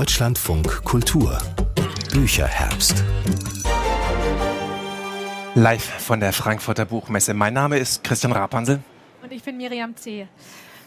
Deutschlandfunk 0.00 0.82
Kultur 0.82 1.36
Bücherherbst. 2.10 3.04
Live 5.54 5.84
von 5.84 6.20
der 6.20 6.32
Frankfurter 6.32 6.86
Buchmesse. 6.86 7.34
Mein 7.34 7.52
Name 7.52 7.76
ist 7.76 8.02
Christian 8.02 8.32
Rapansel. 8.32 8.80
Und 9.22 9.30
ich 9.30 9.42
bin 9.42 9.58
Miriam 9.58 9.94
C. 9.94 10.26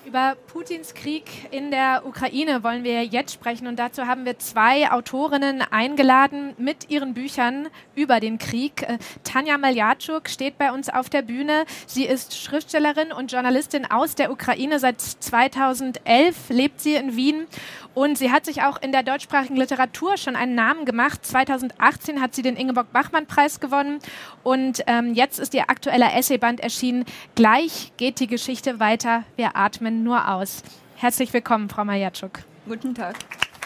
Über 0.05 0.35
Putins 0.47 0.93
Krieg 0.93 1.23
in 1.51 1.71
der 1.71 2.03
Ukraine 2.05 2.61
wollen 2.61 2.83
wir 2.83 3.05
jetzt 3.05 3.33
sprechen 3.33 3.67
und 3.67 3.79
dazu 3.79 4.05
haben 4.05 4.25
wir 4.25 4.37
zwei 4.37 4.91
Autorinnen 4.91 5.61
eingeladen 5.61 6.53
mit 6.57 6.89
ihren 6.89 7.13
Büchern 7.13 7.69
über 7.95 8.19
den 8.19 8.37
Krieg. 8.37 8.81
Äh, 8.81 8.97
Tanja 9.23 9.57
Maljatschuk 9.57 10.27
steht 10.27 10.57
bei 10.57 10.73
uns 10.73 10.89
auf 10.89 11.09
der 11.09 11.21
Bühne. 11.21 11.63
Sie 11.87 12.03
ist 12.03 12.37
Schriftstellerin 12.37 13.13
und 13.13 13.31
Journalistin 13.31 13.89
aus 13.89 14.15
der 14.15 14.29
Ukraine. 14.29 14.77
Seit 14.77 14.99
2011 14.99 16.49
lebt 16.49 16.81
sie 16.81 16.95
in 16.95 17.15
Wien 17.15 17.45
und 17.93 18.17
sie 18.17 18.31
hat 18.31 18.45
sich 18.45 18.61
auch 18.63 18.81
in 18.81 18.91
der 18.91 19.03
deutschsprachigen 19.03 19.55
Literatur 19.55 20.17
schon 20.17 20.35
einen 20.35 20.55
Namen 20.55 20.85
gemacht. 20.85 21.25
2018 21.25 22.21
hat 22.21 22.35
sie 22.35 22.41
den 22.41 22.55
Ingeborg-Bachmann-Preis 22.55 23.59
gewonnen 23.59 23.99
und 24.43 24.83
ähm, 24.87 25.13
jetzt 25.13 25.39
ist 25.39 25.53
ihr 25.53 25.69
aktueller 25.69 26.15
Essayband 26.15 26.59
erschienen. 26.59 27.05
Gleich 27.35 27.91
geht 27.97 28.19
die 28.19 28.27
Geschichte 28.27 28.79
weiter. 28.79 29.23
Wir 29.35 29.55
atmen 29.55 30.03
nur 30.03 30.29
aus. 30.29 30.63
Herzlich 30.95 31.33
willkommen, 31.33 31.69
Frau 31.69 31.85
Majatschuk. 31.85 32.39
Guten 32.67 32.95
Tag. 32.95 33.15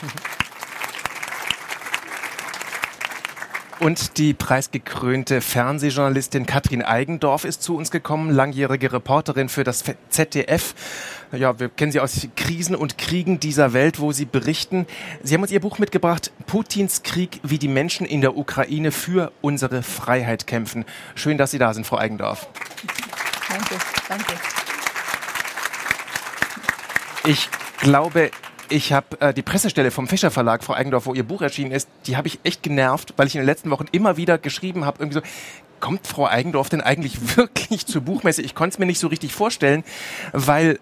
Und 3.80 4.17
die 4.17 4.34
preisgekrönte 4.34 5.40
Fernsehjournalistin 5.40 6.48
Katrin 6.48 6.81
Eigendorf 6.81 7.45
ist 7.45 7.62
zu 7.62 7.77
uns 7.77 7.91
gekommen, 7.91 8.31
langjährige 8.31 8.91
Reporterin 8.91 9.50
für 9.50 9.63
das 9.63 9.84
ZDF. 10.09 10.73
Ja, 11.31 11.59
wir 11.59 11.70
kennen 11.70 11.91
sie 11.91 12.00
aus 12.00 12.27
Krisen 12.36 12.76
und 12.76 12.98
Kriegen 12.98 13.40
dieser 13.40 13.73
Welt, 13.73 14.00
wo 14.00 14.12
sie 14.12 14.26
berichten. 14.26 14.88
Sie 15.22 15.36
haben 15.36 15.44
uns 15.44 15.52
ihr 15.52 15.59
Buch 15.59 15.77
mitgebracht, 15.77 16.31
Putins 16.48 17.03
Krieg, 17.03 17.39
wie 17.44 17.59
die 17.59 17.67
Menschen 17.67 18.08
in 18.08 18.22
der 18.22 18.36
Ukraine 18.36 18.92
für 18.92 19.31
unsere 19.42 19.84
Freiheit 19.84 20.47
kämpfen. 20.47 20.84
Schön, 21.14 21.38
dass 21.38 21.52
Sie 21.52 21.59
da 21.59 21.73
sind, 21.73 21.86
Frau 21.86 21.97
Eigendorf. 21.97 22.47
Danke, 23.47 23.75
danke. 24.09 24.34
Ich 27.25 27.50
glaube, 27.80 28.31
ich 28.69 28.93
habe 28.93 29.19
äh, 29.21 29.33
die 29.33 29.41
Pressestelle 29.41 29.91
vom 29.91 30.07
Fischer 30.07 30.31
Verlag, 30.31 30.63
Frau 30.63 30.73
Eigendorf, 30.73 31.05
wo 31.05 31.13
Ihr 31.13 31.23
Buch 31.23 31.41
erschienen 31.41 31.71
ist, 31.71 31.89
die 32.05 32.17
habe 32.17 32.27
ich 32.27 32.39
echt 32.43 32.63
genervt, 32.63 33.13
weil 33.17 33.27
ich 33.27 33.35
in 33.35 33.41
den 33.41 33.45
letzten 33.45 33.69
Wochen 33.69 33.85
immer 33.91 34.17
wieder 34.17 34.37
geschrieben 34.37 34.85
habe, 34.85 34.99
irgendwie 34.99 35.19
so, 35.19 35.25
kommt 35.79 36.07
Frau 36.07 36.27
Eigendorf 36.27 36.69
denn 36.69 36.81
eigentlich 36.81 37.38
wirklich 37.38 37.85
zur 37.85 38.01
Buchmesse? 38.01 38.41
Ich 38.41 38.55
konnte 38.55 38.75
es 38.75 38.79
mir 38.79 38.85
nicht 38.85 38.99
so 38.99 39.07
richtig 39.07 39.33
vorstellen, 39.33 39.83
weil, 40.33 40.79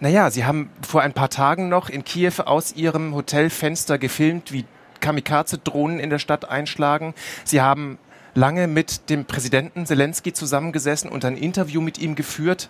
naja, 0.00 0.30
Sie 0.30 0.44
haben 0.44 0.70
vor 0.86 1.02
ein 1.02 1.12
paar 1.12 1.30
Tagen 1.30 1.68
noch 1.68 1.88
in 1.88 2.04
Kiew 2.04 2.42
aus 2.44 2.74
Ihrem 2.74 3.14
Hotelfenster 3.14 3.98
gefilmt, 3.98 4.52
wie 4.52 4.64
Kamikaze-Drohnen 5.00 6.00
in 6.00 6.10
der 6.10 6.18
Stadt 6.18 6.48
einschlagen. 6.48 7.14
Sie 7.44 7.60
haben 7.60 7.98
lange 8.34 8.66
mit 8.66 9.08
dem 9.08 9.24
Präsidenten 9.24 9.86
Zelensky 9.86 10.32
zusammengesessen 10.32 11.10
und 11.10 11.24
ein 11.24 11.36
Interview 11.36 11.80
mit 11.80 11.98
ihm 11.98 12.14
geführt. 12.14 12.68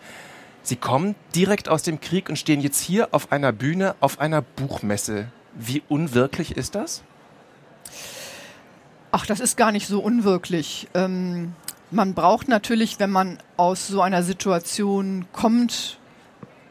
Sie 0.66 0.74
kommen 0.74 1.14
direkt 1.32 1.68
aus 1.68 1.84
dem 1.84 2.00
Krieg 2.00 2.28
und 2.28 2.36
stehen 2.36 2.60
jetzt 2.60 2.80
hier 2.80 3.14
auf 3.14 3.30
einer 3.30 3.52
Bühne, 3.52 3.94
auf 4.00 4.18
einer 4.18 4.42
Buchmesse. 4.42 5.28
Wie 5.54 5.80
unwirklich 5.88 6.56
ist 6.56 6.74
das? 6.74 7.04
Ach, 9.12 9.24
das 9.26 9.38
ist 9.38 9.56
gar 9.56 9.70
nicht 9.70 9.86
so 9.86 10.00
unwirklich. 10.00 10.88
Ähm, 10.92 11.54
man 11.92 12.14
braucht 12.14 12.48
natürlich, 12.48 12.98
wenn 12.98 13.10
man 13.10 13.38
aus 13.56 13.86
so 13.86 14.00
einer 14.02 14.24
Situation 14.24 15.26
kommt, 15.32 16.00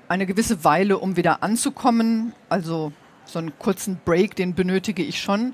eine 0.09 0.25
gewisse 0.25 0.65
Weile, 0.65 0.97
um 0.97 1.15
wieder 1.15 1.41
anzukommen. 1.41 2.33
Also 2.49 2.91
so 3.25 3.39
einen 3.39 3.57
kurzen 3.59 3.99
Break, 4.05 4.35
den 4.35 4.55
benötige 4.55 5.03
ich 5.03 5.21
schon. 5.21 5.53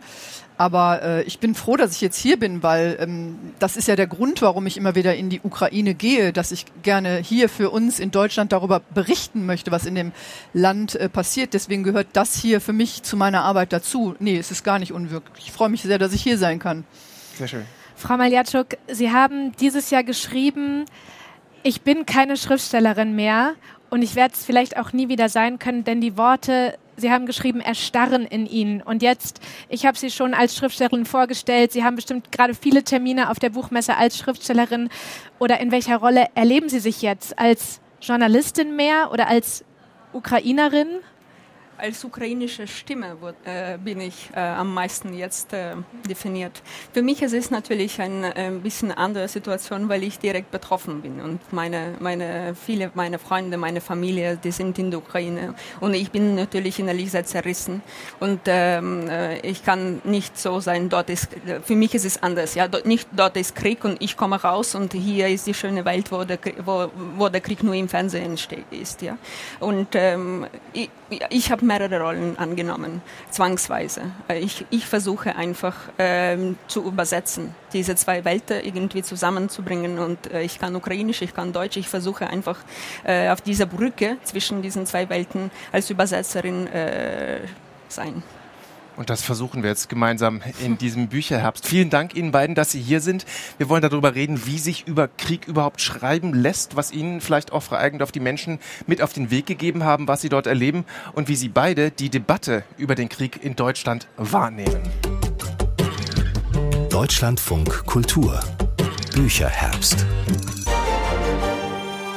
Aber 0.58 1.02
äh, 1.02 1.24
ich 1.24 1.40
bin 1.40 1.56
froh, 1.56 1.76
dass 1.76 1.94
ich 1.96 2.02
jetzt 2.02 2.18
hier 2.18 2.38
bin, 2.38 2.62
weil 2.62 2.98
ähm, 3.00 3.36
das 3.58 3.78
ist 3.78 3.88
ja 3.88 3.96
der 3.96 4.06
Grund, 4.06 4.44
warum 4.44 4.68
ich 4.68 4.78
immer 4.78 4.94
wieder 4.94 5.16
in 5.16 5.32
die 5.32 5.42
Ukraine 5.42 5.96
gehe, 5.96 6.34
dass 6.34 6.52
ich 6.52 6.66
gerne 6.84 7.18
hier 7.18 7.50
für 7.50 7.72
uns 7.72 8.00
in 8.00 8.12
Deutschland 8.12 8.52
darüber 8.52 8.80
berichten 8.94 9.48
möchte, 9.48 9.72
was 9.72 9.88
in 9.88 9.96
dem 9.96 10.12
Land 10.54 10.96
äh, 10.96 11.10
passiert. 11.10 11.56
Deswegen 11.56 11.82
gehört 11.82 12.10
das 12.14 12.36
hier 12.36 12.62
für 12.62 12.74
mich 12.74 13.02
zu 13.02 13.18
meiner 13.18 13.44
Arbeit 13.44 13.74
dazu. 13.74 14.16
Nee, 14.20 14.38
es 14.38 14.52
ist 14.52 14.64
gar 14.64 14.78
nicht 14.78 14.92
unwirklich. 14.92 15.46
Ich 15.48 15.52
freue 15.52 15.70
mich 15.70 15.82
sehr, 15.82 15.98
dass 15.98 16.14
ich 16.14 16.22
hier 16.22 16.38
sein 16.38 16.60
kann. 16.60 16.84
Sehr 17.38 17.48
schön. 17.48 17.66
Frau 17.96 18.18
Maljatschuk, 18.18 18.78
Sie 18.88 19.12
haben 19.12 19.54
dieses 19.60 19.90
Jahr 19.90 20.04
geschrieben, 20.04 20.86
ich 21.64 21.82
bin 21.82 22.06
keine 22.06 22.38
Schriftstellerin 22.38 23.16
mehr 23.16 23.54
und 23.90 24.02
ich 24.02 24.16
werde 24.16 24.34
es 24.36 24.46
vielleicht 24.46 24.78
auch 24.78 24.94
nie 24.94 25.10
wieder 25.10 25.30
sein 25.30 25.60
können, 25.60 25.84
denn 25.84 26.02
die 26.02 26.18
Worte 26.18 26.78
Sie 27.02 27.12
haben 27.12 27.26
geschrieben, 27.26 27.60
erstarren 27.60 28.26
in 28.26 28.46
Ihnen. 28.46 28.82
Und 28.82 29.02
jetzt, 29.02 29.42
ich 29.68 29.86
habe 29.86 29.98
Sie 29.98 30.10
schon 30.10 30.34
als 30.34 30.56
Schriftstellerin 30.56 31.06
vorgestellt. 31.06 31.72
Sie 31.72 31.84
haben 31.84 31.96
bestimmt 31.96 32.32
gerade 32.32 32.54
viele 32.54 32.84
Termine 32.84 33.30
auf 33.30 33.40
der 33.40 33.50
Buchmesse 33.50 33.98
als 33.98 34.18
Schriftstellerin. 34.18 34.90
Oder 35.40 35.60
in 35.60 35.72
welcher 35.72 35.98
Rolle 35.98 36.28
erleben 36.36 36.70
Sie 36.70 36.80
sich 36.80 37.02
jetzt? 37.02 37.38
Als 37.38 37.82
Journalistin 38.02 38.76
mehr 38.76 39.12
oder 39.12 39.28
als 39.28 39.66
Ukrainerin? 40.14 40.88
Als 41.82 42.04
ukrainische 42.04 42.68
Stimme 42.68 43.18
äh, 43.44 43.78
bin 43.78 44.00
ich 44.00 44.30
äh, 44.36 44.40
am 44.40 44.74
meisten 44.74 45.14
jetzt 45.14 45.52
äh, 45.52 45.76
definiert. 46.08 46.62
Für 46.94 47.02
mich 47.02 47.22
ist 47.22 47.34
es 47.34 47.50
natürlich 47.50 48.00
eine 48.00 48.36
ein 48.36 48.58
äh, 48.58 48.60
bisschen 48.60 48.92
andere 48.92 49.28
Situation, 49.28 49.90
weil 49.90 50.04
ich 50.04 50.20
direkt 50.20 50.52
betroffen 50.52 51.02
bin 51.02 51.20
und 51.22 51.40
meine, 51.52 51.96
meine, 52.00 52.56
viele 52.56 52.92
meiner 52.94 53.20
Freunde, 53.20 53.58
meine 53.58 53.82
Familie, 53.82 54.38
die 54.38 54.52
sind 54.52 54.78
in 54.78 54.92
der 54.92 55.00
Ukraine 55.00 55.56
und 55.80 55.94
ich 55.94 56.12
bin 56.12 56.36
natürlich 56.36 56.80
innerlich 56.80 57.12
sehr 57.12 57.26
zerrissen 57.26 57.82
und 58.20 58.42
ähm, 58.46 59.10
äh, 59.10 59.40
ich 59.40 59.64
kann 59.64 60.02
nicht 60.04 60.38
so 60.38 60.60
sein, 60.60 60.90
dort 60.90 61.10
ist, 61.10 61.30
für 61.64 61.76
mich 61.76 61.96
ist 61.96 62.06
es 62.06 62.22
anders, 62.22 62.54
ja, 62.56 62.68
dort, 62.68 62.86
nicht 62.86 63.08
dort 63.16 63.38
ist 63.38 63.56
Krieg 63.56 63.84
und 63.84 64.02
ich 64.02 64.16
komme 64.16 64.40
raus 64.42 64.76
und 64.76 64.94
hier 64.94 65.28
ist 65.28 65.48
die 65.48 65.54
schöne 65.54 65.84
Welt, 65.86 66.12
wo 66.12 66.24
der, 66.24 66.38
wo, 66.64 66.90
wo 67.18 67.30
der 67.30 67.42
Krieg 67.42 67.64
nur 67.64 67.74
im 67.74 67.90
Fernsehen 67.90 68.38
ist, 68.70 69.02
ja. 69.02 69.18
Und 69.60 69.90
ähm, 69.96 70.46
ich, 70.74 70.90
ich 71.30 71.52
habe 71.52 71.66
mehrere 71.72 72.02
Rollen 72.02 72.38
angenommen, 72.38 73.02
zwangsweise. 73.30 74.02
Äh, 74.28 74.40
ich, 74.40 74.66
ich 74.70 74.86
versuche 74.86 75.36
einfach 75.36 75.76
ähm, 75.98 76.58
zu 76.68 76.84
übersetzen, 76.84 77.56
diese 77.74 77.96
zwei 77.96 78.26
Welten 78.26 78.64
irgendwie 78.64 79.04
zusammenzubringen. 79.04 80.00
Und 80.00 80.32
äh, 80.32 80.42
ich 80.42 80.60
kann 80.60 80.76
Ukrainisch, 80.76 81.22
ich 81.22 81.34
kann 81.34 81.54
Deutsch. 81.54 81.78
Ich 81.78 81.88
versuche 81.88 82.28
einfach 82.28 82.58
äh, 83.04 83.30
auf 83.30 83.42
dieser 83.42 83.66
Brücke 83.66 84.18
zwischen 84.24 84.62
diesen 84.62 84.86
zwei 84.86 85.10
Welten 85.10 85.52
als 85.72 85.90
Übersetzerin 85.90 86.68
äh, 86.68 87.40
sein. 87.88 88.24
Und 88.98 89.10
das 89.10 89.22
versuchen 89.22 89.64
wir 89.64 89.70
jetzt 89.70 89.90
gemeinsam 89.90 90.42
in 90.64 90.78
diesem 90.78 91.08
Bücherherbst. 91.08 91.66
Vielen 91.66 91.90
Dank 91.90 92.16
Ihnen 92.16 92.32
beiden, 92.32 92.56
dass 92.56 92.72
Sie 92.72 92.82
hier 92.82 93.02
sind. 93.02 93.26
Wir 93.58 93.70
wollen 93.70 93.82
darüber 93.82 94.16
reden, 94.16 94.46
wie 94.46 94.58
sich 94.58 94.88
über 94.88 95.08
Krieg 95.08 95.48
überhaupt 95.48 95.82
schreiben 95.82 96.34
lässt, 96.34 96.76
was 96.76 96.92
Ihnen 96.92 97.22
vielleicht 97.22 97.52
auch 97.52 97.64
Frau 97.64 97.78
Eigendorf 97.78 98.12
die 98.12 98.20
Menschen 98.20 98.60
mit 98.88 99.02
auf 99.02 99.14
den 99.14 99.32
Weg 99.32 99.46
gegeben 99.46 99.84
haben, 99.84 100.08
was 100.08 100.22
Sie 100.22 100.30
dort 100.30 100.48
erleben 100.48 100.86
und 101.14 101.28
wie 101.28 101.36
Sie 101.36 101.50
beide 101.50 101.92
die 101.92 102.10
Debatte 102.10 102.64
über 102.78 102.96
den 102.96 103.10
Krieg 103.10 103.44
in 103.44 103.56
Deutschland 103.56 104.08
wahrnehmen. 104.18 104.82
Deutschlandfunk 106.90 107.86
Kultur 107.86 108.40
Bücherherbst. 109.14 110.06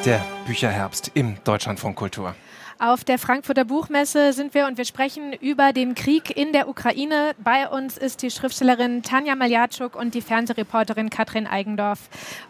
Der 0.04 0.24
Bücherherbst 0.46 1.10
im 1.14 1.36
Deutschlandfunk 1.44 1.96
Kultur. 1.96 2.34
Auf 2.80 3.04
der 3.04 3.20
Frankfurter 3.20 3.64
Buchmesse 3.64 4.32
sind 4.32 4.52
wir 4.52 4.66
und 4.66 4.76
wir 4.76 4.84
sprechen 4.84 5.32
über 5.32 5.72
den 5.72 5.94
Krieg 5.94 6.36
in 6.36 6.52
der 6.52 6.68
Ukraine. 6.68 7.32
Bei 7.38 7.68
uns 7.68 7.96
ist 7.96 8.22
die 8.22 8.32
Schriftstellerin 8.32 9.04
Tanja 9.04 9.36
Maljatschuk 9.36 9.94
und 9.94 10.14
die 10.14 10.20
Fernsehreporterin 10.20 11.08
Katrin 11.08 11.46
Eigendorf 11.46 12.00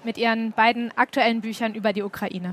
mit 0.02 0.16
ihren 0.16 0.52
beiden 0.52 0.96
aktuellen 0.96 1.42
Büchern 1.42 1.74
über 1.74 1.92
die 1.92 2.02
Ukraine. 2.02 2.52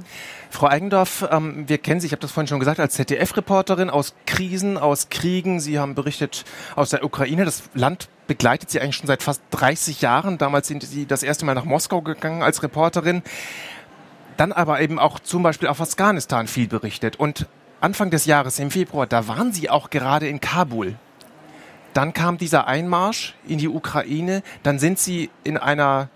Frau 0.50 0.68
Eigendorf, 0.68 1.26
ähm, 1.32 1.64
wir 1.68 1.78
kennen 1.78 2.02
Sie, 2.02 2.08
ich 2.08 2.12
habe 2.12 2.22
das 2.22 2.32
vorhin 2.32 2.48
schon 2.48 2.60
gesagt, 2.60 2.82
als 2.82 2.96
ZDF-Reporterin 2.96 3.90
aus 3.90 4.16
Krisen, 4.26 4.78
aus 4.78 5.08
Kriegen. 5.10 5.62
Sie 5.62 5.80
haben 5.80 5.96
berichtet 5.96 6.44
aus 6.76 6.90
der 6.90 7.06
Ukraine. 7.06 7.46
Das 7.46 7.64
Land 7.74 8.10
begleitet 8.28 8.70
Sie 8.70 8.82
eigentlich 8.82 8.98
schon 8.98 9.08
seit 9.08 9.24
fast 9.24 9.42
30 9.52 10.02
Jahren. 10.02 10.38
Damals 10.38 10.68
sind 10.68 10.84
Sie 10.84 11.06
das 11.06 11.24
erste 11.24 11.46
Mal 11.46 11.56
nach 11.56 11.66
Moskau 11.66 12.02
gegangen 12.02 12.44
als 12.44 12.64
Reporterin 12.64 13.24
dann 14.38 14.52
aber 14.54 14.82
eben 14.82 14.98
auch 14.98 15.20
zum 15.20 15.44
Beispiel 15.44 15.68
auf 15.68 15.80
Afghanistan 15.82 16.48
viel 16.48 16.68
berichtet. 16.68 17.18
Und 17.18 17.46
Anfang 17.82 18.12
des 18.12 18.26
Jahres, 18.26 18.60
im 18.60 18.72
Februar, 18.72 19.08
da 19.08 19.28
waren 19.28 19.52
sie 19.54 19.70
auch 19.70 19.90
gerade 19.90 20.28
in 20.28 20.40
Kabul. 20.40 20.96
Dann 21.94 22.14
kam 22.14 22.38
dieser 22.38 22.68
Einmarsch 22.68 23.36
in 23.48 23.58
die 23.58 23.68
Ukraine. 23.68 24.44
Dann 24.64 24.80
sind 24.80 25.00
sie 25.00 25.30
in 25.44 25.58
einer 25.58 26.10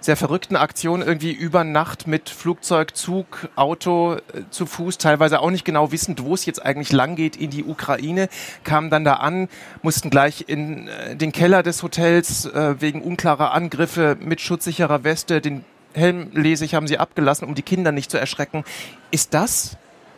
sehr 0.00 0.16
verrückten 0.16 0.56
Aktion 0.56 1.02
irgendwie 1.02 1.32
über 1.32 1.62
Nacht 1.62 2.06
mit 2.06 2.30
Flugzeug, 2.30 2.96
Zug, 2.96 3.48
Auto 3.54 4.14
äh, 4.14 4.44
zu 4.50 4.64
Fuß, 4.64 4.96
teilweise 4.96 5.40
auch 5.40 5.50
nicht 5.50 5.66
genau 5.66 5.92
wissend, 5.92 6.24
wo 6.24 6.32
es 6.32 6.46
jetzt 6.46 6.64
eigentlich 6.64 6.90
lang 6.90 7.16
geht 7.16 7.36
in 7.36 7.50
die 7.50 7.64
Ukraine, 7.64 8.30
kamen 8.64 8.88
dann 8.88 9.04
da 9.04 9.14
an, 9.14 9.48
mussten 9.82 10.08
gleich 10.08 10.44
in 10.46 10.88
äh, 10.88 11.16
den 11.16 11.32
Keller 11.32 11.62
des 11.62 11.82
Hotels 11.82 12.46
äh, 12.46 12.80
wegen 12.80 13.02
unklarer 13.02 13.52
Angriffe 13.52 14.16
mit 14.18 14.40
schutzsicherer 14.40 15.04
Weste, 15.04 15.42
den 15.42 15.66
Helm 15.92 16.30
lese 16.32 16.64
ich, 16.64 16.74
haben 16.74 16.86
sie 16.86 16.98
abgelassen, 16.98 17.46
um 17.46 17.54
die 17.54 17.62
Kinder 17.62 17.92
nicht 17.92 18.10
zu 18.10 18.16
erschrecken. 18.16 18.64
Ist 19.10 19.34
das 19.34 19.76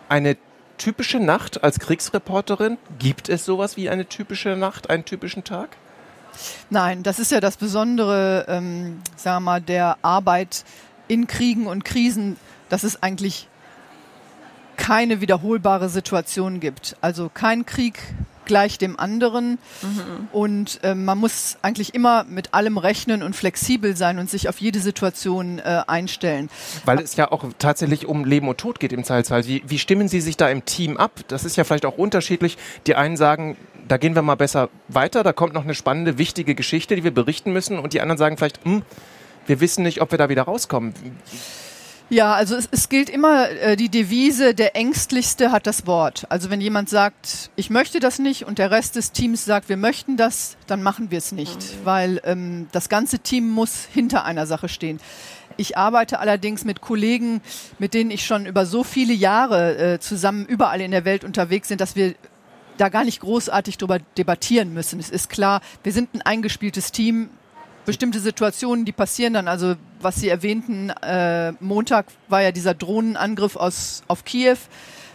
eine 0.09 0.37
typische 0.83 1.21
Nacht 1.21 1.63
als 1.63 1.79
Kriegsreporterin? 1.79 2.77
Gibt 2.99 3.29
es 3.29 3.45
sowas 3.45 3.77
wie 3.77 3.89
eine 3.89 4.07
typische 4.07 4.57
Nacht, 4.57 4.91
einen 4.91 5.05
typischen 5.05 5.45
Tag? 5.45 5.77
Nein, 6.71 7.05
das 7.05 7.21
ist 7.21 7.31
ja 7.31 7.41
das 7.41 7.57
Besondere, 7.57 8.47
ähm, 8.49 9.01
sagen 9.17 9.45
wir 9.45 9.53
mal, 9.53 9.61
der 9.61 9.99
Arbeit 10.03 10.65
in 11.07 11.29
Kriegen 11.29 11.69
und 11.69 11.85
Krisen, 11.85 12.37
dass 12.69 12.83
es 12.83 13.01
eigentlich 13.01 13.49
keine 14.77 15.21
wiederholbare 15.21 15.89
Situation 15.89 16.59
gibt. 16.59 16.97
Also 17.01 17.31
kein 17.33 17.65
Krieg 17.65 18.01
gleich 18.45 18.79
dem 18.79 18.99
anderen. 18.99 19.59
Mhm. 19.83 20.29
Und 20.33 20.81
äh, 20.83 20.95
man 20.95 21.19
muss 21.19 21.57
eigentlich 21.63 21.95
immer 21.95 22.25
mit 22.25 22.55
allem 22.55 22.79
rechnen 22.79 23.23
und 23.23 23.37
flexibel 23.37 23.97
sein 23.97 24.19
und 24.19 24.31
sich 24.31 24.49
auf 24.49 24.61
jede 24.61 24.81
Situation 24.81 25.59
äh, 25.59 25.83
einstellen. 25.87 26.51
Weil 26.85 27.01
es 27.01 27.17
ja 27.17 27.31
auch 27.31 27.45
tatsächlich 27.59 28.07
um 28.07 28.25
Leben 28.25 28.49
und 28.49 28.59
Tod 28.59 28.81
geht 28.81 28.93
im 28.93 29.05
Zweifelsfall. 29.05 29.47
Wie, 29.47 29.63
wie 29.67 29.79
stimmen 29.79 30.09
Sie 30.09 30.21
sich 30.21 30.37
da 30.37 30.49
im 30.49 30.65
Team 30.65 30.97
ab? 30.97 31.21
Das 31.29 31.45
ist 31.45 31.57
ja 31.57 31.65
vielleicht 31.65 31.87
auch 31.87 31.99
unterschiedlich. 31.99 32.59
Die 32.87 32.95
einen 32.95 33.17
sagen, 33.17 33.57
da 33.89 33.97
gehen 33.97 34.15
wir 34.15 34.23
mal 34.23 34.37
besser 34.37 34.69
weiter, 34.89 35.23
da 35.23 35.33
kommt 35.33 35.55
noch 35.55 35.65
eine 35.65 35.75
spannende, 35.75 36.19
wichtige 36.19 36.55
Geschichte, 36.55 36.97
die 36.97 37.05
wir 37.05 37.13
berichten 37.13 37.53
müssen. 37.53 37.79
Und 37.79 37.93
die 37.93 38.01
anderen 38.01 38.19
sagen 38.19 38.37
vielleicht, 38.37 38.65
hm, 38.65 38.83
wir 39.47 39.61
wissen 39.61 39.83
nicht, 39.83 40.01
ob 40.01 40.11
wir 40.11 40.19
da 40.19 40.29
wieder 40.29 40.43
rauskommen. 40.43 40.95
Ja, 42.11 42.35
also 42.35 42.57
es, 42.57 42.69
es 42.71 42.89
gilt 42.89 43.09
immer 43.09 43.49
äh, 43.49 43.77
die 43.77 43.89
Devise, 43.89 44.55
der 44.55 44.77
Ängstlichste 44.77 45.51
hat 45.51 45.67
das 45.67 45.87
Wort. 45.87 46.27
Also 46.29 46.51
wenn 46.51 46.61
jemand 46.61 46.89
sagt, 46.89 47.51
ich 47.57 47.71
möchte 47.71 48.01
das 48.01 48.19
nicht 48.19 48.45
und 48.45 48.59
der 48.59 48.71
Rest 48.71 48.97
des 48.97 49.13
Teams 49.13 49.45
sagt, 49.45 49.69
wir 49.69 49.79
möchten 49.79 50.17
das, 50.17 50.57
dann 50.67 50.83
machen 50.83 51.11
wir 51.11 51.19
es 51.19 51.33
nicht, 51.33 51.57
mhm. 51.57 51.85
weil 51.85 52.21
ähm, 52.25 52.69
das 52.73 52.89
ganze 52.89 53.21
Team 53.21 53.49
muss 53.49 53.87
hinter 53.93 54.25
einer 54.25 54.47
Sache 54.47 54.69
stehen. 54.69 55.01
Ich 55.57 55.77
arbeite 55.77 56.19
allerdings 56.19 56.65
mit 56.65 56.81
Kollegen, 56.81 57.41
mit 57.79 57.95
denen 57.95 58.11
ich 58.11 58.25
schon 58.25 58.47
über 58.47 58.67
so 58.67 58.85
viele 58.85 59.13
Jahre 59.13 59.77
äh, 59.77 59.99
zusammen 59.99 60.47
überall 60.47 60.81
in 60.81 60.91
der 60.91 61.05
Welt 61.05 61.25
unterwegs 61.25 61.69
sind, 61.69 61.81
dass 61.81 61.97
wir 61.97 62.15
da 62.79 62.89
gar 62.89 63.05
nicht 63.05 63.21
großartig 63.21 63.79
drüber 63.79 63.99
debattieren 64.17 64.73
müssen. 64.73 64.99
Es 64.99 65.11
ist 65.11 65.29
klar, 65.29 65.61
wir 65.83 65.93
sind 65.93 66.15
ein 66.15 66.23
eingespieltes 66.23 66.93
Team 66.93 67.31
bestimmte 67.85 68.21
Situationen, 68.21 68.85
die 68.85 68.93
passieren 68.93 69.35
dann. 69.35 69.49
Also 69.49 69.75
was 70.01 70.17
Sie 70.17 70.29
erwähnten, 70.29 70.91
äh, 70.91 71.53
Montag 71.61 72.07
war 72.29 72.43
ja 72.43 72.53
dieser 72.53 72.75
Drohnenangriff 72.75 73.57
aus, 73.57 74.03
auf 74.09 74.25
Kiew. 74.25 74.57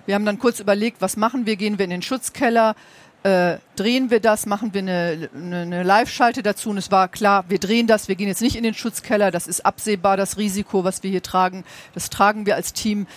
Wir 0.06 0.16
haben 0.16 0.26
dann 0.26 0.40
kurz 0.40 0.60
überlegt, 0.60 1.02
was 1.02 1.18
machen 1.18 1.46
wir? 1.46 1.56
Gehen 1.56 1.78
wir 1.78 1.84
in 1.84 1.92
den 1.92 2.02
Schutzkeller? 2.02 2.76
Äh, 3.24 3.58
drehen 3.76 4.10
wir 4.10 4.20
das? 4.20 4.46
Machen 4.46 4.74
wir 4.74 4.82
eine, 4.82 5.30
eine, 5.36 5.62
eine 5.62 5.84
Live-Schalte 5.84 6.44
dazu? 6.44 6.70
Und 6.70 6.78
es 6.78 6.92
war 6.92 7.08
klar, 7.08 7.46
wir 7.50 7.60
drehen 7.60 7.88
das. 7.88 8.08
Wir 8.08 8.16
gehen 8.16 8.28
jetzt 8.28 8.42
nicht 8.42 8.56
in 8.56 8.64
den 8.64 8.74
Schutzkeller. 8.74 9.32
Das 9.32 9.48
ist 9.48 9.66
absehbar, 9.66 10.16
das 10.16 10.38
Risiko, 10.38 10.84
was 10.84 11.04
wir 11.04 11.12
hier 11.12 11.24
tragen. 11.24 11.66
Das 11.94 12.10
tragen 12.10 12.46
wir 12.46 12.56
als 12.56 12.74
Team, 12.74 13.08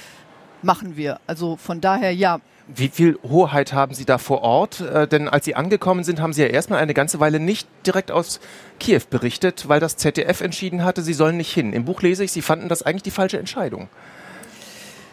machen 0.63 0.97
wir. 0.97 1.21
Also 1.27 1.57
von 1.57 1.81
daher, 1.81 2.15
ja, 2.15 2.41
wie 2.75 2.89
viel 2.89 3.19
Hoheit 3.23 3.73
haben 3.73 3.95
Sie 3.95 4.05
da 4.05 4.19
vor 4.19 4.43
Ort? 4.43 4.81
Äh, 4.81 5.09
denn 5.09 5.29
als 5.29 5.45
Sie 5.45 5.55
angekommen 5.55 6.05
sind, 6.05 6.21
haben 6.21 6.33
Sie 6.33 6.43
ja 6.43 6.49
erstmal 6.49 6.81
eine 6.81 6.95
ganze 6.95 7.21
Weile 7.21 7.41
nicht 7.41 7.69
direkt 7.87 8.11
aus 8.11 8.41
Kiew 8.79 9.03
berichtet, 9.09 9.69
weil 9.69 9.81
das 9.81 9.97
ZDF 9.97 10.41
entschieden 10.41 10.85
hatte, 10.85 11.03
Sie 11.03 11.13
sollen 11.13 11.37
nicht 11.37 11.53
hin. 11.53 11.73
Im 11.73 11.85
Buch 11.85 12.03
lese 12.03 12.25
ich, 12.25 12.33
Sie 12.33 12.43
fanden 12.43 12.69
das 12.69 12.83
eigentlich 12.83 13.03
die 13.03 13.11
falsche 13.11 13.39
Entscheidung. 13.39 13.89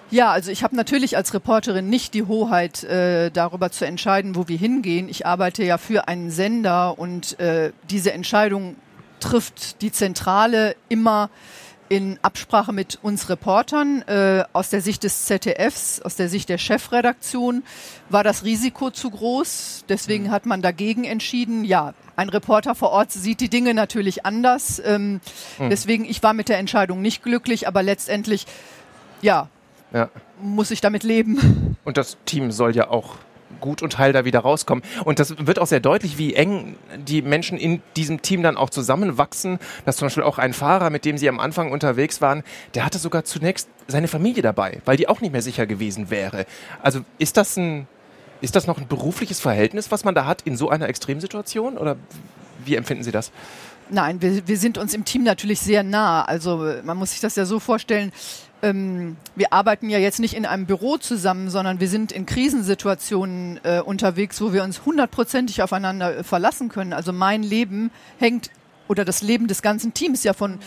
Ja, 0.09 0.31
also 0.31 0.51
ich 0.51 0.63
habe 0.63 0.75
natürlich 0.75 1.18
als 1.18 1.33
Reporterin 1.33 1.89
nicht 1.89 2.13
die 2.13 2.24
Hoheit, 2.24 2.83
äh, 2.86 3.30
darüber 3.30 3.71
zu 3.71 3.86
entscheiden, 3.86 4.36
wo 4.36 4.48
wir 4.48 4.57
hingehen. 4.57 5.09
Ich 5.09 5.25
arbeite 5.25 5.63
ja 5.65 5.77
für 5.77 6.07
einen 6.07 6.31
Sender 6.31 6.98
und 6.98 7.38
äh, 7.42 7.71
diese 7.89 8.13
Entscheidung 8.13 8.77
trifft 9.19 9.81
die 9.81 9.92
Zentrale 9.92 10.75
immer 10.88 11.30
in 11.89 12.19
Absprache 12.22 12.74
mit 12.74 13.00
uns 13.01 13.30
Reportern 13.30 14.01
äh, 14.04 14.44
aus 14.54 14.69
der 14.69 14.81
Sicht 14.81 15.04
des 15.04 15.25
ZDFs, 15.25 16.01
aus 16.01 16.16
der 16.16 16.30
Sicht 16.30 16.50
der 16.50 16.57
Chefredaktion, 16.57 17.63
war 18.10 18.24
das 18.24 18.44
Risiko 18.44 18.92
zu 18.92 19.10
groß. 19.10 19.86
Deswegen 19.89 20.25
mhm. 20.25 20.31
hat 20.31 20.45
man 20.45 20.62
dagegen 20.62 21.04
entschieden. 21.04 21.63
Ja, 21.63 21.94
ein 22.16 22.30
Reporter 22.30 22.75
vor 22.75 22.92
Ort 22.92 23.12
sieht 23.12 23.39
die 23.39 23.50
Dinge 23.50 23.74
natürlich 23.74 24.25
anders. 24.25 24.81
Ähm, 24.84 25.22
mhm. 25.60 25.69
Deswegen, 25.69 26.06
ich 26.06 26.24
war 26.24 26.34
mit 26.34 26.50
der 26.50 26.57
Entscheidung 26.57 27.01
nicht 27.01 27.24
glücklich, 27.24 27.68
aber 27.68 27.84
letztendlich, 27.84 28.45
ja, 29.22 29.50
ja, 29.94 30.10
muss 30.42 30.72
ich 30.72 30.81
damit 30.81 31.04
leben. 31.04 31.78
Und 31.86 31.98
das 31.98 32.18
Team 32.25 32.51
soll 32.51 32.75
ja 32.75 32.90
auch 32.90 33.16
gut 33.60 33.82
und 33.82 33.98
heil 33.98 34.14
da 34.14 34.26
wieder 34.26 34.40
rauskommen. 34.40 34.84
Und 35.06 35.20
das 35.20 35.36
wird 35.38 35.60
auch 35.60 35.68
sehr 35.68 35.80
deutlich, 35.80 36.18
wie 36.18 36.34
eng 36.34 36.76
die 36.98 37.22
Menschen 37.22 37.58
in 37.58 37.82
diesem 37.96 38.22
Team 38.22 38.44
dann 38.44 38.58
auch 38.58 38.70
zusammenwachsen. 38.70 39.60
Dass 39.86 39.98
zum 39.98 40.08
Beispiel 40.08 40.24
auch 40.24 40.38
ein 40.38 40.54
Fahrer, 40.54 40.90
mit 40.90 41.06
dem 41.06 41.18
sie 41.18 41.30
am 41.30 41.40
Anfang 41.40 41.72
unterwegs 41.72 42.22
waren, 42.22 42.44
der 42.76 42.86
hatte 42.86 42.98
sogar 42.98 43.24
zunächst 43.24 43.70
seine 43.88 44.08
Familie 44.08 44.44
dabei, 44.44 44.82
weil 44.86 44.98
die 44.98 45.08
auch 45.08 45.22
nicht 45.22 45.32
mehr 45.32 45.42
sicher 45.42 45.66
gewesen 45.66 46.10
wäre. 46.10 46.46
Also 46.82 47.02
ist 47.18 47.38
das 47.38 47.58
ein, 47.58 47.88
ist 48.42 48.56
das 48.56 48.68
noch 48.68 48.78
ein 48.78 48.88
berufliches 48.88 49.40
Verhältnis, 49.40 49.92
was 49.92 50.04
man 50.04 50.16
da 50.16 50.26
hat 50.26 50.42
in 50.42 50.58
so 50.58 50.70
einer 50.70 50.88
Extremsituation? 50.90 51.78
Oder 51.78 51.96
wie 52.66 52.76
empfinden 52.76 53.04
Sie 53.04 53.12
das? 53.12 53.32
Nein, 53.90 54.22
wir, 54.22 54.46
wir 54.48 54.58
sind 54.58 54.78
uns 54.78 54.94
im 54.94 55.06
Team 55.06 55.24
natürlich 55.24 55.60
sehr 55.62 55.84
nah. 55.84 56.24
Also 56.26 56.74
man 56.84 56.98
muss 56.98 57.12
sich 57.12 57.22
das 57.22 57.36
ja 57.36 57.46
so 57.46 57.60
vorstellen, 57.60 58.12
ähm, 58.62 59.18
wir 59.36 59.54
arbeiten 59.54 59.89
ja 59.89 60.00
jetzt 60.00 60.19
nicht 60.19 60.33
in 60.33 60.45
einem 60.45 60.65
Büro 60.65 60.98
zusammen, 60.98 61.50
sondern 61.50 61.80
wir 61.80 61.88
sind 61.88 62.12
in 62.12 62.25
Krisensituationen 62.25 63.59
äh, 63.63 63.80
unterwegs, 63.80 64.42
wo 64.42 64.54
wir 64.54 64.63
uns 64.63 64.86
hundertprozentig 64.86 65.62
aufeinander 65.62 66.18
äh, 66.18 66.24
verlassen 66.24 66.69
können. 66.69 66.94
Also 66.94 67.13
mein 67.13 67.44
Leben 67.44 67.92
hängt 68.19 68.50
oder 68.88 69.06
das 69.06 69.22
Leben 69.22 69.48
des 69.48 69.62
ganzen 69.62 69.94
Teams 69.94 70.24
ja 70.24 70.34
von 70.34 70.60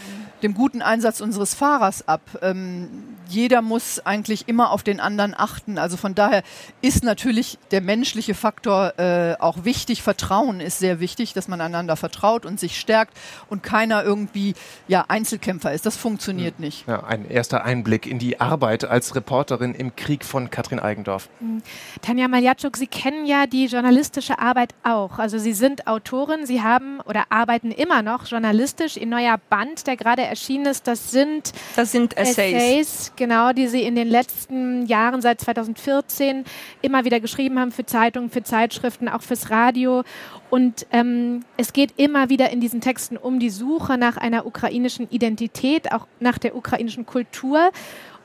dem 0.42 0.54
guten 0.54 0.82
Einsatz 0.82 1.20
unseres 1.20 1.54
Fahrers 1.54 2.06
ab. 2.08 2.22
Ähm, 2.42 2.88
jeder 3.28 3.62
muss 3.62 4.00
eigentlich 4.04 4.48
immer 4.48 4.72
auf 4.72 4.82
den 4.82 4.98
anderen 4.98 5.34
achten. 5.36 5.78
Also 5.78 5.96
von 5.96 6.14
daher 6.14 6.42
ist 6.82 7.04
natürlich 7.04 7.58
der 7.70 7.80
menschliche 7.80 8.34
Faktor 8.34 8.98
äh, 8.98 9.36
auch 9.38 9.64
wichtig. 9.64 10.02
Vertrauen 10.02 10.60
ist 10.60 10.80
sehr 10.80 10.98
wichtig, 10.98 11.32
dass 11.32 11.46
man 11.46 11.60
einander 11.60 11.96
vertraut 11.96 12.44
und 12.44 12.58
sich 12.58 12.78
stärkt 12.78 13.16
und 13.48 13.62
keiner 13.62 14.02
irgendwie 14.02 14.54
ja, 14.88 15.04
Einzelkämpfer 15.06 15.72
ist. 15.72 15.86
Das 15.86 15.96
funktioniert 15.96 16.58
mhm. 16.58 16.64
nicht. 16.64 16.88
Ja, 16.88 17.04
ein 17.04 17.28
erster 17.28 17.64
Einblick 17.64 18.06
in 18.06 18.18
die 18.18 18.40
Arbeit 18.40 18.84
als 18.84 19.14
Reporterin 19.14 19.74
im 19.74 19.94
Krieg 19.94 20.24
von 20.24 20.50
Katrin 20.50 20.80
Eigendorf. 20.80 21.28
Mhm. 21.38 21.62
Tanja 22.02 22.26
Maljatschuk, 22.26 22.76
Sie 22.76 22.88
kennen 22.88 23.26
ja 23.26 23.46
die 23.46 23.66
journalistische 23.66 24.40
Arbeit 24.40 24.74
auch. 24.82 25.18
Also 25.18 25.38
Sie 25.38 25.52
sind 25.52 25.86
Autorin, 25.86 26.46
Sie 26.46 26.62
haben 26.62 27.00
oder 27.00 27.26
arbeiten 27.30 27.70
immer 27.70 28.02
noch 28.02 28.09
journalistisch. 28.24 28.96
Ihr 28.96 29.06
neuer 29.06 29.38
Band, 29.48 29.86
der 29.86 29.96
gerade 29.96 30.22
erschienen 30.22 30.66
ist, 30.66 30.86
das 30.86 31.10
sind, 31.10 31.52
das 31.76 31.92
sind 31.92 32.16
Essays. 32.16 32.54
Essays 32.54 33.12
genau, 33.16 33.52
die 33.52 33.68
Sie 33.68 33.82
in 33.82 33.94
den 33.94 34.08
letzten 34.08 34.86
Jahren 34.86 35.22
seit 35.22 35.40
2014 35.40 36.44
immer 36.82 37.04
wieder 37.04 37.20
geschrieben 37.20 37.58
haben 37.58 37.72
für 37.72 37.86
Zeitungen, 37.86 38.30
für 38.30 38.42
Zeitschriften, 38.42 39.08
auch 39.08 39.22
fürs 39.22 39.50
Radio. 39.50 40.02
Und 40.50 40.86
ähm, 40.92 41.44
es 41.56 41.72
geht 41.72 41.94
immer 41.96 42.28
wieder 42.28 42.50
in 42.50 42.60
diesen 42.60 42.80
Texten 42.80 43.16
um 43.16 43.38
die 43.38 43.50
Suche 43.50 43.96
nach 43.98 44.16
einer 44.16 44.46
ukrainischen 44.46 45.08
Identität, 45.10 45.92
auch 45.92 46.06
nach 46.18 46.38
der 46.38 46.56
ukrainischen 46.56 47.06
Kultur. 47.06 47.70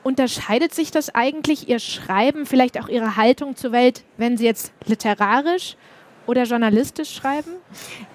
Unterscheidet 0.02 0.74
sich 0.74 0.90
das 0.90 1.14
eigentlich, 1.14 1.68
Ihr 1.68 1.78
Schreiben, 1.78 2.46
vielleicht 2.46 2.80
auch 2.80 2.88
Ihre 2.88 3.16
Haltung 3.16 3.56
zur 3.56 3.72
Welt, 3.72 4.04
wenn 4.16 4.36
Sie 4.36 4.44
jetzt 4.44 4.72
literarisch 4.84 5.76
oder 6.26 6.44
journalistisch 6.44 7.14
schreiben? 7.14 7.52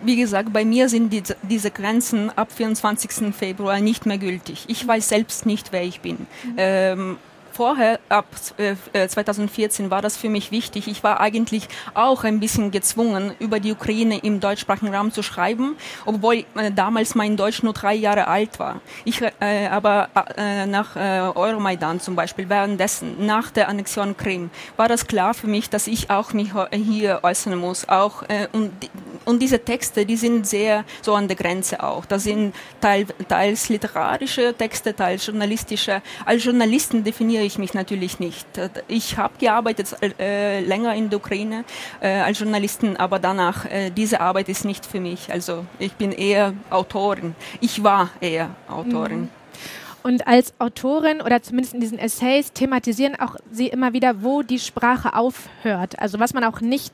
Wie 0.02 0.16
gesagt, 0.16 0.54
bei 0.54 0.66
mir 0.66 0.90
sind 0.90 1.12
die, 1.12 1.24
diese 1.44 1.72
Grenzen 1.72 2.30
ab 2.36 2.52
24. 2.52 3.34
Februar 3.36 3.80
nicht 3.80 4.06
mehr 4.06 4.18
gültig. 4.18 4.66
Ich 4.68 4.88
weiß 4.88 5.10
selbst 5.10 5.46
nicht, 5.46 5.72
wer 5.72 5.84
ich 5.84 6.02
bin. 6.02 6.28
Mhm. 6.44 6.54
Ähm, 6.58 7.18
vorher, 7.62 8.00
ab 8.10 8.26
2014, 8.34 9.86
äh, 9.86 9.92
war 9.92 10.02
das 10.02 10.18
für 10.18 10.30
mich 10.30 10.50
wichtig. 10.50 10.88
Ich 10.88 11.04
war 11.04 11.20
eigentlich 11.20 11.68
auch 11.94 12.24
ein 12.24 12.40
bisschen 12.40 12.72
gezwungen, 12.72 13.36
über 13.38 13.60
die 13.60 13.72
Ukraine 13.72 14.18
im 14.18 14.40
deutschsprachigen 14.40 14.96
Raum 14.96 15.12
zu 15.12 15.22
schreiben, 15.22 15.76
obwohl 16.08 16.38
äh, 16.56 16.72
damals 16.76 17.14
mein 17.14 17.38
Deutsch 17.38 17.62
nur 17.62 17.74
drei 17.74 17.94
Jahre 17.94 18.26
alt 18.26 18.58
war. 18.58 18.82
Ich, 19.06 19.22
äh, 19.22 19.68
aber 19.68 20.10
äh, 20.38 20.66
nach 20.66 20.96
äh, 20.96 21.20
Euromaidan 21.36 22.00
zum 22.00 22.16
Beispiel, 22.16 22.50
währenddessen, 22.50 23.28
nach 23.28 23.52
der 23.52 23.70
Annexion 23.70 24.18
Krim, 24.18 24.50
war 24.76 24.88
das 24.88 25.06
klar 25.06 25.36
für 25.36 25.46
mich, 25.46 25.70
dass 25.70 25.86
ich 25.86 26.10
auch 26.10 26.34
mich 26.34 26.54
hier 26.72 27.20
äußern 27.22 27.56
muss. 27.60 27.88
Auch, 27.88 28.24
äh, 28.24 28.48
und, 28.54 28.72
und 29.26 29.40
diese 29.40 29.64
Texte, 29.64 30.08
die 30.08 30.18
sind 30.18 30.48
sehr 30.48 30.84
so 31.04 31.14
an 31.14 31.28
der 31.28 31.38
Grenze 31.38 31.84
auch. 31.84 32.06
Das 32.06 32.24
sind 32.24 32.56
teil, 32.80 33.06
teils 33.30 33.70
literarische 33.70 34.56
Texte, 34.58 34.96
teils 34.96 35.28
journalistische. 35.28 36.02
Als 36.26 36.44
Journalisten 36.44 37.04
definiere 37.04 37.44
ich 37.44 37.51
ich 37.52 37.58
mich 37.58 37.74
natürlich 37.74 38.20
nicht. 38.20 38.48
Ich 38.88 39.18
habe 39.18 39.34
gearbeitet 39.40 39.96
äh, 40.20 40.62
länger 40.62 40.96
in 40.96 41.10
der 41.10 41.20
Ukraine 41.20 41.64
äh, 42.00 42.20
als 42.20 42.40
Journalistin, 42.40 42.98
aber 42.98 43.20
danach, 43.20 43.66
äh, 43.66 43.92
diese 43.92 44.22
Arbeit 44.22 44.50
ist 44.50 44.66
nicht 44.66 44.86
für 44.86 45.00
mich. 45.00 45.32
Also 45.32 45.66
ich 45.80 45.94
bin 45.94 46.12
eher 46.12 46.54
Autorin. 46.70 47.36
Ich 47.60 47.84
war 47.84 48.10
eher 48.22 48.50
Autorin. 48.70 49.22
Mhm. 49.22 49.30
Und 50.04 50.28
als 50.28 50.54
Autorin 50.60 51.22
oder 51.22 51.44
zumindest 51.44 51.76
in 51.76 51.82
diesen 51.82 52.00
Essays 52.00 52.54
thematisieren 52.54 53.20
auch 53.20 53.36
Sie 53.52 53.68
immer 53.68 53.94
wieder, 53.94 54.24
wo 54.24 54.42
die 54.42 54.58
Sprache 54.58 55.14
aufhört. 55.14 56.00
Also 56.00 56.20
was 56.20 56.34
man 56.34 56.44
auch 56.44 56.60
nicht 56.62 56.94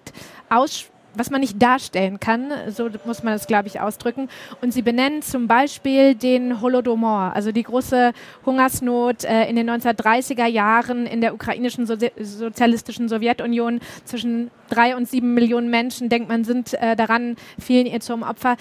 ausspricht 0.49 0.96
was 1.17 1.29
man 1.29 1.41
nicht 1.41 1.61
darstellen 1.61 2.19
kann, 2.19 2.51
so 2.69 2.89
muss 3.05 3.23
man 3.23 3.33
das, 3.33 3.47
glaube 3.47 3.67
ich, 3.67 3.79
ausdrücken. 3.79 4.29
Und 4.61 4.73
sie 4.73 4.81
benennen 4.81 5.21
zum 5.21 5.47
Beispiel 5.47 6.15
den 6.15 6.61
Holodomor, 6.61 7.31
also 7.33 7.51
die 7.51 7.63
große 7.63 8.13
Hungersnot 8.45 9.23
äh, 9.23 9.45
in 9.49 9.55
den 9.55 9.69
1930er 9.69 10.45
Jahren 10.45 11.05
in 11.05 11.21
der 11.21 11.33
ukrainischen 11.33 11.85
so 11.85 11.95
sozialistischen 12.19 13.09
Sowjetunion. 13.09 13.79
Zwischen 14.05 14.51
drei 14.69 14.95
und 14.95 15.07
sieben 15.07 15.33
Millionen 15.33 15.69
Menschen, 15.69 16.09
denkt 16.09 16.29
man, 16.29 16.43
sind 16.43 16.73
äh, 16.75 16.95
daran, 16.95 17.35
fielen 17.59 17.87
ihr 17.87 17.99
zum 17.99 18.23
Opfer. 18.23 18.57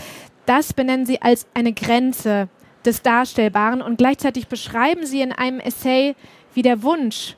Das 0.47 0.73
benennen 0.73 1.07
sie 1.07 1.21
als 1.21 1.47
eine 1.55 1.73
Grenze 1.73 2.49
des 2.85 3.03
Darstellbaren 3.03 3.83
und 3.83 3.99
gleichzeitig 3.99 4.47
beschreiben 4.47 5.05
sie 5.05 5.21
in 5.21 5.33
einem 5.33 5.59
Essay, 5.59 6.15
wie 6.55 6.63
der 6.63 6.83
Wunsch 6.83 7.37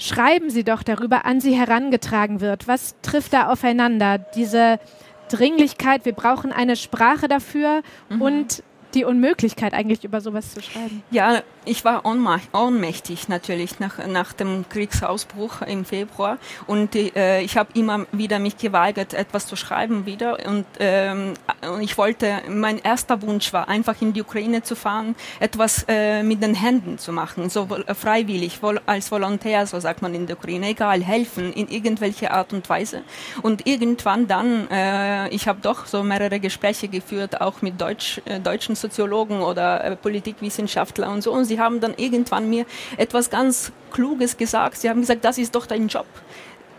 schreiben 0.00 0.50
Sie 0.50 0.64
doch 0.64 0.82
darüber, 0.82 1.24
an 1.26 1.40
Sie 1.40 1.52
herangetragen 1.52 2.40
wird. 2.40 2.66
Was 2.66 2.96
trifft 3.02 3.32
da 3.32 3.48
aufeinander? 3.48 4.18
Diese 4.18 4.80
Dringlichkeit, 5.28 6.04
wir 6.04 6.12
brauchen 6.12 6.52
eine 6.52 6.76
Sprache 6.76 7.28
dafür 7.28 7.82
mhm. 8.08 8.22
und 8.22 8.62
die 8.94 9.04
Unmöglichkeit 9.04 9.72
eigentlich 9.72 10.02
über 10.02 10.20
sowas 10.20 10.52
zu 10.52 10.62
schreiben. 10.62 11.02
Ja, 11.10 11.42
ich 11.64 11.84
war 11.84 12.04
ohnmächtig 12.04 13.28
natürlich 13.28 13.80
nach, 13.80 14.04
nach 14.06 14.32
dem 14.32 14.64
Kriegsausbruch 14.68 15.62
im 15.62 15.84
Februar. 15.84 16.38
Und 16.66 16.94
äh, 16.94 17.40
ich 17.42 17.56
habe 17.56 17.70
immer 17.74 18.06
wieder 18.12 18.38
mich 18.38 18.56
geweigert, 18.56 19.14
etwas 19.14 19.46
zu 19.46 19.56
schreiben 19.56 20.06
wieder. 20.06 20.38
Und, 20.46 20.66
ähm, 20.78 21.34
ich 21.80 21.98
wollte, 21.98 22.40
mein 22.48 22.78
erster 22.78 23.20
Wunsch 23.22 23.52
war 23.52 23.68
einfach 23.68 24.00
in 24.00 24.12
die 24.12 24.22
Ukraine 24.22 24.62
zu 24.62 24.74
fahren, 24.74 25.14
etwas 25.40 25.84
äh, 25.88 26.22
mit 26.22 26.42
den 26.42 26.54
Händen 26.54 26.98
zu 26.98 27.12
machen, 27.12 27.50
so 27.50 27.68
äh, 27.86 27.94
freiwillig, 27.94 28.60
als 28.86 29.10
Volontär, 29.10 29.66
so 29.66 29.78
sagt 29.78 30.00
man 30.00 30.14
in 30.14 30.26
der 30.26 30.36
Ukraine, 30.36 30.68
egal, 30.68 31.02
helfen 31.02 31.52
in 31.52 31.68
irgendwelche 31.68 32.30
Art 32.30 32.52
und 32.52 32.68
Weise. 32.68 33.02
Und 33.42 33.66
irgendwann 33.66 34.26
dann, 34.26 34.68
äh, 34.70 35.28
ich 35.28 35.48
habe 35.48 35.60
doch 35.60 35.86
so 35.86 36.02
mehrere 36.02 36.40
Gespräche 36.40 36.88
geführt, 36.88 37.40
auch 37.40 37.60
mit 37.62 37.80
Deutsch, 37.80 38.20
äh, 38.24 38.40
deutschen 38.40 38.74
Soziologen 38.74 39.42
oder 39.42 39.84
äh, 39.84 39.96
Politikwissenschaftler 39.96 41.10
und 41.10 41.22
so. 41.22 41.32
Und 41.32 41.44
sie 41.50 41.58
haben 41.58 41.80
dann 41.80 41.94
irgendwann 41.96 42.48
mir 42.48 42.64
etwas 42.96 43.28
ganz 43.28 43.72
Kluges 43.92 44.36
gesagt. 44.36 44.76
Sie 44.78 44.88
haben 44.88 45.00
gesagt, 45.00 45.24
das 45.24 45.36
ist 45.36 45.54
doch 45.54 45.66
dein 45.66 45.88
Job 45.88 46.06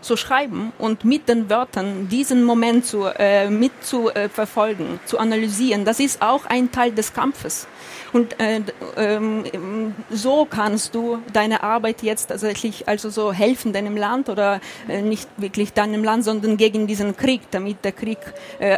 zu 0.00 0.16
schreiben 0.16 0.72
und 0.78 1.04
mit 1.04 1.28
den 1.28 1.48
Wörtern 1.48 2.08
diesen 2.08 2.42
Moment 2.42 2.84
zu, 2.86 3.04
äh, 3.04 3.48
mit 3.48 3.72
zu 3.84 4.10
äh, 4.10 4.28
verfolgen, 4.28 4.98
zu 5.06 5.18
analysieren, 5.18 5.84
das 5.84 6.00
ist 6.00 6.22
auch 6.22 6.46
ein 6.46 6.72
Teil 6.72 6.90
des 6.92 7.12
Kampfes. 7.12 7.68
Und 8.12 8.38
äh, 8.40 8.62
ähm, 8.96 9.94
so 10.10 10.44
kannst 10.44 10.94
du 10.94 11.18
deine 11.32 11.62
Arbeit 11.62 12.02
jetzt 12.02 12.26
tatsächlich 12.26 12.88
also 12.88 13.10
so 13.10 13.32
helfen 13.32 13.72
deinem 13.72 13.96
Land 13.96 14.28
oder 14.28 14.60
äh, 14.88 15.02
nicht 15.02 15.28
wirklich 15.36 15.72
deinem 15.72 16.02
Land, 16.02 16.24
sondern 16.24 16.56
gegen 16.56 16.86
diesen 16.88 17.16
Krieg, 17.16 17.42
damit 17.52 17.84
der 17.84 17.92
Krieg 17.92 18.18
äh, 18.58 18.76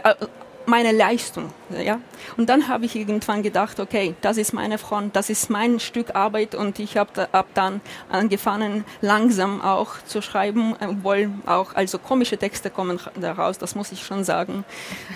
meine 0.67 0.93
Leistung. 0.93 1.51
Ja? 1.83 2.01
Und 2.37 2.49
dann 2.49 2.69
habe 2.69 2.85
ich 2.85 2.97
irgendwann 2.97 3.43
gedacht, 3.43 3.81
okay, 3.81 4.15
das 4.21 4.37
ist 4.37 4.53
meine 4.53 4.79
Front, 4.79 5.17
das 5.17 5.31
ist 5.31 5.51
mein 5.51 5.81
Stück 5.81 6.15
Arbeit 6.15 6.55
und 6.55 6.79
ich 6.79 6.97
habe 6.97 7.29
ab 7.33 7.47
dann 7.55 7.81
angefangen, 8.09 8.85
langsam 9.01 9.61
auch 9.61 10.03
zu 10.07 10.23
schreiben, 10.23 10.75
obwohl 10.81 11.31
auch 11.47 11.75
also 11.75 11.99
komische 11.99 12.37
Texte 12.37 12.71
kommen 12.71 13.01
daraus, 13.21 13.59
das 13.59 13.75
muss 13.75 13.93
ich 13.93 14.05
schon 14.05 14.25
sagen, 14.25 14.65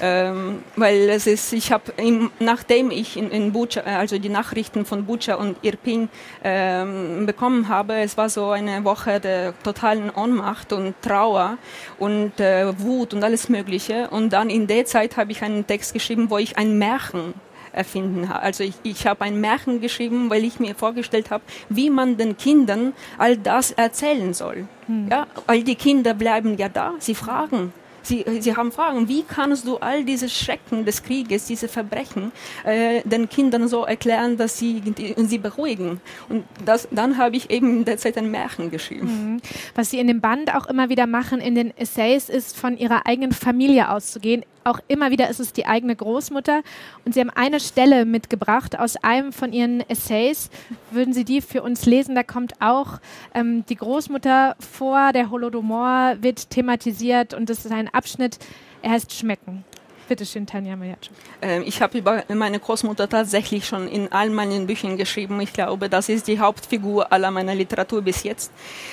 ähm, 0.01 0.63
weil 0.77 1.09
es 1.09 1.27
ist, 1.27 1.53
ich 1.53 1.73
habe 1.73 1.93
nachdem 2.39 2.91
ich 2.91 3.17
in, 3.17 3.31
in 3.31 3.53
Bucha, 3.53 3.81
also 3.81 4.19
die 4.19 4.29
Nachrichten 4.29 4.85
von 4.85 5.05
Bucha 5.05 5.35
und 5.35 5.57
Irpin 5.63 6.09
ähm, 6.45 7.27
bekommen 7.27 7.69
habe, 7.69 7.95
es 7.97 8.17
war 8.17 8.29
so 8.29 8.51
eine 8.51 8.85
Woche 8.85 9.21
der 9.21 9.55
totalen 9.63 10.11
Ohnmacht 10.11 10.73
und 10.73 10.95
Trauer 11.03 11.59
und 11.99 12.39
äh, 12.41 12.79
Wut 12.79 13.15
und 13.15 13.23
alles 13.25 13.49
Mögliche 13.49 14.09
und 14.11 14.33
dann 14.33 14.51
in 14.51 14.67
der 14.67 14.85
Zeit 14.85 15.17
habe 15.17 15.33
ich 15.33 15.43
einen 15.43 15.67
Text 15.67 15.93
geschrieben, 15.93 16.31
wo 16.31 16.39
ich 16.39 16.48
ein 16.57 16.79
Märchen 16.79 17.35
erfinden. 17.73 18.27
Also 18.31 18.65
ich, 18.65 18.75
ich 18.83 19.07
habe 19.07 19.23
ein 19.23 19.41
Märchen 19.41 19.81
geschrieben, 19.81 20.31
weil 20.31 20.45
ich 20.45 20.61
mir 20.61 20.75
vorgestellt 20.75 21.31
habe, 21.31 21.45
wie 21.69 21.91
man 21.91 22.17
den 22.17 22.37
Kindern 22.37 22.93
all 23.19 23.37
das 23.37 23.73
erzählen 23.73 24.35
soll. 24.35 24.67
Hm. 24.87 25.09
Ja, 25.11 25.27
all 25.47 25.63
die 25.63 25.77
Kinder 25.77 26.15
bleiben 26.15 26.57
ja 26.57 26.69
da, 26.69 26.95
sie 26.99 27.15
fragen. 27.15 27.73
Sie, 28.09 28.25
sie 28.41 28.57
haben 28.57 28.73
Fragen, 28.73 29.07
wie 29.09 29.23
kannst 29.23 29.67
du 29.67 29.77
all 29.77 30.03
diese 30.03 30.31
Schrecken 30.31 30.87
des 30.87 31.03
Krieges, 31.03 31.45
diese 31.45 31.69
Verbrechen 31.69 32.33
äh, 32.65 33.03
den 33.05 33.29
Kindern 33.29 33.69
so 33.69 33.85
erklären, 33.85 34.39
dass 34.39 34.57
sie 34.57 34.83
und 35.17 35.29
sie 35.29 35.37
beruhigen? 35.37 36.01
Und 36.31 36.45
das, 36.65 36.89
dann 36.91 37.19
habe 37.19 37.37
ich 37.37 37.51
eben 37.51 37.79
in 37.79 37.85
der 37.85 37.99
Zeit 37.99 38.17
ein 38.17 38.31
Märchen 38.31 38.71
geschrieben. 38.71 39.35
Mhm. 39.35 39.41
Was 39.75 39.91
Sie 39.91 39.99
in 39.99 40.07
dem 40.07 40.23
Band 40.23 40.55
auch 40.55 40.67
immer 40.67 40.89
wieder 40.89 41.07
machen 41.07 41.41
in 41.41 41.55
den 41.55 41.77
Essays, 41.77 42.31
ist 42.31 42.57
von 42.57 42.79
Ihrer 42.79 43.07
eigenen 43.07 43.33
Familie 43.33 43.91
auszugehen 43.91 44.43
auch 44.69 44.81
immer 44.89 45.11
wieder 45.11 45.29
ist 45.29 45.41
es 45.41 45.53
die 45.53 45.67
eigene 45.67 45.97
Großmutter. 45.97 46.63
Und 47.05 47.15
Sie 47.15 47.21
haben 47.21 47.31
eine 47.31 47.61
Stelle 47.61 48.05
mitgebracht 48.05 48.79
aus 48.79 48.97
einem 48.97 49.33
von 49.33 49.53
Ihren 49.53 49.81
Essays. 49.89 50.51
Würden 50.91 51.13
Sie 51.13 51.25
die 51.25 51.41
für 51.41 51.63
uns 51.63 51.87
lesen? 51.87 52.15
Da 52.15 52.23
kommt 52.23 52.53
auch 52.61 53.01
ähm, 53.35 53.65
die 53.69 53.77
Großmutter 53.77 54.57
vor, 54.61 55.13
der 55.13 55.31
Holodomor 55.31 56.17
wird 56.21 56.51
thematisiert 56.51 57.35
und 57.35 57.51
das 57.51 57.65
ist 57.65 57.73
ein 57.73 57.89
Abschnitt, 57.89 58.39
er 58.83 58.91
heißt 58.91 59.13
Schmecken. 59.13 59.65
Bitte 60.09 60.25
schön, 60.25 60.47
Tanja 60.47 60.75
Majatsch. 60.75 61.11
Ähm, 61.43 61.63
ich 61.67 61.83
habe 61.83 61.99
über 61.99 62.25
meine 62.35 62.59
Großmutter 62.59 63.11
tatsächlich 63.11 63.67
schon 63.67 63.89
in 63.89 64.11
all 64.11 64.31
meinen 64.31 64.67
Büchern 64.67 64.97
geschrieben. 64.97 65.39
Ich 65.43 65.53
glaube, 65.53 65.91
das 65.91 66.09
ist 66.09 66.29
die 66.29 66.41
Hauptfigur 66.41 67.13
aller 67.13 67.31
meiner 67.31 67.55
Literatur 67.55 68.01
bis 68.01 68.23
jetzt. 68.23 68.51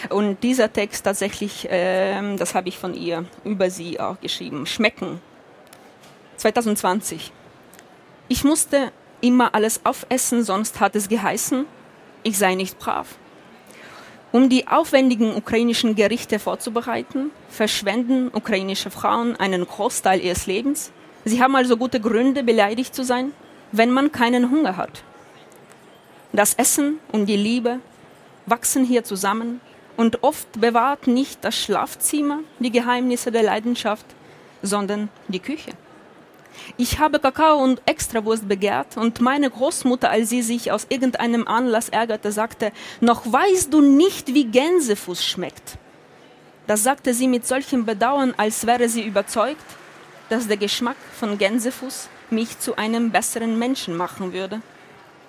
Und 0.10 0.44
dieser 0.44 0.74
Text 0.74 1.05
tatsächlich, 1.05 1.67
ähm, 1.72 2.36
das 2.36 2.53
habe 2.53 2.67
ich 2.67 2.77
von 2.77 2.94
ihr 2.94 3.24
über 3.46 3.70
sie 3.70 3.98
auch 3.98 4.20
geschrieben. 4.20 4.65
Schmecken 4.65 5.22
2020. 6.37 7.31
Ich 8.27 8.43
musste 8.43 8.91
immer 9.21 9.53
alles 9.55 9.81
aufessen, 9.85 10.43
sonst 10.43 10.79
hat 10.79 10.95
es 10.95 11.09
geheißen, 11.09 11.65
ich 12.23 12.37
sei 12.37 12.55
nicht 12.55 12.79
brav. 12.79 13.15
Um 14.31 14.49
die 14.49 14.67
aufwendigen 14.67 15.35
ukrainischen 15.35 15.95
Gerichte 15.95 16.39
vorzubereiten, 16.39 17.31
verschwenden 17.49 18.29
ukrainische 18.33 18.91
Frauen 18.91 19.35
einen 19.37 19.65
Großteil 19.65 20.19
ihres 20.19 20.45
Lebens. 20.45 20.91
Sie 21.23 21.41
haben 21.41 21.55
also 21.55 21.77
gute 21.77 22.01
Gründe, 22.01 22.43
beleidigt 22.43 22.93
zu 22.93 23.03
sein, 23.03 23.31
wenn 23.71 23.91
man 23.91 24.11
keinen 24.11 24.51
Hunger 24.51 24.75
hat. 24.75 25.03
Das 26.33 26.53
Essen 26.55 26.99
und 27.11 27.27
die 27.27 27.37
Liebe 27.37 27.79
wachsen 28.45 28.83
hier 28.83 29.03
zusammen 29.03 29.61
und 29.95 30.23
oft 30.23 30.59
bewahrt 30.59 31.07
nicht 31.07 31.43
das 31.45 31.55
Schlafzimmer 31.55 32.39
die 32.59 32.71
Geheimnisse 32.71 33.31
der 33.31 33.43
Leidenschaft, 33.43 34.05
sondern 34.61 35.09
die 35.29 35.39
Küche. 35.39 35.71
Ich 36.77 37.00
habe 37.00 37.19
Kakao 37.19 37.57
und 37.63 37.81
Extrawurst 37.85 38.47
begehrt 38.47 38.97
und 38.97 39.21
meine 39.21 39.50
Großmutter, 39.50 40.09
als 40.09 40.29
sie 40.29 40.41
sich 40.41 40.71
aus 40.71 40.88
irgendeinem 40.89 41.47
Anlass 41.47 41.89
ärgerte, 41.89 42.31
sagte, 42.31 42.71
noch 43.01 43.31
weißt 43.31 43.74
du 43.74 43.81
nicht, 43.81 44.33
wie 44.33 44.45
Gänsefuß 44.45 45.24
schmeckt. 45.24 45.77
Das 46.67 46.83
sagte 46.83 47.13
sie 47.13 47.27
mit 47.27 47.45
solchem 47.45 47.85
Bedauern, 47.85 48.33
als 48.38 48.65
wäre 48.65 48.89
sie 48.89 49.03
überzeugt, 49.03 49.65
dass 50.29 50.47
der 50.47 50.57
Geschmack 50.57 50.97
von 51.19 51.38
Gänsefuß 51.38 52.09
mich 52.31 52.59
zu 52.59 52.75
einem 52.75 53.12
besseren 53.12 53.59
Menschen 53.59 53.95
machen 53.95 54.33
würde. 54.33 54.62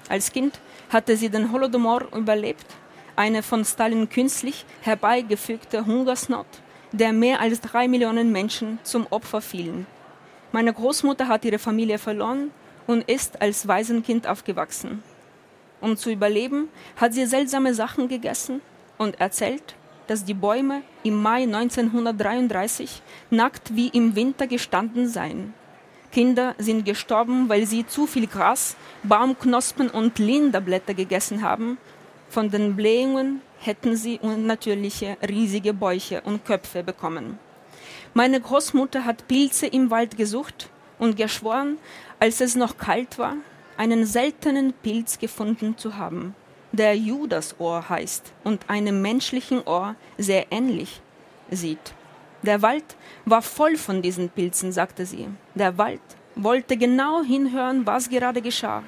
Als 0.08 0.32
Kind 0.32 0.58
hatte 0.90 1.16
sie 1.16 1.28
den 1.28 1.52
Holodomor 1.52 2.04
überlebt, 2.14 2.66
eine 3.16 3.42
von 3.42 3.64
Stalin 3.64 4.08
künstlich 4.08 4.64
herbeigefügte 4.82 5.84
Hungersnot, 5.84 6.46
der 6.92 7.12
mehr 7.12 7.40
als 7.40 7.60
drei 7.60 7.88
Millionen 7.88 8.32
Menschen 8.32 8.78
zum 8.82 9.06
Opfer 9.10 9.40
fielen. 9.40 9.86
Meine 10.52 10.72
Großmutter 10.72 11.28
hat 11.28 11.44
ihre 11.44 11.58
Familie 11.58 11.98
verloren 11.98 12.50
und 12.86 13.08
ist 13.08 13.40
als 13.42 13.66
Waisenkind 13.66 14.26
aufgewachsen. 14.26 15.02
Um 15.80 15.96
zu 15.96 16.10
überleben, 16.10 16.68
hat 16.96 17.14
sie 17.14 17.26
seltsame 17.26 17.74
Sachen 17.74 18.08
gegessen 18.08 18.62
und 18.98 19.20
erzählt, 19.20 19.74
dass 20.06 20.24
die 20.24 20.34
Bäume 20.34 20.82
im 21.02 21.20
Mai 21.20 21.42
1933 21.42 23.02
nackt 23.30 23.74
wie 23.74 23.88
im 23.88 24.14
Winter 24.14 24.46
gestanden 24.46 25.08
seien. 25.08 25.52
Kinder 26.12 26.54
sind 26.58 26.84
gestorben, 26.84 27.48
weil 27.48 27.66
sie 27.66 27.86
zu 27.86 28.06
viel 28.06 28.26
Gras, 28.26 28.76
Baumknospen 29.02 29.90
und 29.90 30.18
Linderblätter 30.18 30.94
gegessen 30.94 31.42
haben. 31.42 31.76
Von 32.28 32.50
den 32.50 32.74
Blähungen 32.74 33.42
hätten 33.58 33.96
sie 33.96 34.18
unnatürliche 34.22 35.16
riesige 35.28 35.74
Bäuche 35.74 36.22
und 36.22 36.44
Köpfe 36.44 36.82
bekommen. 36.82 37.38
Meine 38.16 38.40
Großmutter 38.40 39.04
hat 39.04 39.28
Pilze 39.28 39.66
im 39.66 39.90
Wald 39.90 40.16
gesucht 40.16 40.70
und 40.98 41.18
geschworen, 41.18 41.76
als 42.18 42.40
es 42.40 42.54
noch 42.54 42.78
kalt 42.78 43.18
war, 43.18 43.34
einen 43.76 44.06
seltenen 44.06 44.72
Pilz 44.72 45.18
gefunden 45.18 45.76
zu 45.76 45.98
haben, 45.98 46.34
der 46.72 46.96
Judasohr 46.96 47.90
heißt 47.90 48.32
und 48.42 48.70
einem 48.70 49.02
menschlichen 49.02 49.62
Ohr 49.66 49.96
sehr 50.16 50.46
ähnlich 50.50 51.02
sieht. 51.50 51.92
Der 52.40 52.62
Wald 52.62 52.96
war 53.26 53.42
voll 53.42 53.76
von 53.76 54.00
diesen 54.00 54.30
Pilzen, 54.30 54.72
sagte 54.72 55.04
sie. 55.04 55.28
Der 55.54 55.76
Wald 55.76 56.00
wollte 56.36 56.78
genau 56.78 57.22
hinhören, 57.22 57.84
was 57.84 58.08
gerade 58.08 58.40
geschah. 58.40 58.82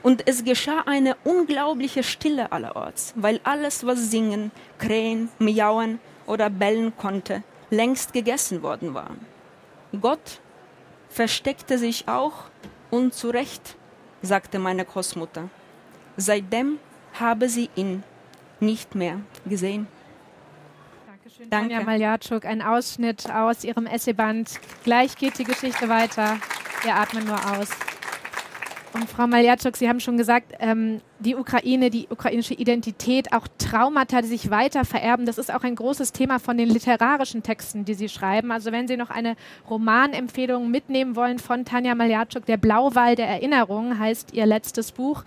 Und 0.00 0.26
es 0.26 0.42
geschah 0.42 0.84
eine 0.86 1.18
unglaubliche 1.24 2.02
Stille 2.02 2.50
allerorts, 2.50 3.12
weil 3.14 3.40
alles, 3.44 3.84
was 3.84 4.10
singen, 4.10 4.50
krähen, 4.78 5.28
miauen 5.38 6.00
oder 6.26 6.48
bellen 6.48 6.96
konnte, 6.96 7.42
längst 7.70 8.12
gegessen 8.12 8.62
worden 8.62 8.94
war. 8.94 9.10
Gott 10.00 10.40
versteckte 11.08 11.78
sich 11.78 12.08
auch 12.08 12.44
und 12.90 13.14
zu 13.14 13.30
Recht, 13.30 13.76
sagte 14.22 14.58
meine 14.58 14.84
Großmutter. 14.84 15.48
Seitdem 16.16 16.78
habe 17.18 17.48
sie 17.48 17.70
ihn 17.74 18.02
nicht 18.60 18.94
mehr 18.94 19.20
gesehen. 19.46 19.86
Dankeschön, 21.06 21.50
Danke. 21.50 21.68
Tanja 21.68 21.84
Maljatschuk. 21.84 22.44
Ein 22.44 22.62
Ausschnitt 22.62 23.30
aus 23.30 23.64
ihrem 23.64 23.86
Essayband. 23.86 24.60
Gleich 24.84 25.16
geht 25.16 25.38
die 25.38 25.44
Geschichte 25.44 25.88
weiter. 25.88 26.38
Wir 26.82 26.94
atmen 26.94 27.24
nur 27.24 27.38
aus. 27.58 27.68
Und 28.92 29.08
Frau 29.08 29.26
Maljatschuk, 29.28 29.76
Sie 29.76 29.88
haben 29.88 30.00
schon 30.00 30.16
gesagt, 30.16 30.52
ähm, 30.58 31.00
die 31.20 31.36
Ukraine, 31.36 31.90
die 31.90 32.08
ukrainische 32.10 32.54
Identität, 32.54 33.32
auch 33.32 33.46
Traumata, 33.58 34.20
die 34.20 34.28
sich 34.28 34.50
weiter 34.50 34.84
vererben, 34.84 35.26
das 35.26 35.38
ist 35.38 35.52
auch 35.52 35.62
ein 35.62 35.76
großes 35.76 36.12
Thema 36.12 36.40
von 36.40 36.58
den 36.58 36.68
literarischen 36.68 37.44
Texten, 37.44 37.84
die 37.84 37.94
Sie 37.94 38.08
schreiben. 38.08 38.50
Also 38.50 38.72
wenn 38.72 38.88
Sie 38.88 38.96
noch 38.96 39.10
eine 39.10 39.36
Romanempfehlung 39.68 40.70
mitnehmen 40.70 41.14
wollen 41.14 41.38
von 41.38 41.64
Tanja 41.64 41.94
Maljatschuk, 41.94 42.46
Der 42.46 42.56
Blauwall 42.56 43.14
der 43.14 43.28
Erinnerung 43.28 43.98
heißt 43.98 44.32
Ihr 44.32 44.46
letztes 44.46 44.90
Buch. 44.90 45.22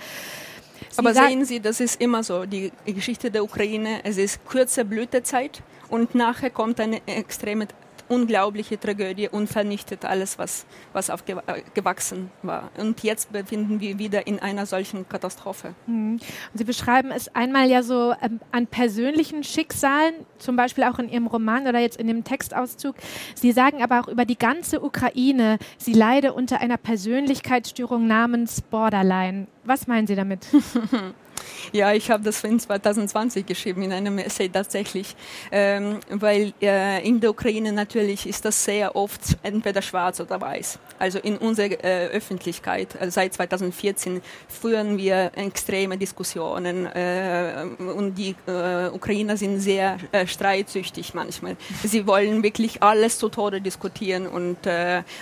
Sie 0.90 1.00
Aber 1.00 1.14
sehen 1.14 1.46
Sie, 1.46 1.62
das 1.62 1.80
ist 1.80 2.02
immer 2.02 2.24
so, 2.24 2.46
die 2.46 2.72
Geschichte 2.86 3.32
der 3.32 3.44
Ukraine, 3.44 4.02
es 4.04 4.18
ist 4.18 4.46
kurze 4.46 4.84
Blütezeit 4.84 5.62
und 5.90 6.16
nachher 6.16 6.50
kommt 6.50 6.80
eine 6.80 7.02
extreme, 7.08 7.68
unglaubliche 8.14 8.80
Tragödie 8.80 9.28
und 9.30 9.48
vernichtet 9.48 10.06
alles, 10.06 10.38
was, 10.38 10.66
was 10.94 11.10
aufgewachsen 11.10 12.30
war. 12.44 12.70
Und 12.78 13.02
jetzt 13.04 13.32
befinden 13.32 13.80
wir 13.80 13.98
wieder 13.98 14.28
in 14.28 14.40
einer 14.40 14.66
solchen 14.66 15.08
Katastrophe. 15.10 15.74
Mhm. 15.88 16.20
Sie 16.54 16.64
beschreiben 16.64 17.12
es 17.12 17.34
einmal 17.36 17.70
ja 17.70 17.82
so 17.82 18.14
ähm, 18.22 18.40
an 18.52 18.68
persönlichen 18.68 19.44
Schicksalen, 19.44 20.14
zum 20.38 20.56
Beispiel 20.56 20.84
auch 20.84 21.00
in 21.00 21.10
Ihrem 21.10 21.28
Roman 21.28 21.68
oder 21.68 21.80
jetzt 21.80 21.98
in 21.98 22.08
dem 22.08 22.24
Textauszug. 22.24 22.96
Sie 23.36 23.52
sagen 23.52 23.82
aber 23.82 24.02
auch 24.02 24.08
über 24.08 24.26
die 24.26 24.38
ganze 24.38 24.84
Ukraine, 24.84 25.58
sie 25.78 25.94
leide 25.94 26.34
unter 26.34 26.60
einer 26.60 26.78
Persönlichkeitsstörung 26.78 28.06
namens 28.08 28.62
Borderline. 28.62 29.48
Was 29.64 29.88
meinen 29.88 30.08
Sie 30.08 30.16
damit? 30.16 30.46
Ja, 31.72 31.94
ich 31.94 32.12
habe 32.12 32.24
das 32.24 32.44
in 32.44 32.60
2020 32.60 33.46
geschrieben 33.46 33.84
in 33.84 33.92
einem 33.92 34.18
Essay 34.18 34.50
tatsächlich, 34.50 35.16
ähm, 35.52 36.00
weil 36.10 36.54
äh, 36.62 37.06
in 37.08 37.20
der 37.20 37.32
Ukraine 37.32 37.72
natürlich 37.72 38.28
ist 38.28 38.46
das 38.46 38.64
sehr 38.64 38.96
oft 38.96 39.38
entweder 39.44 39.82
schwarz 39.82 40.20
oder 40.20 40.40
weiß. 40.40 40.80
Also 41.00 41.20
in 41.20 41.38
unserer 41.38 41.84
äh, 41.84 42.08
Öffentlichkeit 42.08 42.96
also 43.00 43.12
seit 43.12 43.34
2014 43.34 44.22
führen 44.48 44.98
wir 44.98 45.32
extreme 45.36 45.98
Diskussionen 45.98 46.86
äh, 46.88 47.66
und 47.78 48.16
die 48.16 48.36
äh, 48.48 48.88
Ukrainer 48.88 49.38
sind 49.38 49.60
sehr 49.60 49.98
äh, 50.12 50.28
streitsüchtig 50.28 51.14
manchmal. 51.14 51.58
Sie 51.84 52.06
wollen 52.08 52.44
wirklich 52.44 52.84
alles 52.84 53.18
zu 53.18 53.30
Tode 53.30 53.62
diskutieren 53.62 54.28
und 54.28 54.58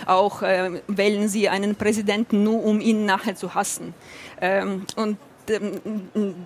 auch 0.06 0.42
äh, 0.42 0.80
wählen 0.86 1.28
sie 1.28 1.48
einen 1.48 1.74
Präsidenten 1.74 2.44
nur, 2.44 2.64
um 2.64 2.80
ihn 2.80 3.04
nachher 3.04 3.34
zu 3.34 3.54
hassen. 3.54 3.94
Ähm, 4.40 4.86
und 4.96 5.18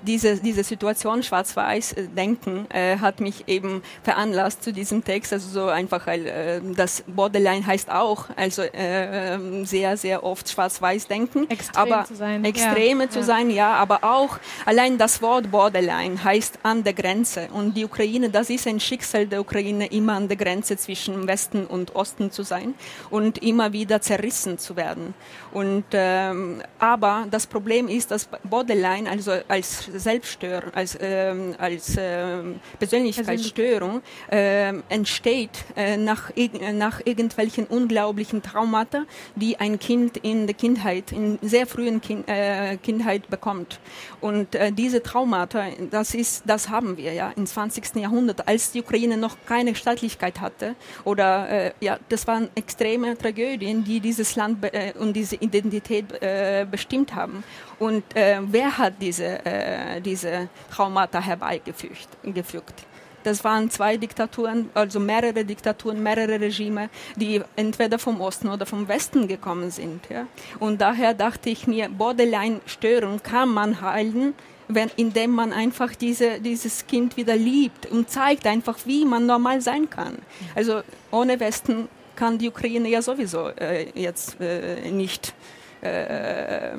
diese, 0.03 0.37
diese 0.37 0.65
Situation 0.65 1.23
Schwarz-Weiß-Denken 1.23 2.67
äh, 2.71 2.99
hat 2.99 3.21
mich 3.21 3.49
eben 3.49 3.83
veranlasst 4.03 4.63
zu 4.63 4.73
diesem 4.73 5.05
Text, 5.05 5.33
also 5.33 5.49
so 5.49 5.69
einfach, 5.69 6.07
weil 6.07 6.27
äh, 6.27 6.61
das 6.75 7.05
Borderline 7.07 7.67
heißt 7.67 7.91
auch, 7.91 8.27
also 8.37 8.63
äh, 8.63 9.39
sehr, 9.65 9.97
sehr 9.97 10.25
oft 10.25 10.49
Schwarz-Weiß-Denken, 10.49 11.51
Extrem 11.51 11.93
aber 11.93 12.05
zu 12.05 12.15
sein. 12.15 12.45
Extreme 12.45 13.05
Ja, 13.05 13.11
zu 13.11 13.19
ja. 13.21 13.25
sein, 13.25 13.51
ja, 13.51 13.75
aber 13.75 14.03
auch 14.03 14.39
allein 14.65 14.99
das 14.99 15.21
Wort 15.23 15.51
Borderline 15.51 16.23
heißt 16.23 16.61
an 16.63 16.83
der 16.85 16.95
Grenze 16.95 17.49
und 17.53 17.77
die 17.77 17.85
Ukraine, 17.85 18.31
das 18.31 18.51
ist 18.51 18.67
ein 18.67 18.81
Schicksal 18.81 19.27
der 19.27 19.41
Ukraine, 19.41 19.87
immer 19.87 20.15
an 20.15 20.29
der 20.29 20.37
Grenze 20.37 20.77
zwischen 20.77 21.27
Westen 21.27 21.67
und 21.67 21.95
Osten 21.95 22.31
zu 22.31 22.43
sein 22.43 22.75
und 23.11 23.43
immer 23.43 23.73
wieder 23.73 24.01
zerrissen 24.01 24.59
zu 24.59 24.77
werden. 24.77 25.15
Und 25.53 25.85
ähm, 25.93 26.63
aber 26.79 27.27
das 27.31 27.47
Problem 27.47 27.89
ist, 27.89 28.11
dass 28.11 28.29
Borderline 28.45 28.86
also 28.87 29.33
als 29.49 29.89
Selbststörung, 29.95 30.73
als 30.75 30.97
ähm, 31.01 31.55
als 31.59 31.97
ähm, 31.99 32.61
Persönlichkeitsstörung 32.79 34.03
ähm, 34.31 34.83
entsteht 34.89 35.65
äh, 35.77 35.97
nach 35.97 36.31
nach 36.73 37.01
irgendwelchen 37.05 37.67
unglaublichen 37.67 38.43
Traumata, 38.43 39.05
die 39.35 39.59
ein 39.59 39.79
Kind 39.79 40.17
in 40.19 40.47
der 40.47 40.55
Kindheit, 40.55 41.13
in 41.13 41.39
sehr 41.43 41.67
frühen 41.67 42.01
kind, 42.01 42.29
äh, 42.29 42.77
Kindheit 42.77 43.29
bekommt. 43.29 43.81
Und 44.21 44.55
äh, 44.55 44.73
diese 44.73 45.03
Traumata, 45.03 45.67
das 45.91 46.15
ist, 46.15 46.45
das 46.47 46.69
haben 46.69 46.97
wir 46.97 47.13
ja 47.13 47.33
im 47.37 47.47
20. 47.47 47.97
Jahrhundert, 47.97 48.47
als 48.49 48.73
die 48.73 48.81
Ukraine 48.81 49.17
noch 49.17 49.37
keine 49.47 49.75
Staatlichkeit 49.75 50.41
hatte. 50.41 50.75
Oder 51.05 51.49
äh, 51.49 51.73
ja, 51.81 51.99
das 52.09 52.27
waren 52.27 52.49
extreme 52.55 53.17
Tragödien, 53.17 53.85
die 53.85 54.01
dieses 54.01 54.37
Land 54.37 54.65
äh, 54.65 54.93
und 54.99 55.15
diese 55.15 55.37
Identität 55.37 56.23
äh, 56.23 56.67
bestimmt 56.71 57.15
haben. 57.15 57.45
Und 57.79 58.05
äh, 58.17 58.39
wer 58.43 58.79
hat 58.79 58.95
diese, 59.01 59.45
äh, 59.45 60.01
diese 60.01 60.49
Traumata 60.71 61.21
herbeigefügt? 61.21 62.09
gefügt? 62.23 62.87
Das 63.27 63.43
waren 63.43 63.69
zwei 63.71 63.97
Diktaturen, 63.97 64.71
also 64.73 65.01
mehrere 65.01 65.45
Diktaturen, 65.45 66.01
mehrere 66.01 66.41
Regime, 66.41 66.89
die 67.17 67.43
entweder 67.57 67.99
vom 67.99 68.21
Osten 68.21 68.49
oder 68.49 68.65
vom 68.67 68.87
Westen 68.87 69.27
gekommen 69.27 69.73
sind. 69.73 70.09
Ja? 70.09 70.29
Und 70.61 70.81
daher 70.81 71.13
dachte 71.13 71.51
ich 71.51 71.67
mir, 71.67 71.89
Borderline-Störung 71.89 73.21
kann 73.25 73.49
man 73.49 73.81
heilen, 73.81 74.35
wenn, 74.69 74.91
indem 74.95 75.33
man 75.33 75.53
einfach 75.53 75.97
diese, 75.97 76.41
dieses 76.41 76.87
Kind 76.87 77.17
wieder 77.17 77.35
liebt 77.35 77.87
und 77.87 78.09
zeigt 78.09 78.47
einfach, 78.47 78.79
wie 78.85 79.05
man 79.05 79.27
normal 79.27 79.61
sein 79.61 79.91
kann. 79.91 80.19
Also 80.55 80.83
ohne 81.11 81.41
Westen 81.41 81.89
kann 82.15 82.39
die 82.39 82.49
Ukraine 82.49 82.89
ja 82.89 83.03
sowieso 83.03 83.49
äh, 83.49 83.91
jetzt 83.95 84.41
äh, 84.41 84.89
nicht. 84.91 85.35
Äh, 85.83 86.77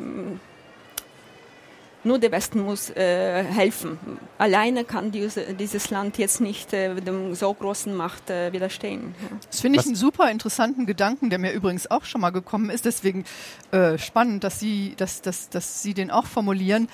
nur 2.08 2.20
der 2.20 2.32
Westen 2.32 2.62
muss 2.62 2.90
äh, 2.90 3.44
helfen. 3.44 4.00
Alleine 4.38 4.84
kann 4.86 5.12
diese, 5.12 5.54
dieses 5.54 5.90
Land 5.90 6.18
jetzt 6.18 6.42
nicht 6.42 6.74
äh, 6.74 6.96
dem 6.96 7.36
so 7.36 7.54
großen 7.54 7.94
Macht 7.96 8.30
äh, 8.30 8.52
widerstehen. 8.54 9.14
Ja. 9.22 9.38
Das 9.52 9.62
finde 9.62 9.78
ich 9.78 9.82
Was- 9.82 9.88
einen 9.88 9.96
super 9.96 10.32
interessanten 10.32 10.86
Gedanken, 10.86 11.30
der 11.30 11.40
mir 11.40 11.52
übrigens 11.52 11.90
auch 11.92 12.06
schon 12.06 12.22
mal 12.22 12.32
gekommen 12.32 12.70
ist. 12.70 12.86
Deswegen 12.86 13.26
äh, 13.72 13.98
spannend, 13.98 14.44
dass 14.44 14.60
Sie, 14.60 14.96
dass, 14.98 15.22
dass, 15.22 15.50
dass 15.50 15.84
Sie 15.84 15.94
den 15.94 16.10
auch 16.10 16.26
formulieren. 16.26 16.88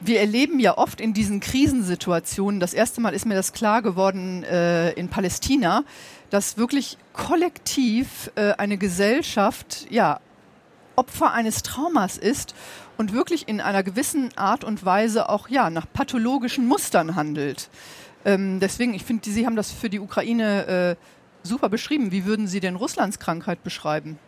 Wir 0.00 0.20
erleben 0.20 0.60
ja 0.60 0.76
oft 0.76 1.00
in 1.00 1.14
diesen 1.14 1.40
Krisensituationen, 1.40 2.60
das 2.60 2.74
erste 2.74 3.00
Mal 3.00 3.14
ist 3.14 3.24
mir 3.24 3.34
das 3.34 3.52
klar 3.54 3.80
geworden 3.80 4.44
äh, 4.44 4.92
in 4.92 5.08
Palästina, 5.08 5.84
dass 6.28 6.58
wirklich 6.58 6.98
kollektiv 7.14 8.30
äh, 8.34 8.52
eine 8.52 8.76
Gesellschaft 8.76 9.86
ja, 9.90 10.20
Opfer 10.96 11.32
eines 11.32 11.62
Traumas 11.62 12.18
ist 12.18 12.54
und 12.96 13.12
wirklich 13.12 13.48
in 13.48 13.60
einer 13.60 13.82
gewissen 13.82 14.30
Art 14.36 14.64
und 14.64 14.84
Weise 14.84 15.28
auch 15.28 15.48
ja, 15.48 15.70
nach 15.70 15.86
pathologischen 15.92 16.66
Mustern 16.66 17.16
handelt. 17.16 17.68
Ähm, 18.24 18.60
deswegen, 18.60 18.94
ich 18.94 19.04
finde, 19.04 19.28
Sie 19.30 19.46
haben 19.46 19.56
das 19.56 19.70
für 19.70 19.88
die 19.88 20.00
Ukraine 20.00 20.96
äh, 20.96 21.46
super 21.46 21.68
beschrieben. 21.68 22.12
Wie 22.12 22.24
würden 22.24 22.46
Sie 22.46 22.60
denn 22.60 22.76
Russlands 22.76 23.18
Krankheit 23.18 23.62
beschreiben? 23.62 24.18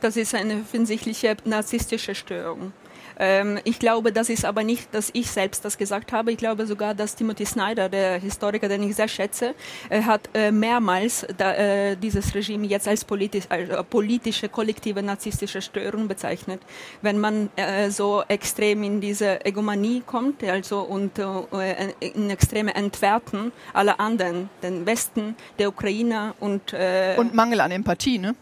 Das 0.00 0.16
ist 0.16 0.34
eine 0.34 0.54
offensichtliche 0.54 1.36
narzisstische 1.44 2.14
Störung. 2.14 2.72
Ähm, 3.20 3.58
ich 3.64 3.78
glaube, 3.78 4.12
das 4.12 4.30
ist 4.30 4.44
aber 4.44 4.64
nicht, 4.64 4.94
dass 4.94 5.10
ich 5.12 5.30
selbst 5.30 5.64
das 5.64 5.76
gesagt 5.76 6.12
habe. 6.12 6.32
Ich 6.32 6.38
glaube 6.38 6.66
sogar, 6.66 6.94
dass 6.94 7.14
Timothy 7.14 7.44
Snyder, 7.44 7.88
der 7.90 8.18
Historiker, 8.18 8.66
den 8.68 8.82
ich 8.82 8.96
sehr 8.96 9.08
schätze, 9.08 9.54
äh, 9.90 10.02
hat 10.02 10.30
äh, 10.32 10.50
mehrmals 10.50 11.24
äh, 11.24 11.96
dieses 11.96 12.34
Regime 12.34 12.66
jetzt 12.66 12.88
als 12.88 13.04
politisch, 13.04 13.44
politische, 13.90 14.48
kollektive 14.48 15.02
narzisstische 15.02 15.60
Störung 15.60 16.08
bezeichnet. 16.08 16.62
Wenn 17.02 17.18
man 17.18 17.50
so 17.90 18.22
extrem 18.28 18.82
in 18.82 19.00
diese 19.00 19.44
Egomanie 19.44 20.02
kommt, 20.06 20.42
also 20.44 20.80
und 20.80 21.18
in 21.18 22.30
extreme 22.30 22.74
Entwerten 22.74 23.52
aller 23.74 24.00
anderen, 24.00 24.48
den 24.62 24.86
Westen, 24.86 25.34
der 25.58 25.68
Ukrainer 25.68 26.34
und, 26.40 26.72
Und 27.16 27.34
Mangel 27.34 27.60
an 27.60 27.70
Empathie, 27.70 28.18
ne? 28.18 28.34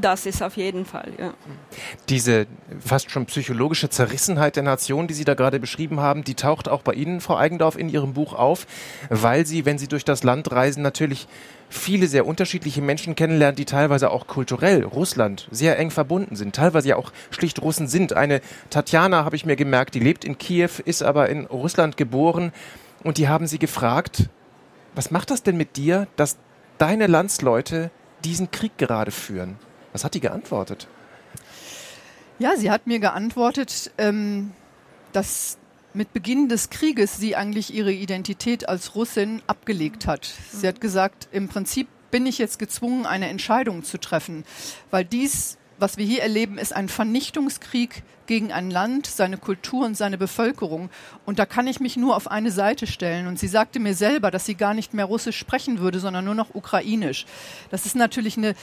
Das 0.00 0.26
ist 0.26 0.42
auf 0.42 0.56
jeden 0.56 0.84
Fall, 0.84 1.12
ja. 1.18 1.34
Diese 2.08 2.46
fast 2.78 3.10
schon 3.10 3.26
psychologische 3.26 3.90
Zerrissenheit 3.90 4.56
der 4.56 4.62
Nation, 4.62 5.08
die 5.08 5.14
Sie 5.14 5.24
da 5.24 5.34
gerade 5.34 5.58
beschrieben 5.58 6.00
haben, 6.00 6.22
die 6.24 6.34
taucht 6.34 6.68
auch 6.68 6.82
bei 6.82 6.92
Ihnen, 6.94 7.20
Frau 7.20 7.36
Eigendorf, 7.36 7.76
in 7.76 7.88
Ihrem 7.88 8.14
Buch 8.14 8.34
auf, 8.34 8.66
weil 9.08 9.46
Sie, 9.46 9.64
wenn 9.64 9.78
Sie 9.78 9.88
durch 9.88 10.04
das 10.04 10.22
Land 10.22 10.52
reisen, 10.52 10.82
natürlich 10.82 11.26
viele 11.68 12.06
sehr 12.06 12.26
unterschiedliche 12.26 12.80
Menschen 12.80 13.14
kennenlernen, 13.14 13.56
die 13.56 13.64
teilweise 13.64 14.10
auch 14.10 14.26
kulturell 14.26 14.84
Russland 14.84 15.48
sehr 15.50 15.78
eng 15.78 15.90
verbunden 15.90 16.36
sind, 16.36 16.54
teilweise 16.54 16.88
ja 16.88 16.96
auch 16.96 17.12
schlicht 17.30 17.60
Russen 17.60 17.88
sind. 17.88 18.12
Eine 18.12 18.40
Tatjana 18.70 19.24
habe 19.24 19.36
ich 19.36 19.44
mir 19.44 19.56
gemerkt, 19.56 19.94
die 19.94 20.00
lebt 20.00 20.24
in 20.24 20.38
Kiew, 20.38 20.70
ist 20.84 21.02
aber 21.02 21.28
in 21.28 21.46
Russland 21.46 21.96
geboren 21.96 22.52
und 23.02 23.18
die 23.18 23.28
haben 23.28 23.46
Sie 23.46 23.58
gefragt, 23.58 24.30
was 24.94 25.10
macht 25.10 25.30
das 25.30 25.42
denn 25.42 25.56
mit 25.56 25.76
dir, 25.76 26.06
dass 26.16 26.38
deine 26.78 27.06
Landsleute 27.06 27.90
diesen 28.24 28.50
Krieg 28.50 28.76
gerade 28.78 29.10
führen? 29.10 29.56
Was 29.92 30.04
hat 30.04 30.14
die 30.14 30.20
geantwortet? 30.20 30.86
Ja, 32.38 32.56
sie 32.56 32.70
hat 32.70 32.86
mir 32.86 33.00
geantwortet, 33.00 33.90
ähm, 33.98 34.52
dass 35.12 35.58
mit 35.94 36.12
Beginn 36.12 36.48
des 36.48 36.70
Krieges 36.70 37.16
sie 37.16 37.34
eigentlich 37.34 37.74
ihre 37.74 37.92
Identität 37.92 38.68
als 38.68 38.94
Russin 38.94 39.42
abgelegt 39.46 40.06
hat. 40.06 40.32
Sie 40.52 40.68
hat 40.68 40.80
gesagt, 40.80 41.28
im 41.32 41.48
Prinzip 41.48 41.88
bin 42.10 42.26
ich 42.26 42.38
jetzt 42.38 42.58
gezwungen, 42.58 43.06
eine 43.06 43.28
Entscheidung 43.28 43.84
zu 43.84 43.98
treffen, 43.98 44.44
weil 44.90 45.04
dies, 45.04 45.57
was 45.78 45.96
wir 45.96 46.04
hier 46.04 46.22
erleben, 46.22 46.58
ist 46.58 46.74
ein 46.74 46.88
Vernichtungskrieg 46.88 48.02
gegen 48.26 48.52
ein 48.52 48.70
Land, 48.70 49.06
seine 49.06 49.38
Kultur 49.38 49.86
und 49.86 49.96
seine 49.96 50.18
Bevölkerung. 50.18 50.90
Und 51.24 51.38
da 51.38 51.46
kann 51.46 51.66
ich 51.66 51.80
mich 51.80 51.96
nur 51.96 52.16
auf 52.16 52.30
eine 52.30 52.50
Seite 52.50 52.86
stellen. 52.86 53.26
Und 53.26 53.38
sie 53.38 53.48
sagte 53.48 53.80
mir 53.80 53.94
selber, 53.94 54.30
dass 54.30 54.44
sie 54.44 54.54
gar 54.54 54.74
nicht 54.74 54.94
mehr 54.94 55.06
Russisch 55.06 55.38
sprechen 55.38 55.78
würde, 55.78 56.00
sondern 56.00 56.24
nur 56.24 56.34
noch 56.34 56.54
Ukrainisch. 56.54 57.26
Das 57.70 57.86
ist 57.86 57.96
natürlich 57.96 58.36
eine 58.36 58.54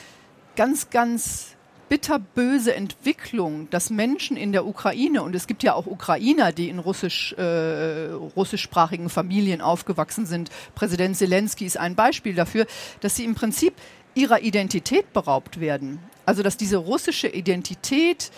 ganz, 0.55 0.89
ganz 0.89 1.55
bitterböse 1.89 2.73
Entwicklung, 2.73 3.69
dass 3.69 3.89
Menschen 3.89 4.37
in 4.37 4.51
der 4.51 4.65
Ukraine, 4.65 5.21
und 5.21 5.35
es 5.35 5.45
gibt 5.47 5.63
ja 5.63 5.73
auch 5.73 5.85
Ukrainer, 5.85 6.51
die 6.51 6.69
in 6.69 6.79
russisch, 6.79 7.33
äh, 7.33 8.11
russischsprachigen 8.11 9.09
Familien 9.09 9.61
aufgewachsen 9.61 10.25
sind, 10.25 10.49
Präsident 10.73 11.15
Zelensky 11.15 11.65
ist 11.65 11.77
ein 11.77 11.95
Beispiel 11.95 12.33
dafür, 12.33 12.65
dass 13.01 13.15
sie 13.15 13.23
im 13.23 13.35
Prinzip 13.35 13.75
ihrer 14.15 14.41
Identität 14.41 15.13
beraubt 15.13 15.59
werden. 15.59 15.99
Also 16.25 16.41
dass 16.41 16.57
diese 16.57 16.77
russische 16.77 17.27
Identität 17.27 18.31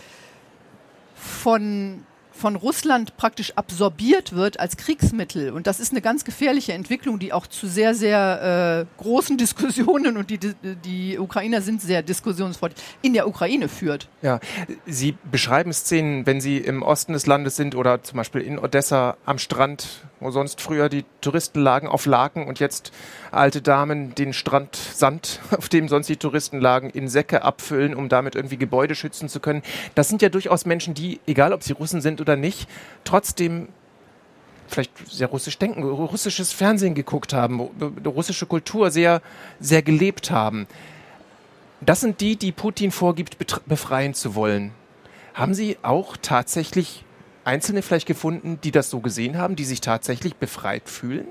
von 1.16 2.04
von 2.38 2.56
Russland 2.56 3.18
praktisch 3.18 3.54
absorbiert 3.56 4.34
wird 4.34 4.60
als 4.60 4.78
Kriegsmittel. 4.78 5.52
Und 5.52 5.68
das 5.68 5.80
ist 5.80 5.92
eine 5.92 6.02
ganz 6.02 6.24
gefährliche 6.24 6.74
Entwicklung, 6.74 7.20
die 7.20 7.34
auch 7.34 7.48
zu 7.48 7.68
sehr, 7.68 7.96
sehr 7.96 8.86
äh, 8.88 9.02
großen 9.02 9.38
Diskussionen, 9.40 10.18
und 10.18 10.30
die, 10.30 10.40
die 10.86 11.18
Ukrainer 11.18 11.62
sind 11.62 11.82
sehr 11.82 12.04
diskussionsfreudig, 12.04 12.78
in 13.02 13.14
der 13.14 13.28
Ukraine 13.28 13.68
führt. 13.68 14.08
Ja, 14.22 14.40
Sie 14.86 15.16
beschreiben 15.32 15.74
Szenen, 15.74 16.26
wenn 16.26 16.40
Sie 16.40 16.58
im 16.58 16.84
Osten 16.84 17.14
des 17.14 17.26
Landes 17.26 17.56
sind 17.56 17.76
oder 17.76 18.04
zum 18.04 18.18
Beispiel 18.18 18.42
in 18.42 18.60
Odessa 18.60 19.18
am 19.26 19.40
Strand, 19.40 20.07
wo 20.20 20.32
sonst 20.32 20.62
früher 20.62 20.90
die 20.90 21.06
Touristen 21.22 21.60
lagen 21.60 21.88
auf 21.88 22.06
Laken 22.06 22.48
und 22.48 22.60
jetzt 22.60 22.92
alte 23.32 23.62
Damen 23.62 24.16
den 24.16 24.34
Strandsand, 24.34 25.40
auf 25.58 25.70
dem 25.70 25.88
sonst 25.88 26.08
die 26.08 26.18
Touristen 26.18 26.60
lagen, 26.60 26.90
in 26.90 27.08
Säcke 27.08 27.44
abfüllen, 27.44 27.94
um 27.94 28.10
damit 28.10 28.36
irgendwie 28.36 28.58
Gebäude 28.58 28.96
schützen 28.96 29.30
zu 29.30 29.40
können. 29.40 29.62
Das 29.96 30.10
sind 30.10 30.22
ja 30.22 30.30
durchaus 30.30 30.66
Menschen, 30.66 30.94
die, 30.94 31.20
egal 31.28 31.54
ob 31.54 31.64
sie 31.64 31.74
Russen 31.74 32.02
sind 32.02 32.22
oder 32.22 32.36
nicht, 32.36 32.68
trotzdem 33.04 33.70
vielleicht 34.68 34.92
sehr 35.10 35.28
russisch 35.28 35.58
denken, 35.58 35.84
russisches 35.84 36.52
Fernsehen 36.52 36.94
geguckt 36.94 37.34
haben, 37.34 37.62
russische 38.06 38.46
Kultur 38.46 38.92
sehr, 38.92 39.22
sehr 39.60 39.82
gelebt 39.82 40.30
haben. 40.32 40.68
Das 41.80 42.02
sind 42.02 42.22
die, 42.22 42.36
die 42.36 42.52
Putin 42.52 42.92
vorgibt, 42.92 43.38
befreien 43.66 44.14
zu 44.14 44.36
wollen. 44.36 44.72
Haben 45.34 45.54
Sie 45.54 45.78
auch 45.84 46.18
tatsächlich 46.18 47.06
Einzelne 47.48 47.82
vielleicht 47.82 48.08
gefunden, 48.08 48.60
die 48.64 48.72
das 48.72 48.90
so 48.90 49.00
gesehen 49.00 49.38
haben, 49.38 49.56
die 49.56 49.66
sich 49.66 49.82
tatsächlich 49.82 50.36
befreit 50.36 50.90
fühlen? 50.90 51.28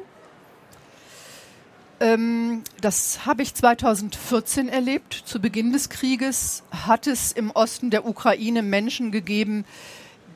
Ähm, 2.01 2.63
das 2.81 3.25
habe 3.25 3.43
ich 3.43 3.55
2014 3.55 4.69
erlebt. 4.69 5.15
Zu 5.25 5.41
Beginn 5.41 5.73
des 5.73 5.89
Krieges 5.89 6.63
hat 6.71 7.07
es 7.07 7.33
im 7.33 7.51
Osten 7.51 7.91
der 7.91 8.07
Ukraine 8.07 8.63
Menschen 8.63 9.13
gegeben, 9.13 9.65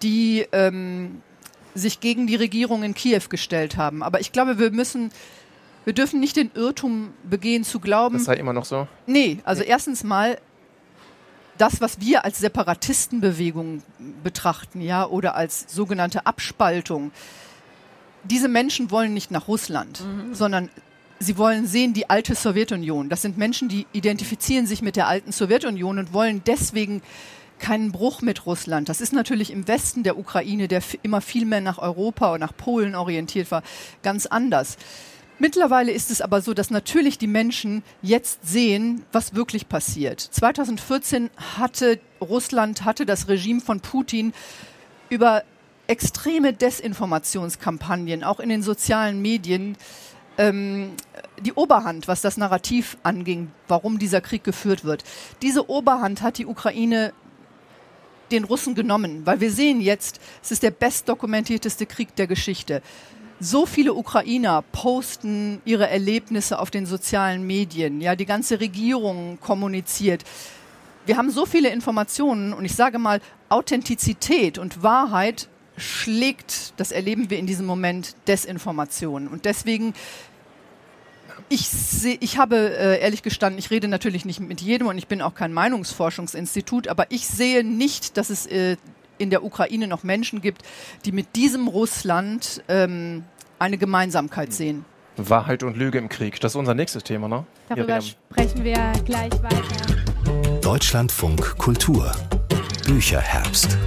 die 0.03 0.47
ähm, 0.53 1.23
sich 1.75 2.01
gegen 2.01 2.27
die 2.27 2.37
Regierung 2.37 2.83
in 2.83 2.95
Kiew 2.95 3.23
gestellt 3.29 3.77
haben. 3.77 4.03
Aber 4.03 4.21
ich 4.21 4.33
glaube, 4.33 4.59
wir 4.59 4.71
müssen, 4.71 5.11
wir 5.85 5.93
dürfen 5.93 6.21
nicht 6.21 6.37
den 6.37 6.51
Irrtum 6.55 7.13
begehen 7.25 7.65
zu 7.65 7.81
glauben. 7.81 8.17
Das 8.17 8.25
sei 8.25 8.35
immer 8.35 8.53
noch 8.53 8.65
so? 8.65 8.89
Nee, 9.07 9.39
also 9.45 9.63
nee. 9.63 9.69
erstens 9.69 10.03
mal, 10.03 10.39
das, 11.61 11.81
was 11.81 12.01
wir 12.01 12.25
als 12.25 12.39
Separatistenbewegung 12.39 13.83
betrachten, 14.23 14.81
ja, 14.81 15.07
oder 15.07 15.35
als 15.35 15.67
sogenannte 15.69 16.27
Abspaltung, 16.27 17.13
diese 18.25 18.49
Menschen 18.49 18.91
wollen 18.91 19.15
nicht 19.15 19.31
nach 19.31 19.49
Russland, 19.49 20.01
mhm. 20.01 20.35
sondern 20.35 20.71
sie 21.19 21.37
wollen 21.37 21.67
sehen 21.67 21.93
die 21.93 22.09
alte 22.09 22.35
Sowjetunion. 22.35 23.09
Das 23.09 23.23
sind 23.23 23.39
Menschen, 23.39 23.69
die 23.69 23.87
identifizieren 23.93 24.67
sich 24.67 24.83
mit 24.83 24.97
der 24.97 25.07
alten 25.07 25.33
Sowjetunion 25.33 25.99
und 25.99 26.13
wollen 26.13 26.43
deswegen 26.47 27.03
keinen 27.59 27.93
Bruch 27.93 28.23
mit 28.23 28.47
Russland. 28.47 28.89
Das 28.89 29.03
ist 29.03 29.13
natürlich 29.13 29.53
im 29.53 29.69
Westen 29.69 30.03
der 30.03 30.19
Ukraine, 30.19 30.67
der 30.67 30.83
immer 31.03 31.21
viel 31.21 31.45
mehr 31.45 31.61
nach 31.61 31.79
Europa 31.79 32.33
und 32.33 32.41
nach 32.41 32.57
Polen 32.57 32.95
orientiert 32.95 33.51
war, 33.51 33.63
ganz 34.03 34.25
anders. 34.27 34.79
Mittlerweile 35.41 35.91
ist 35.91 36.11
es 36.11 36.21
aber 36.21 36.43
so, 36.43 36.53
dass 36.53 36.69
natürlich 36.69 37.17
die 37.17 37.27
Menschen 37.27 37.83
jetzt 38.03 38.47
sehen, 38.47 39.05
was 39.11 39.35
wirklich 39.35 39.71
passiert. 39.71 40.21
2014 40.21 41.31
hatte 41.57 41.99
Russland, 42.21 42.85
hatte 42.85 43.07
das 43.07 43.27
Regime 43.27 43.63
von 43.63 43.81
Putin 43.81 44.35
über 45.09 45.43
extreme 45.87 46.53
Desinformationskampagnen, 46.53 48.23
auch 48.23 48.39
in 48.39 48.51
den 48.51 48.63
sozialen 48.63 49.23
Medien, 49.23 49.79
ähm, 50.37 50.93
die 51.41 51.55
Oberhand, 51.55 52.07
was 52.07 52.21
das 52.21 52.37
Narrativ 52.37 52.99
anging, 53.03 53.51
warum 53.67 53.99
dieser 53.99 54.21
Krieg 54.21 54.45
geführt 54.45 54.85
wird. 54.85 55.05
Diese 55.41 55.71
Oberhand 55.71 56.21
hat 56.21 56.37
die 56.37 56.45
Ukraine 56.45 57.15
den 58.31 58.45
Russen 58.45 58.75
genommen, 58.75 59.23
weil 59.25 59.41
wir 59.41 59.51
sehen 59.51 59.81
jetzt, 59.81 60.21
es 60.43 60.53
ist 60.53 60.63
der 60.63 60.71
bestdokumentierteste 60.71 61.87
Krieg 61.87 62.15
der 62.17 62.27
Geschichte. 62.27 62.83
So 63.43 63.65
viele 63.65 63.95
Ukrainer 63.95 64.63
posten 64.71 65.63
ihre 65.65 65.89
Erlebnisse 65.89 66.59
auf 66.59 66.71
den 66.71 66.85
sozialen 66.85 67.47
Medien. 67.47 68.03
Ja, 68.03 68.15
die 68.15 68.27
ganze 68.27 68.61
Regierung 68.61 69.39
kommuniziert. 69.41 70.25
Wir 71.07 71.17
haben 71.17 71.31
so 71.31 71.47
viele 71.47 71.71
Informationen 71.71 72.53
und 72.53 72.67
ich 72.67 72.75
sage 72.75 72.99
mal, 72.99 73.23
Authentizität 73.49 74.59
und 74.59 74.83
Wahrheit 74.83 75.49
schlägt, 75.79 76.75
das 76.77 76.93
erleben 76.93 77.31
wir 77.31 77.39
in 77.39 77.47
diesem 77.47 77.65
Moment, 77.65 78.15
Desinformation. 78.29 79.27
Und 79.27 79.47
deswegen 79.47 79.95
ich, 81.49 81.69
seh, 81.69 82.19
ich 82.21 82.37
habe 82.37 82.57
äh, 82.57 83.01
ehrlich 83.01 83.23
gestanden, 83.23 83.59
ich 83.59 83.71
rede 83.71 83.89
natürlich 83.89 84.27
nicht 84.27 84.41
mit 84.41 84.61
jedem 84.61 84.87
und 84.87 84.99
ich 84.99 85.07
bin 85.07 85.23
auch 85.23 85.35
kein 85.35 85.53
Meinungsforschungsinstitut, 85.55 86.89
aber 86.89 87.07
ich 87.11 87.27
sehe 87.27 87.65
nicht, 87.65 88.19
dass 88.19 88.29
es 88.29 88.47
äh, 88.47 88.77
in 89.21 89.31
der 89.31 89.45
Ukraine 89.45 89.87
noch 89.87 90.03
Menschen 90.03 90.41
gibt, 90.41 90.63
die 91.05 91.13
mit 91.13 91.37
diesem 91.37 91.69
Russland 91.69 92.63
ähm, 92.69 93.25
eine 93.59 93.79
Gemeinsamkeit 93.79 94.53
sehen. 94.53 94.85
Wahrheit 95.17 95.63
und 95.63 95.77
Lüge 95.77 95.99
im 95.99 96.09
Krieg, 96.09 96.41
das 96.41 96.53
ist 96.53 96.57
unser 96.57 96.75
nächstes 96.75 97.05
Thema, 97.05 97.29
ne? 97.29 97.45
Darüber 97.69 97.95
ja, 97.97 98.01
sprechen 98.01 98.65
wir 98.65 98.93
gleich 99.05 99.33
weiter. 99.43 100.61
Deutschlandfunk 100.63 101.59
Kultur 101.59 102.13
Bücherherbst. 102.87 103.79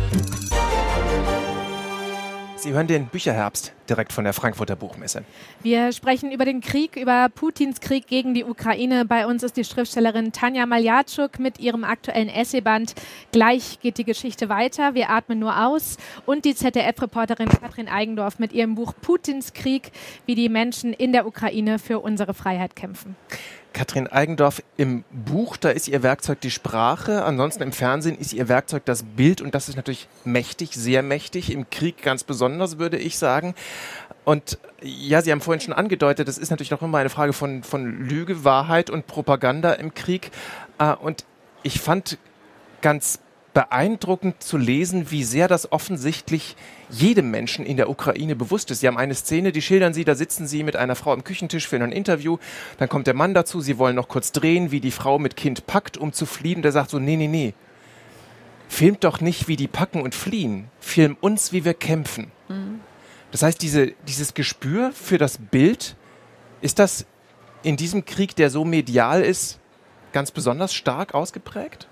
Sie 2.63 2.71
hören 2.71 2.87
den 2.87 3.07
Bücherherbst 3.07 3.73
direkt 3.89 4.13
von 4.13 4.23
der 4.23 4.31
Frankfurter 4.31 4.77
Buchmesse. 4.77 5.25
Wir 5.63 5.91
sprechen 5.91 6.31
über 6.31 6.45
den 6.45 6.61
Krieg, 6.61 6.95
über 6.95 7.27
Putins 7.27 7.81
Krieg 7.81 8.07
gegen 8.07 8.33
die 8.33 8.45
Ukraine. 8.45 9.03
Bei 9.03 9.27
uns 9.27 9.43
ist 9.43 9.57
die 9.57 9.65
Schriftstellerin 9.65 10.31
Tanja 10.31 10.65
Maljatschuk 10.65 11.39
mit 11.39 11.59
ihrem 11.59 11.83
aktuellen 11.83 12.29
Essayband 12.29 12.95
Gleich 13.33 13.81
geht 13.81 13.97
die 13.97 14.05
Geschichte 14.05 14.47
weiter. 14.47 14.93
Wir 14.93 15.09
atmen 15.09 15.39
nur 15.39 15.65
aus. 15.65 15.97
Und 16.25 16.45
die 16.45 16.55
ZDF-Reporterin 16.55 17.49
Katrin 17.49 17.89
Eigendorf 17.89 18.39
mit 18.39 18.53
ihrem 18.53 18.75
Buch 18.75 18.93
Putins 19.01 19.51
Krieg, 19.51 19.91
wie 20.25 20.35
die 20.35 20.47
Menschen 20.47 20.93
in 20.93 21.11
der 21.11 21.27
Ukraine 21.27 21.79
für 21.79 21.99
unsere 21.99 22.33
Freiheit 22.33 22.77
kämpfen. 22.77 23.17
Katrin 23.73 24.07
Eigendorf, 24.07 24.61
im 24.77 25.03
Buch, 25.11 25.57
da 25.57 25.69
ist 25.69 25.87
ihr 25.87 26.03
Werkzeug 26.03 26.39
die 26.41 26.51
Sprache, 26.51 27.23
ansonsten 27.25 27.63
im 27.63 27.71
Fernsehen 27.71 28.17
ist 28.17 28.31
ihr 28.31 28.47
Werkzeug 28.47 28.85
das 28.85 29.03
Bild 29.03 29.41
und 29.41 29.55
das 29.55 29.67
ist 29.67 29.75
natürlich 29.75 30.07
mächtig, 30.23 30.75
sehr 30.75 31.03
mächtig, 31.03 31.51
im 31.51 31.69
Krieg 31.69 32.01
ganz 32.01 32.23
besonders, 32.23 32.77
würde 32.77 32.97
ich 32.97 33.17
sagen. 33.17 33.55
Und 34.25 34.57
ja, 34.81 35.21
Sie 35.21 35.31
haben 35.31 35.41
vorhin 35.41 35.61
schon 35.61 35.73
angedeutet, 35.73 36.27
das 36.27 36.37
ist 36.37 36.49
natürlich 36.49 36.71
noch 36.71 36.81
immer 36.81 36.99
eine 36.99 37.09
Frage 37.09 37.33
von, 37.33 37.63
von 37.63 38.07
Lüge, 38.07 38.43
Wahrheit 38.43 38.89
und 38.89 39.07
Propaganda 39.07 39.73
im 39.73 39.93
Krieg. 39.93 40.31
Äh, 40.79 40.93
und 40.93 41.25
ich 41.63 41.81
fand 41.81 42.17
ganz 42.81 43.19
beeindruckend 43.53 44.41
zu 44.41 44.57
lesen, 44.57 45.11
wie 45.11 45.23
sehr 45.23 45.47
das 45.47 45.71
offensichtlich 45.71 46.55
jedem 46.89 47.29
Menschen 47.29 47.65
in 47.65 47.77
der 47.77 47.89
Ukraine 47.89 48.35
bewusst 48.35 48.71
ist. 48.71 48.79
Sie 48.79 48.87
haben 48.87 48.97
eine 48.97 49.13
Szene, 49.15 49.51
die 49.51 49.61
schildern 49.61 49.93
Sie, 49.93 50.05
da 50.05 50.15
sitzen 50.15 50.47
Sie 50.47 50.63
mit 50.63 50.75
einer 50.75 50.95
Frau 50.95 51.13
am 51.13 51.23
Küchentisch 51.23 51.67
für 51.67 51.75
ein 51.75 51.91
Interview, 51.91 52.37
dann 52.77 52.89
kommt 52.89 53.07
der 53.07 53.13
Mann 53.13 53.33
dazu, 53.33 53.61
Sie 53.61 53.77
wollen 53.77 53.95
noch 53.95 54.07
kurz 54.07 54.31
drehen, 54.31 54.71
wie 54.71 54.79
die 54.79 54.91
Frau 54.91 55.19
mit 55.19 55.35
Kind 55.35 55.67
packt, 55.67 55.97
um 55.97 56.13
zu 56.13 56.25
fliehen. 56.25 56.61
Der 56.61 56.71
sagt 56.71 56.89
so, 56.89 56.99
nee, 56.99 57.15
nee, 57.15 57.27
nee, 57.27 57.53
filmt 58.67 59.03
doch 59.03 59.21
nicht, 59.21 59.47
wie 59.47 59.55
die 59.55 59.67
packen 59.67 60.01
und 60.01 60.15
fliehen, 60.15 60.69
film 60.79 61.15
uns, 61.21 61.53
wie 61.53 61.63
wir 61.63 61.75
kämpfen. 61.75 62.31
Mhm. 62.49 62.79
Das 63.31 63.43
heißt, 63.43 63.61
diese, 63.61 63.93
dieses 64.07 64.33
Gespür 64.33 64.91
für 64.93 65.17
das 65.17 65.37
Bild, 65.37 65.95
ist 66.61 66.79
das 66.79 67.05
in 67.61 67.77
diesem 67.77 68.05
Krieg, 68.05 68.35
der 68.35 68.49
so 68.49 68.65
medial 68.65 69.21
ist, 69.21 69.59
ganz 70.11 70.31
besonders 70.31 70.73
stark 70.73 71.13
ausgeprägt? 71.13 71.87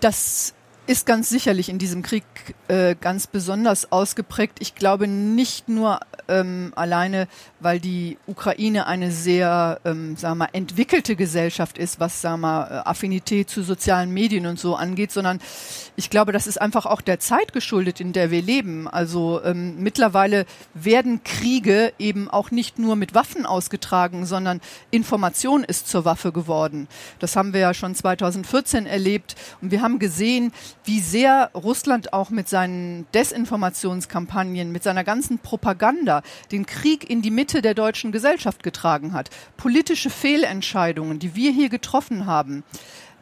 Das 0.00 0.54
ist 0.86 1.06
ganz 1.06 1.28
sicherlich 1.30 1.68
in 1.68 1.78
diesem 1.78 2.02
Krieg 2.02 2.24
äh, 2.68 2.94
ganz 3.00 3.26
besonders 3.26 3.90
ausgeprägt. 3.90 4.58
Ich 4.60 4.74
glaube 4.74 5.08
nicht 5.08 5.68
nur 5.68 6.00
ähm, 6.28 6.72
alleine, 6.76 7.26
weil 7.60 7.80
die 7.80 8.18
Ukraine 8.26 8.86
eine 8.86 9.10
sehr, 9.10 9.80
ähm, 9.84 10.16
sagen 10.16 10.38
wir, 10.38 10.48
entwickelte 10.52 11.16
Gesellschaft 11.16 11.78
ist, 11.78 12.00
was 12.00 12.20
sagen 12.20 12.42
wir, 12.42 12.70
äh, 12.70 12.88
Affinität 12.88 13.48
zu 13.48 13.62
sozialen 13.62 14.10
Medien 14.10 14.46
und 14.46 14.58
so 14.58 14.76
angeht, 14.76 15.10
sondern 15.10 15.40
ich 15.96 16.10
glaube, 16.10 16.32
das 16.32 16.46
ist 16.46 16.60
einfach 16.60 16.86
auch 16.86 17.00
der 17.00 17.18
Zeit 17.18 17.52
geschuldet, 17.52 18.00
in 18.00 18.12
der 18.12 18.30
wir 18.30 18.42
leben. 18.42 18.88
Also 18.88 19.42
ähm, 19.42 19.82
mittlerweile 19.82 20.44
werden 20.74 21.24
Kriege 21.24 21.92
eben 21.98 22.28
auch 22.28 22.50
nicht 22.50 22.78
nur 22.78 22.96
mit 22.96 23.14
Waffen 23.14 23.46
ausgetragen, 23.46 24.26
sondern 24.26 24.60
Information 24.90 25.64
ist 25.64 25.88
zur 25.88 26.04
Waffe 26.04 26.32
geworden. 26.32 26.88
Das 27.18 27.36
haben 27.36 27.54
wir 27.54 27.60
ja 27.60 27.74
schon 27.74 27.94
2014 27.94 28.86
erlebt 28.86 29.34
und 29.62 29.70
wir 29.70 29.80
haben 29.80 29.98
gesehen, 29.98 30.52
wie 30.84 31.00
sehr 31.00 31.50
Russland 31.54 32.12
auch 32.12 32.30
mit 32.30 32.48
seinen 32.48 33.06
Desinformationskampagnen, 33.14 34.70
mit 34.70 34.82
seiner 34.82 35.04
ganzen 35.04 35.38
Propaganda 35.38 36.22
den 36.52 36.66
Krieg 36.66 37.08
in 37.08 37.22
die 37.22 37.30
Mitte 37.30 37.62
der 37.62 37.74
deutschen 37.74 38.12
Gesellschaft 38.12 38.62
getragen 38.62 39.12
hat. 39.12 39.30
Politische 39.56 40.10
Fehlentscheidungen, 40.10 41.18
die 41.18 41.34
wir 41.34 41.52
hier 41.52 41.70
getroffen 41.70 42.26
haben, 42.26 42.64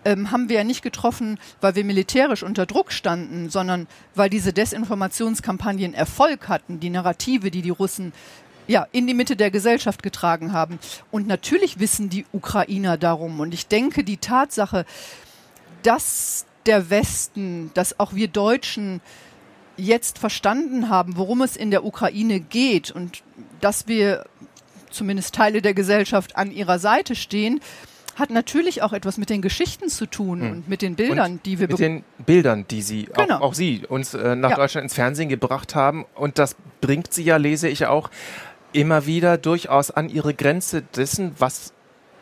ähm, 0.05 0.33
haben 0.33 0.49
wir 0.49 0.57
ja 0.57 0.65
nicht 0.65 0.83
getroffen, 0.83 1.39
weil 1.61 1.77
wir 1.77 1.85
militärisch 1.85 2.43
unter 2.43 2.67
Druck 2.67 2.91
standen, 2.91 3.51
sondern 3.51 3.87
weil 4.17 4.29
diese 4.29 4.53
Desinformationskampagnen 4.53 5.95
Erfolg 5.95 6.49
hatten, 6.49 6.81
die 6.81 6.91
Narrative, 6.91 7.53
die 7.53 7.63
die 7.63 7.71
Russen 7.71 8.13
ja, 8.67 8.87
in 8.93 9.07
die 9.07 9.15
Mitte 9.15 9.37
der 9.37 9.51
Gesellschaft 9.51 10.03
getragen 10.03 10.53
haben. 10.53 10.79
Und 11.11 11.27
natürlich 11.27 11.79
wissen 11.79 12.11
die 12.11 12.25
Ukrainer 12.33 12.97
darum. 12.97 13.41
Und 13.41 13.55
ich 13.55 13.67
denke, 13.67 14.05
die 14.05 14.19
Tatsache, 14.19 14.85
dass 15.83 16.47
der 16.67 16.91
Westen, 16.91 17.71
dass 17.75 17.99
auch 17.99 18.15
wir 18.15 18.29
Deutschen 18.29 19.01
jetzt 19.77 20.19
verstanden 20.19 20.89
haben, 20.89 21.17
worum 21.17 21.43
es 21.43 21.57
in 21.57 21.71
der 21.71 21.85
Ukraine 21.85 22.41
geht 22.41 22.91
und 22.91 23.23
dass 23.61 23.89
wir 23.89 24.27
zumindest 24.91 25.35
Teile 25.35 25.63
der 25.63 25.75
Gesellschaft 25.75 26.37
an 26.37 26.51
ihrer 26.51 26.79
Seite 26.79 27.15
stehen, 27.15 27.61
hat 28.15 28.31
natürlich 28.31 28.83
auch 28.83 28.93
etwas 28.93 29.17
mit 29.17 29.31
den 29.31 29.41
Geschichten 29.41 29.89
zu 29.89 30.07
tun 30.07 30.41
mhm. 30.41 30.51
und 30.51 30.69
mit 30.69 30.83
den 30.83 30.97
Bildern, 30.97 31.33
und 31.33 31.47
die 31.47 31.59
wir 31.59 31.69
mit 31.69 31.79
den 31.79 32.05
Bildern, 32.19 32.67
die 32.71 32.83
Sie 32.83 33.05
genau. 33.05 33.37
auch, 33.37 33.41
auch, 33.41 33.55
Sie 33.55 33.87
uns 33.89 34.13
äh, 34.13 34.37
nach 34.37 34.51
ja. 34.51 34.57
Deutschland 34.57 34.85
ins 34.85 34.95
Fernsehen 34.95 35.31
gebracht 35.31 35.75
haben 35.75 36.05
und 36.15 36.39
das 36.39 36.57
bringt 36.83 37.13
Sie 37.13 37.25
ja, 37.25 37.39
lese 37.39 37.69
ich 37.69 37.87
auch 37.87 38.11
immer 38.73 39.07
wieder 39.07 39.39
durchaus 39.39 39.91
an 39.91 40.09
ihre 40.09 40.35
Grenze 40.35 40.83
dessen, 40.83 41.33
was 41.39 41.73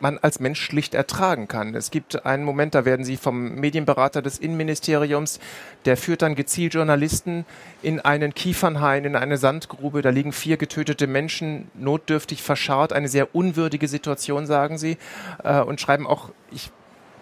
man 0.02 0.18
als 0.18 0.40
Mensch 0.40 0.60
schlicht 0.60 0.94
ertragen 0.94 1.48
kann. 1.48 1.74
Es 1.74 1.90
gibt 1.90 2.24
einen 2.26 2.44
Moment, 2.44 2.74
da 2.74 2.84
werden 2.84 3.04
sie 3.04 3.16
vom 3.16 3.54
Medienberater 3.56 4.22
des 4.22 4.38
Innenministeriums, 4.38 5.40
der 5.84 5.96
führt 5.96 6.22
dann 6.22 6.34
gezielt 6.34 6.74
Journalisten 6.74 7.44
in 7.82 8.00
einen 8.00 8.34
Kiefernhain, 8.34 9.04
in 9.04 9.16
eine 9.16 9.36
Sandgrube. 9.36 10.02
Da 10.02 10.10
liegen 10.10 10.32
vier 10.32 10.56
getötete 10.56 11.06
Menschen, 11.06 11.70
notdürftig 11.74 12.42
verscharrt. 12.42 12.92
Eine 12.92 13.08
sehr 13.08 13.34
unwürdige 13.34 13.88
Situation, 13.88 14.46
sagen 14.46 14.78
sie. 14.78 14.96
Äh, 15.44 15.60
und 15.60 15.80
schreiben 15.80 16.06
auch, 16.06 16.30
ich, 16.50 16.70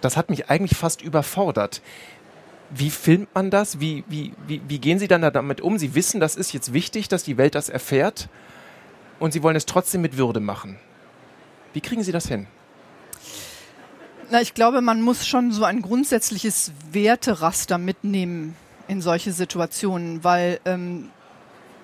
das 0.01 0.17
hat 0.17 0.31
mich 0.31 0.51
eigentlich 0.51 0.77
fast 0.77 1.03
überfordert. 1.03 1.83
Wie 2.71 2.91
filmt 2.91 3.35
man 3.35 3.51
das? 3.51 3.81
Wie, 3.81 4.05
wie, 4.09 4.35
wie, 4.47 4.61
wie 4.69 4.79
gehen 4.79 4.99
Sie 4.99 5.09
dann 5.09 5.23
damit 5.23 5.61
um? 5.61 5.79
Sie 5.79 5.95
wissen, 5.95 6.21
das 6.21 6.37
ist 6.37 6.53
jetzt 6.53 6.75
wichtig, 6.75 7.09
dass 7.09 7.23
die 7.23 7.39
Welt 7.39 7.55
das 7.55 7.71
erfährt. 7.71 8.29
Und 9.19 9.33
Sie 9.33 9.43
wollen 9.43 9.57
es 9.57 9.65
trotzdem 9.67 10.03
mit 10.03 10.19
Würde 10.19 10.41
machen. 10.41 10.79
Wie 11.73 11.81
kriegen 11.81 12.03
Sie 12.03 12.13
das 12.13 12.29
hin? 12.29 12.47
Na, 14.31 14.43
ich 14.43 14.53
glaube, 14.53 14.83
man 14.83 15.01
muss 15.01 15.27
schon 15.27 15.53
so 15.53 15.65
ein 15.65 15.81
grundsätzliches 15.81 16.73
Werteraster 16.93 17.79
mitnehmen 17.79 18.55
in 18.87 19.01
solche 19.01 19.33
Situationen, 19.33 20.23
weil 20.23 20.61
ähm, 20.67 21.09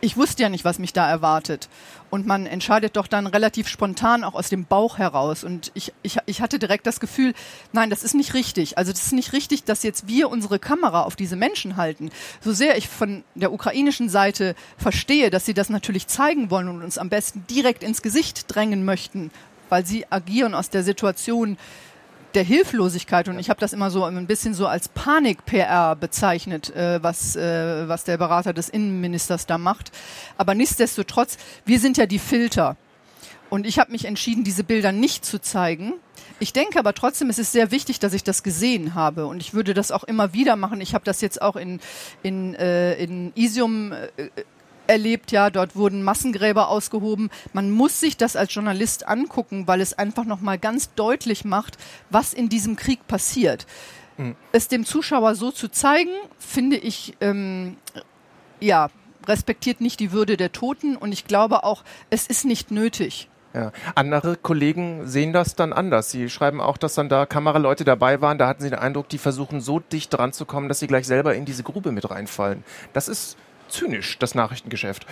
ich 0.03 0.19
wusste 0.19 0.43
ja 0.43 0.51
nicht, 0.51 0.63
was 0.63 0.79
mich 0.79 0.93
da 0.93 1.09
erwartet. 1.09 1.71
Und 2.11 2.27
man 2.27 2.45
entscheidet 2.45 2.97
doch 2.97 3.07
dann 3.07 3.27
relativ 3.27 3.67
spontan 3.67 4.25
auch 4.25 4.35
aus 4.35 4.51
dem 4.51 4.67
Bauch 4.67 4.99
heraus. 4.99 5.43
Und 5.43 5.73
ich, 5.73 5.95
ich, 6.03 6.19
ich 6.27 6.43
hatte 6.43 6.59
direkt 6.59 6.87
das 6.87 7.01
Gefühl, 7.01 7.33
nein, 7.73 7.89
das 7.89 8.05
ist 8.05 8.15
nicht 8.15 8.35
richtig. 8.35 8.77
Also 8.77 8.93
das 8.93 9.07
ist 9.07 9.13
nicht 9.15 9.33
richtig, 9.33 9.65
dass 9.65 9.83
jetzt 9.83 10.07
wir 10.07 10.29
unsere 10.29 10.59
Kamera 10.59 11.05
auf 11.05 11.17
diese 11.17 11.37
Menschen 11.37 11.79
halten. 11.79 12.11
So 12.43 12.53
sehr 12.53 12.77
ich 12.77 12.91
von 12.91 13.25
der 13.35 13.55
ukrainischen 13.55 14.11
Seite 14.11 14.55
verstehe, 14.77 15.31
dass 15.31 15.47
sie 15.47 15.55
das 15.55 15.71
natürlich 15.71 16.09
zeigen 16.09 16.51
wollen 16.51 16.69
und 16.69 16.83
uns 16.83 16.99
am 16.99 17.09
besten 17.09 17.47
direkt 17.49 17.83
ins 17.83 18.03
Gesicht 18.03 18.55
drängen 18.55 18.85
möchten, 18.85 19.31
weil 19.71 19.87
sie 19.87 20.05
agieren 20.11 20.55
aus 20.55 20.69
der 20.69 20.85
Situation 20.85 21.57
der 22.35 22.45
Hilflosigkeit 22.45 23.29
und 23.29 23.39
ich 23.39 23.51
habe 23.51 23.61
das 23.61 23.73
immer 23.73 23.91
so 23.91 24.05
ein 24.05 24.27
bisschen 24.27 24.55
so 24.55 24.67
als 24.67 24.89
Panik-PR 24.89 25.97
bezeichnet, 25.97 26.75
äh, 26.75 27.03
was, 27.03 27.37
äh, 27.37 27.89
was 27.89 28.05
der 28.05 28.17
Berater 28.19 28.53
des 28.53 28.69
Innenministers 28.69 29.47
da 29.47 29.59
macht. 29.59 29.93
Aber 30.37 30.55
nichtsdestotrotz, 30.55 31.37
wir 31.65 31.79
sind 31.79 31.97
ja 31.97 32.07
die 32.07 32.19
Filter. 32.19 32.77
Und 33.51 33.67
ich 33.67 33.79
habe 33.79 33.93
mich 33.93 34.07
entschieden, 34.07 34.43
diese 34.43 34.65
Bilder 34.65 34.91
nicht 34.91 35.25
zu 35.25 35.41
zeigen. 35.41 35.93
Ich 36.41 36.53
denke 36.53 36.79
aber 36.79 36.95
trotzdem, 36.95 37.31
es 37.31 37.39
ist 37.39 37.53
sehr 37.53 37.71
wichtig, 37.71 38.01
dass 38.01 38.13
ich 38.13 38.25
das 38.25 38.43
gesehen 38.43 38.95
habe. 38.95 39.27
Und 39.27 39.41
ich 39.41 39.55
würde 39.55 39.75
das 39.75 39.93
auch 39.93 40.03
immer 40.05 40.33
wieder 40.33 40.57
machen. 40.57 40.81
Ich 40.81 40.95
habe 40.95 41.05
das 41.05 41.21
jetzt 41.21 41.41
auch 41.41 41.55
in, 41.55 41.79
in, 42.23 42.55
äh, 42.55 42.95
in 42.95 43.33
Isium 43.37 43.93
äh, 43.93 44.09
erlebt, 44.87 45.33
ja, 45.33 45.51
dort 45.51 45.77
wurden 45.77 46.03
Massengräber 46.03 46.69
ausgehoben. 46.69 47.31
Man 47.53 47.71
muss 47.71 48.01
sich 48.01 48.17
das 48.17 48.37
als 48.37 48.55
Journalist 48.55 49.09
angucken, 49.09 49.67
weil 49.67 49.81
es 49.81 49.97
einfach 49.97 50.25
nochmal 50.25 50.59
ganz 50.59 50.95
deutlich 50.95 51.45
macht, 51.45 51.79
was 52.11 52.35
in 52.35 52.49
diesem 52.49 52.77
Krieg 52.77 53.07
passiert. 53.07 53.67
Mhm. 54.17 54.37
Es 54.53 54.69
dem 54.69 54.85
Zuschauer 54.85 55.35
so 55.35 55.51
zu 55.51 55.69
zeigen, 55.69 56.13
finde 56.39 56.77
ich, 56.77 57.17
ähm, 57.21 57.77
ja, 58.61 58.89
respektiert 59.27 59.81
nicht 59.81 60.01
die 60.01 60.13
Würde 60.13 60.37
der 60.37 60.53
Toten 60.53 60.97
und 60.97 61.13
ich 61.13 61.27
glaube 61.27 61.65
auch, 61.65 61.83
es 62.11 62.27
ist 62.27 62.45
nicht 62.45 62.71
nötig. 62.71 63.29
Ja. 63.55 63.71
Andere 63.95 64.37
Kollegen 64.37 65.07
sehen 65.07 65.33
das 65.33 65.55
dann 65.55 65.73
anders. 65.73 66.11
Sie 66.11 66.29
schreiben 66.29 66.61
auch, 66.61 66.77
dass 66.77 66.95
dann 66.95 67.09
da 67.09 67.25
Kameraleute 67.25 67.85
dabei 67.85 68.21
waren. 68.21 68.37
Da 68.37 68.49
hatten 68.49 68.63
sie 68.63 68.71
den 68.71 68.81
Eindruck, 68.81 69.09
die 69.09 69.19
versuchen 69.19 69.61
so 69.61 69.79
dicht 69.79 70.13
dran 70.13 70.33
zu 70.33 70.45
kommen, 70.45 70.69
dass 70.69 70.81
sie 70.81 70.89
gleich 70.89 71.07
selber 71.07 71.37
in 71.37 71.45
diese 71.45 71.63
Grube 71.63 71.93
mit 71.93 72.11
reinfallen. 72.11 72.65
Das 72.93 73.07
ist 73.07 73.37
zynisch, 73.75 74.19
das 74.19 74.35
Nachrichtengeschäft. 74.35 75.07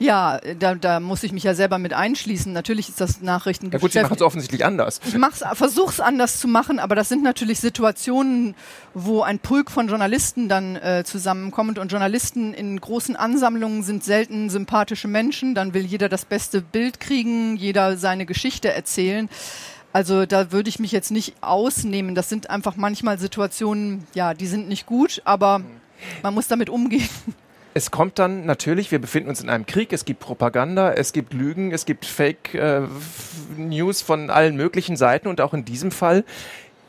Ja, 0.00 0.40
da, 0.58 0.74
da 0.74 0.98
muss 0.98 1.22
ich 1.24 1.32
mich 1.32 1.42
ja 1.42 1.52
selber 1.52 1.76
mit 1.76 1.92
einschließen. 1.92 2.54
Natürlich 2.54 2.88
ist 2.88 3.02
das 3.02 3.20
Nachrichtengeschäft. 3.20 3.82
Ja 3.82 3.86
gut, 3.86 3.92
Sie 3.92 4.00
machen 4.00 4.16
es 4.16 4.22
offensichtlich 4.22 4.64
anders. 4.64 4.98
Ich 5.04 5.14
versuche 5.58 5.90
es 5.90 6.00
anders 6.00 6.40
zu 6.40 6.48
machen, 6.48 6.78
aber 6.78 6.94
das 6.94 7.10
sind 7.10 7.22
natürlich 7.22 7.60
Situationen, 7.60 8.54
wo 8.94 9.20
ein 9.20 9.38
Pulk 9.38 9.70
von 9.70 9.88
Journalisten 9.88 10.48
dann 10.48 10.76
äh, 10.76 11.04
zusammenkommt 11.04 11.78
und 11.78 11.92
Journalisten 11.92 12.54
in 12.54 12.80
großen 12.80 13.14
Ansammlungen 13.14 13.82
sind 13.82 14.02
selten 14.02 14.48
sympathische 14.48 15.06
Menschen. 15.06 15.54
Dann 15.54 15.74
will 15.74 15.84
jeder 15.84 16.08
das 16.08 16.24
beste 16.24 16.62
Bild 16.62 16.98
kriegen, 16.98 17.56
jeder 17.56 17.98
seine 17.98 18.24
Geschichte 18.24 18.72
erzählen. 18.72 19.28
Also 19.92 20.24
da 20.24 20.50
würde 20.50 20.70
ich 20.70 20.78
mich 20.78 20.92
jetzt 20.92 21.10
nicht 21.10 21.34
ausnehmen. 21.42 22.14
Das 22.14 22.30
sind 22.30 22.48
einfach 22.48 22.76
manchmal 22.76 23.18
Situationen, 23.18 24.06
ja, 24.14 24.32
die 24.32 24.46
sind 24.46 24.66
nicht 24.66 24.86
gut, 24.86 25.20
aber 25.26 25.60
man 26.22 26.32
muss 26.32 26.48
damit 26.48 26.70
umgehen. 26.70 27.08
Es 27.72 27.90
kommt 27.90 28.18
dann 28.18 28.46
natürlich, 28.46 28.90
wir 28.90 28.98
befinden 28.98 29.28
uns 29.28 29.40
in 29.40 29.48
einem 29.48 29.64
Krieg, 29.64 29.92
es 29.92 30.04
gibt 30.04 30.20
Propaganda, 30.20 30.92
es 30.92 31.12
gibt 31.12 31.32
Lügen, 31.32 31.70
es 31.70 31.86
gibt 31.86 32.04
Fake 32.04 32.54
äh, 32.54 32.82
News 33.56 34.02
von 34.02 34.28
allen 34.28 34.56
möglichen 34.56 34.96
Seiten 34.96 35.28
und 35.28 35.40
auch 35.40 35.54
in 35.54 35.64
diesem 35.64 35.92
Fall 35.92 36.24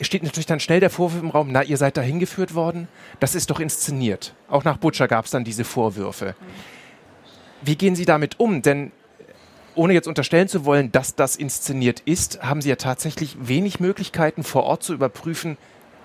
steht 0.02 0.24
natürlich 0.24 0.48
dann 0.48 0.60
schnell 0.60 0.80
der 0.80 0.90
Vorwurf 0.90 1.22
im 1.22 1.30
Raum, 1.30 1.50
na, 1.52 1.64
ihr 1.64 1.78
seid 1.78 1.98
da 1.98 2.02
hingeführt 2.02 2.56
worden, 2.56 2.88
das 3.20 3.36
ist 3.36 3.52
doch 3.52 3.60
inszeniert. 3.60 4.34
Auch 4.50 4.64
nach 4.64 4.78
Butcher 4.78 5.08
gab 5.08 5.26
es 5.26 5.32
dann 5.32 5.44
diese 5.44 5.64
Vorwürfe. 5.64 6.36
Wie 7.62 7.76
gehen 7.76 7.96
Sie 7.96 8.06
damit 8.06 8.40
um? 8.40 8.64
Denn 8.64 8.92
ohne 9.76 9.94
jetzt 9.94 10.08
unterstellen 10.08 10.48
zu 10.48 10.66
wollen, 10.66 10.92
dass 10.92 11.16
das 11.16 11.36
inszeniert 11.36 12.02
ist, 12.02 12.42
haben 12.42 12.62
Sie 12.62 12.70
ja 12.70 12.76
tatsächlich 12.76 13.38
wenig 13.40 13.80
Möglichkeiten 13.80 14.44
vor 14.44 14.64
Ort 14.64 14.82
zu 14.84 14.94
überprüfen, 14.94 15.58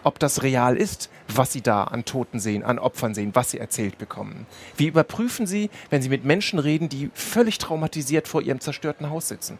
ob 0.07 0.21
das 0.21 0.45
real 0.45 0.77
ist, 0.77 1.11
was 1.27 1.53
Sie 1.53 1.63
da 1.63 1.83
an 1.83 2.05
Toten 2.05 2.39
sehen, 2.39 2.63
an 2.63 2.79
Opfern 2.79 3.13
sehen, 3.13 3.35
was 3.35 3.51
Sie 3.51 3.59
erzählt 3.59 3.99
bekommen. 3.99 4.47
Wie 4.77 4.87
überprüfen 4.87 5.49
Sie, 5.49 5.69
wenn 5.91 6.01
Sie 6.01 6.09
mit 6.09 6.25
Menschen 6.25 6.61
reden, 6.61 6.89
die 6.89 7.11
völlig 7.13 7.59
traumatisiert 7.59 8.29
vor 8.29 8.41
ihrem 8.41 8.61
zerstörten 8.61 9.11
Haus 9.11 9.27
sitzen? 9.27 9.59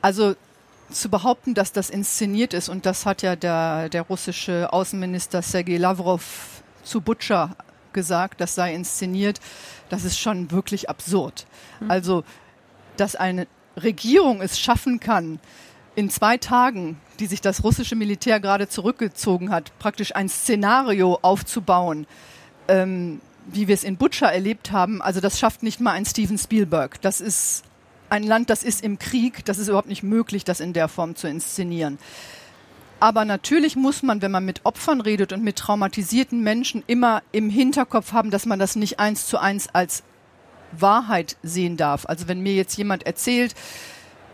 Also 0.00 0.34
zu 0.90 1.10
behaupten, 1.10 1.52
dass 1.52 1.72
das 1.72 1.90
inszeniert 1.90 2.54
ist, 2.54 2.70
und 2.70 2.86
das 2.86 3.04
hat 3.04 3.20
ja 3.20 3.36
der, 3.36 3.90
der 3.90 4.02
russische 4.02 4.72
Außenminister 4.72 5.42
Sergei 5.42 5.76
Lavrov 5.76 6.62
zu 6.82 7.02
Butcher 7.02 7.56
gesagt, 7.92 8.40
das 8.40 8.54
sei 8.54 8.74
inszeniert, 8.74 9.40
das 9.90 10.04
ist 10.04 10.18
schon 10.18 10.50
wirklich 10.50 10.88
absurd. 10.88 11.46
Mhm. 11.80 11.90
Also, 11.90 12.24
dass 12.96 13.14
eine 13.14 13.46
Regierung 13.76 14.40
es 14.40 14.58
schaffen 14.58 15.00
kann, 15.00 15.38
in 15.96 16.10
zwei 16.10 16.36
Tagen 16.36 16.96
die 17.20 17.26
sich 17.26 17.40
das 17.40 17.62
russische 17.62 17.94
Militär 17.94 18.40
gerade 18.40 18.68
zurückgezogen 18.68 19.50
hat, 19.50 19.78
praktisch 19.78 20.16
ein 20.16 20.28
Szenario 20.28 21.18
aufzubauen, 21.22 22.06
ähm, 22.66 23.20
wie 23.46 23.68
wir 23.68 23.74
es 23.74 23.84
in 23.84 23.96
Butcher 23.96 24.32
erlebt 24.32 24.72
haben. 24.72 25.02
Also 25.02 25.20
das 25.20 25.38
schafft 25.38 25.62
nicht 25.62 25.80
mal 25.80 25.92
ein 25.92 26.06
Steven 26.06 26.38
Spielberg. 26.38 27.00
Das 27.02 27.20
ist 27.20 27.62
ein 28.08 28.24
Land, 28.24 28.50
das 28.50 28.62
ist 28.62 28.82
im 28.82 28.98
Krieg. 28.98 29.44
Das 29.44 29.58
ist 29.58 29.68
überhaupt 29.68 29.88
nicht 29.88 30.02
möglich, 30.02 30.44
das 30.44 30.60
in 30.60 30.72
der 30.72 30.88
Form 30.88 31.14
zu 31.14 31.28
inszenieren. 31.28 31.98
Aber 32.98 33.24
natürlich 33.24 33.76
muss 33.76 34.02
man, 34.02 34.20
wenn 34.20 34.30
man 34.30 34.44
mit 34.44 34.64
Opfern 34.64 35.00
redet 35.00 35.32
und 35.32 35.42
mit 35.42 35.56
traumatisierten 35.56 36.42
Menschen, 36.42 36.82
immer 36.86 37.22
im 37.32 37.48
Hinterkopf 37.48 38.12
haben, 38.12 38.30
dass 38.30 38.46
man 38.46 38.58
das 38.58 38.76
nicht 38.76 38.98
eins 38.98 39.26
zu 39.26 39.38
eins 39.38 39.68
als 39.72 40.02
Wahrheit 40.72 41.36
sehen 41.42 41.76
darf. 41.76 42.06
Also 42.06 42.28
wenn 42.28 42.40
mir 42.40 42.54
jetzt 42.54 42.76
jemand 42.76 43.04
erzählt, 43.04 43.54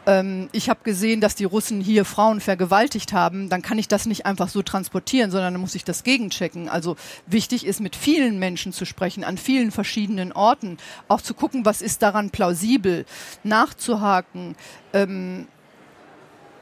ähm, 0.07 0.49
ich 0.53 0.71
habe 0.71 0.81
gesehen, 0.85 1.21
dass 1.21 1.35
die 1.35 1.45
Russen 1.45 1.81
hier 1.81 2.05
Frauen 2.05 2.41
vergewaltigt 2.41 3.13
haben, 3.13 3.49
dann 3.49 3.63
kann 3.63 3.79
ich 3.79 3.89
das 3.89 4.07
nicht 4.07 4.25
einfach 4.25 4.49
so 4.49 4.63
transportieren, 4.63 5.31
sondern 5.31 5.55
dann 5.55 5.61
muss 5.61 5.75
ich 5.75 5.85
das 5.85 6.05
gegenchecken. 6.05 6.69
Also 6.69 6.97
wichtig 7.27 7.67
ist, 7.67 7.81
mit 7.81 7.97
vielen 7.97 8.39
Menschen 8.39 8.73
zu 8.73 8.85
sprechen, 8.85 9.25
an 9.25 9.37
vielen 9.37 9.73
verschiedenen 9.73 10.33
Orten, 10.33 10.79
auch 11.09 11.21
zu 11.21 11.35
gucken, 11.35 11.65
was 11.65 11.83
ist 11.83 12.03
daran 12.03 12.31
plausibel, 12.31 13.05
nachzuhaken. 13.43 14.55
Ähm, 14.93 15.49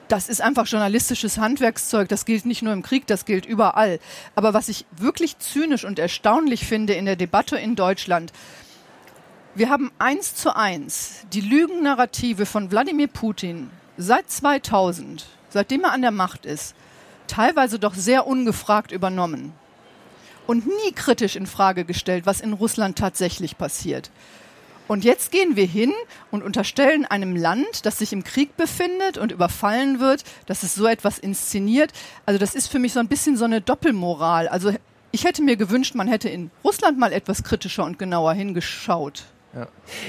das 0.09 0.29
ist 0.29 0.43
einfach 0.43 0.67
journalistisches 0.67 1.39
Handwerkszeug. 1.39 2.09
Das 2.09 2.25
gilt 2.25 2.47
nicht 2.47 2.63
nur 2.63 2.73
im 2.73 2.83
Krieg, 2.83 3.07
das 3.07 3.25
gilt 3.25 3.47
überall. 3.47 3.99
Aber 4.35 4.55
was 4.55 4.69
ich 4.69 4.85
wirklich 4.97 5.39
zynisch 5.39 5.85
und 5.85 5.99
erstaunlich 5.99 6.67
finde 6.67 6.95
in 6.95 7.07
der 7.07 7.17
Debatte 7.17 7.57
in 7.57 7.75
Deutschland, 7.75 8.33
wir 9.57 9.71
haben 9.71 9.93
eins 9.99 10.35
zu 10.35 10.57
eins 10.57 11.27
die 11.33 11.41
Lügennarrative 11.41 12.45
von 12.45 12.73
Wladimir 12.73 13.07
Putin 13.07 13.71
seit 13.97 14.29
2000, 14.29 15.27
seitdem 15.49 15.85
er 15.85 15.93
an 15.93 16.03
der 16.03 16.11
Macht 16.11 16.45
ist, 16.45 16.75
teilweise 17.29 17.79
doch 17.79 17.95
sehr 17.95 18.27
ungefragt 18.27 18.91
übernommen 18.91 19.53
und 20.49 20.67
nie 20.67 20.93
kritisch 20.93 21.37
in 21.37 21.47
Frage 21.47 21.85
gestellt, 21.85 22.27
was 22.27 22.41
in 22.41 22.53
Russland 22.53 22.99
tatsächlich 22.99 23.57
passiert. 23.57 24.11
Und 24.89 25.05
jetzt 25.05 25.31
gehen 25.31 25.55
wir 25.55 25.67
hin 25.67 25.93
und 26.33 26.43
unterstellen 26.43 27.07
einem 27.07 27.37
Land, 27.37 27.87
das 27.87 28.01
sich 28.01 28.13
im 28.13 28.25
Krieg 28.25 28.57
befindet 28.57 29.17
und 29.17 29.33
überfallen 29.33 30.01
wird, 30.01 30.25
dass 30.47 30.63
es 30.63 30.75
so 30.75 30.87
etwas 30.87 31.19
inszeniert. 31.19 31.93
Also 32.27 32.39
das 32.39 32.55
ist 32.55 32.67
für 32.67 32.79
mich 32.79 32.93
so 32.93 33.01
ein 33.01 33.09
bisschen 33.09 33.37
so 33.37 33.47
eine 33.47 33.63
Doppelmoral. 33.63 34.49
Also 34.49 34.75
ich 35.13 35.25
hätte 35.25 35.43
mir 35.43 35.57
gewünscht, 35.57 35.95
man 35.95 36.09
hätte 36.09 36.29
in 36.29 36.51
Russland 36.65 36.99
mal 36.99 37.13
etwas 37.13 37.45
kritischer 37.45 37.85
und 37.85 37.99
genauer 37.99 38.35
hingeschaut. 38.35 39.25
Ja. 39.55 39.69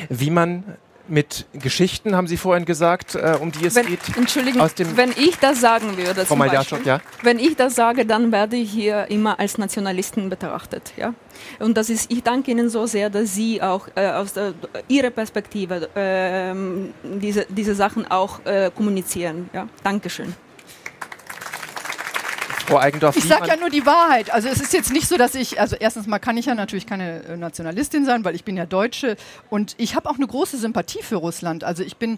Wie 0.09 0.29
man 0.29 0.63
mit 1.07 1.45
Geschichten, 1.53 2.15
haben 2.15 2.27
Sie 2.27 2.37
vorhin 2.37 2.65
gesagt, 2.65 3.15
äh, 3.15 3.37
um 3.39 3.51
die 3.51 3.65
es 3.65 3.75
wenn, 3.75 3.85
geht. 3.85 3.99
Entschuldigung, 4.17 4.67
wenn 4.95 5.11
ich 5.11 5.37
das 5.37 5.61
sagen 5.61 5.97
würde, 5.97 6.25
zum 6.25 6.39
Beispiel, 6.39 6.79
ja? 6.83 6.99
wenn 7.21 7.39
ich 7.39 7.55
das 7.55 7.75
sage, 7.75 8.05
dann 8.05 8.31
werde 8.31 8.55
ich 8.55 8.71
hier 8.71 9.05
immer 9.09 9.39
als 9.39 9.57
Nationalisten 9.57 10.29
betrachtet. 10.29 10.93
Ja? 10.97 11.13
Und 11.59 11.77
das 11.77 11.89
ist, 11.89 12.11
ich 12.11 12.23
danke 12.23 12.51
Ihnen 12.51 12.69
so 12.69 12.85
sehr, 12.85 13.09
dass 13.09 13.35
Sie 13.35 13.61
auch 13.61 13.87
äh, 13.95 14.07
aus 14.09 14.33
der, 14.33 14.53
Ihrer 14.87 15.11
Perspektive 15.11 15.89
äh, 15.95 16.55
diese, 17.19 17.45
diese 17.49 17.75
Sachen 17.75 18.09
auch 18.09 18.43
äh, 18.45 18.71
kommunizieren. 18.73 19.49
Ja? 19.53 19.67
Dankeschön. 19.83 20.33
Frau 22.65 22.77
Eigendorf. 22.77 23.15
Ich 23.17 23.23
sage 23.25 23.47
ja 23.47 23.55
nur 23.55 23.69
die 23.69 23.85
Wahrheit. 23.85 24.31
Also 24.31 24.47
es 24.49 24.59
ist 24.59 24.73
jetzt 24.73 24.91
nicht 24.91 25.07
so, 25.07 25.17
dass 25.17 25.35
ich, 25.35 25.59
also 25.59 25.75
erstens 25.79 26.07
mal 26.07 26.19
kann 26.19 26.37
ich 26.37 26.45
ja 26.45 26.55
natürlich 26.55 26.85
keine 26.85 27.23
äh, 27.23 27.37
Nationalistin 27.37 28.05
sein, 28.05 28.25
weil 28.25 28.35
ich 28.35 28.43
bin 28.43 28.57
ja 28.57 28.65
Deutsche 28.65 29.15
und 29.49 29.75
ich 29.77 29.95
habe 29.95 30.09
auch 30.09 30.15
eine 30.15 30.27
große 30.27 30.57
Sympathie 30.57 31.01
für 31.01 31.15
Russland. 31.15 31.63
Also 31.63 31.83
ich 31.83 31.97
bin 31.97 32.17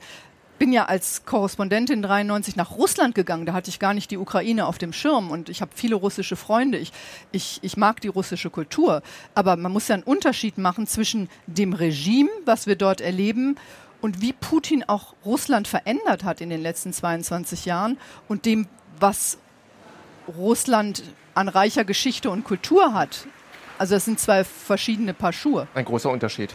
bin 0.57 0.73
ja 0.73 0.85
als 0.85 1.25
Korrespondentin 1.25 2.01
93 2.01 2.55
nach 2.55 2.71
Russland 2.71 3.15
gegangen. 3.15 3.45
Da 3.45 3.53
hatte 3.53 3.69
ich 3.69 3.79
gar 3.79 3.93
nicht 3.93 4.11
die 4.11 4.17
Ukraine 4.17 4.65
auf 4.65 4.77
dem 4.77 4.93
Schirm 4.93 5.29
und 5.29 5.49
ich 5.49 5.61
habe 5.61 5.71
viele 5.75 5.95
russische 5.95 6.35
Freunde. 6.35 6.77
Ich, 6.77 6.91
ich, 7.31 7.59
ich 7.61 7.77
mag 7.77 8.01
die 8.01 8.07
russische 8.07 8.49
Kultur. 8.49 9.01
Aber 9.35 9.55
man 9.55 9.71
muss 9.71 9.87
ja 9.87 9.95
einen 9.95 10.03
Unterschied 10.03 10.57
machen 10.57 10.87
zwischen 10.87 11.29
dem 11.45 11.73
Regime, 11.73 12.29
was 12.45 12.67
wir 12.67 12.75
dort 12.75 13.01
erleben, 13.01 13.55
und 13.99 14.21
wie 14.21 14.33
Putin 14.33 14.83
auch 14.87 15.15
Russland 15.25 15.67
verändert 15.67 16.23
hat 16.23 16.39
in 16.39 16.49
den 16.49 16.61
letzten 16.61 16.93
22 16.93 17.65
Jahren 17.65 17.97
und 18.27 18.45
dem, 18.45 18.67
was 18.99 19.39
Russland 20.27 21.03
an 21.33 21.49
reicher 21.49 21.85
Geschichte 21.85 22.29
und 22.29 22.43
Kultur 22.43 22.93
hat. 22.93 23.27
Also 23.77 23.93
das 23.95 24.05
sind 24.05 24.19
zwei 24.19 24.43
verschiedene 24.43 25.13
Paar 25.13 25.33
Schuhe. 25.33 25.67
Ein 25.75 25.85
großer 25.85 26.09
Unterschied. 26.09 26.53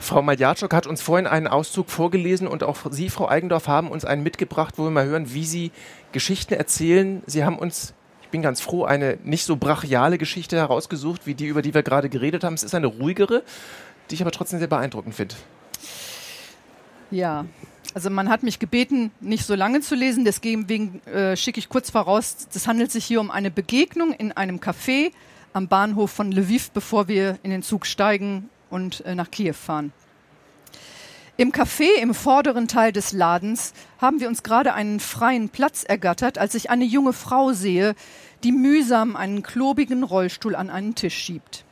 Frau 0.00 0.22
Maljatschuk 0.22 0.74
hat 0.74 0.86
uns 0.86 1.00
vorhin 1.00 1.26
einen 1.26 1.46
Auszug 1.46 1.88
vorgelesen 1.88 2.48
und 2.48 2.64
auch 2.64 2.78
Sie, 2.90 3.10
Frau 3.10 3.28
Eigendorf, 3.28 3.68
haben 3.68 3.90
uns 3.90 4.04
einen 4.04 4.22
mitgebracht, 4.22 4.74
wo 4.76 4.84
wir 4.84 4.90
mal 4.90 5.06
hören, 5.06 5.32
wie 5.32 5.44
Sie 5.44 5.70
Geschichten 6.12 6.54
erzählen. 6.54 7.22
Sie 7.26 7.44
haben 7.44 7.58
uns, 7.58 7.94
ich 8.22 8.28
bin 8.28 8.42
ganz 8.42 8.60
froh, 8.60 8.84
eine 8.84 9.18
nicht 9.22 9.44
so 9.44 9.56
brachiale 9.56 10.18
Geschichte 10.18 10.56
herausgesucht, 10.56 11.26
wie 11.26 11.34
die, 11.34 11.46
über 11.46 11.62
die 11.62 11.74
wir 11.74 11.84
gerade 11.84 12.08
geredet 12.08 12.42
haben. 12.42 12.54
Es 12.54 12.64
ist 12.64 12.74
eine 12.74 12.88
ruhigere, 12.88 13.44
die 14.10 14.16
ich 14.16 14.20
aber 14.20 14.32
trotzdem 14.32 14.58
sehr 14.58 14.68
beeindruckend 14.68 15.14
finde. 15.14 15.36
Ja, 17.10 17.44
also 17.94 18.10
man 18.10 18.28
hat 18.28 18.42
mich 18.42 18.58
gebeten, 18.58 19.12
nicht 19.20 19.46
so 19.46 19.54
lange 19.54 19.80
zu 19.80 19.94
lesen, 19.94 20.24
deswegen 20.24 21.00
äh, 21.06 21.36
schicke 21.36 21.60
ich 21.60 21.68
kurz 21.68 21.90
voraus, 21.90 22.48
es 22.52 22.66
handelt 22.66 22.90
sich 22.90 23.04
hier 23.04 23.20
um 23.20 23.30
eine 23.30 23.52
Begegnung 23.52 24.12
in 24.12 24.32
einem 24.32 24.58
Café 24.58 25.12
am 25.52 25.68
Bahnhof 25.68 26.10
von 26.10 26.32
Lviv, 26.32 26.72
bevor 26.72 27.06
wir 27.06 27.38
in 27.44 27.50
den 27.50 27.62
Zug 27.62 27.86
steigen 27.86 28.50
und 28.68 29.04
äh, 29.06 29.14
nach 29.14 29.30
Kiew 29.30 29.54
fahren. 29.54 29.92
Im 31.36 31.52
Café 31.52 31.88
im 32.00 32.14
vorderen 32.14 32.68
Teil 32.68 32.92
des 32.92 33.12
Ladens 33.12 33.72
haben 33.98 34.20
wir 34.20 34.28
uns 34.28 34.42
gerade 34.42 34.74
einen 34.74 35.00
freien 35.00 35.48
Platz 35.48 35.84
ergattert, 35.84 36.38
als 36.38 36.54
ich 36.54 36.70
eine 36.70 36.84
junge 36.84 37.12
Frau 37.12 37.52
sehe, 37.52 37.94
die 38.42 38.52
mühsam 38.52 39.16
einen 39.16 39.42
klobigen 39.42 40.02
Rollstuhl 40.02 40.54
an 40.54 40.70
einen 40.70 40.94
Tisch 40.94 41.16
schiebt. 41.16 41.64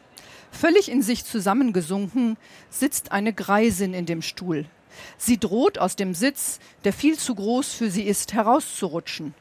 Völlig 0.51 0.91
in 0.91 1.03
sich 1.03 1.25
zusammengesunken 1.25 2.37
sitzt 2.71 3.13
eine 3.13 3.33
Greisin 3.33 3.95
in 3.95 4.07
dem 4.07 4.23
Stuhl. 4.23 4.67
Sie 5.19 5.39
droht 5.39 5.79
aus 5.79 5.97
dem 5.97 6.15
Sitz, 6.15 6.59
der 6.85 6.93
viel 6.93 7.19
zu 7.19 7.35
groß 7.35 7.73
für 7.73 7.91
sie 7.91 8.03
ist, 8.03 8.33
herauszurutschen. 8.33 9.35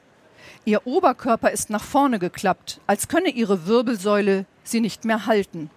Ihr 0.65 0.85
Oberkörper 0.85 1.51
ist 1.51 1.69
nach 1.69 1.83
vorne 1.83 2.19
geklappt, 2.19 2.79
als 2.87 3.07
könne 3.07 3.29
ihre 3.29 3.65
Wirbelsäule 3.65 4.45
sie 4.63 4.79
nicht 4.79 5.05
mehr 5.05 5.25
halten. 5.25 5.69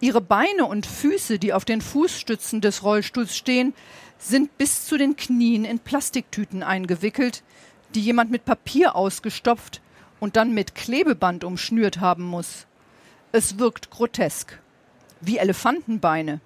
Ihre 0.00 0.20
Beine 0.20 0.66
und 0.66 0.84
Füße, 0.84 1.38
die 1.38 1.52
auf 1.52 1.64
den 1.64 1.80
Fußstützen 1.80 2.60
des 2.60 2.82
Rollstuhls 2.82 3.36
stehen, 3.36 3.72
sind 4.18 4.58
bis 4.58 4.86
zu 4.86 4.98
den 4.98 5.16
Knien 5.16 5.64
in 5.64 5.78
Plastiktüten 5.78 6.62
eingewickelt, 6.62 7.42
die 7.94 8.00
jemand 8.00 8.30
mit 8.30 8.44
Papier 8.44 8.96
ausgestopft 8.96 9.80
und 10.20 10.36
dann 10.36 10.52
mit 10.52 10.74
Klebeband 10.74 11.44
umschnürt 11.44 12.00
haben 12.00 12.24
muss. 12.24 12.66
Es 13.32 13.58
wirkt 13.58 13.90
grotesk. 13.90 14.58
Wie 15.20 15.38
Elefantenbeine. 15.38 16.40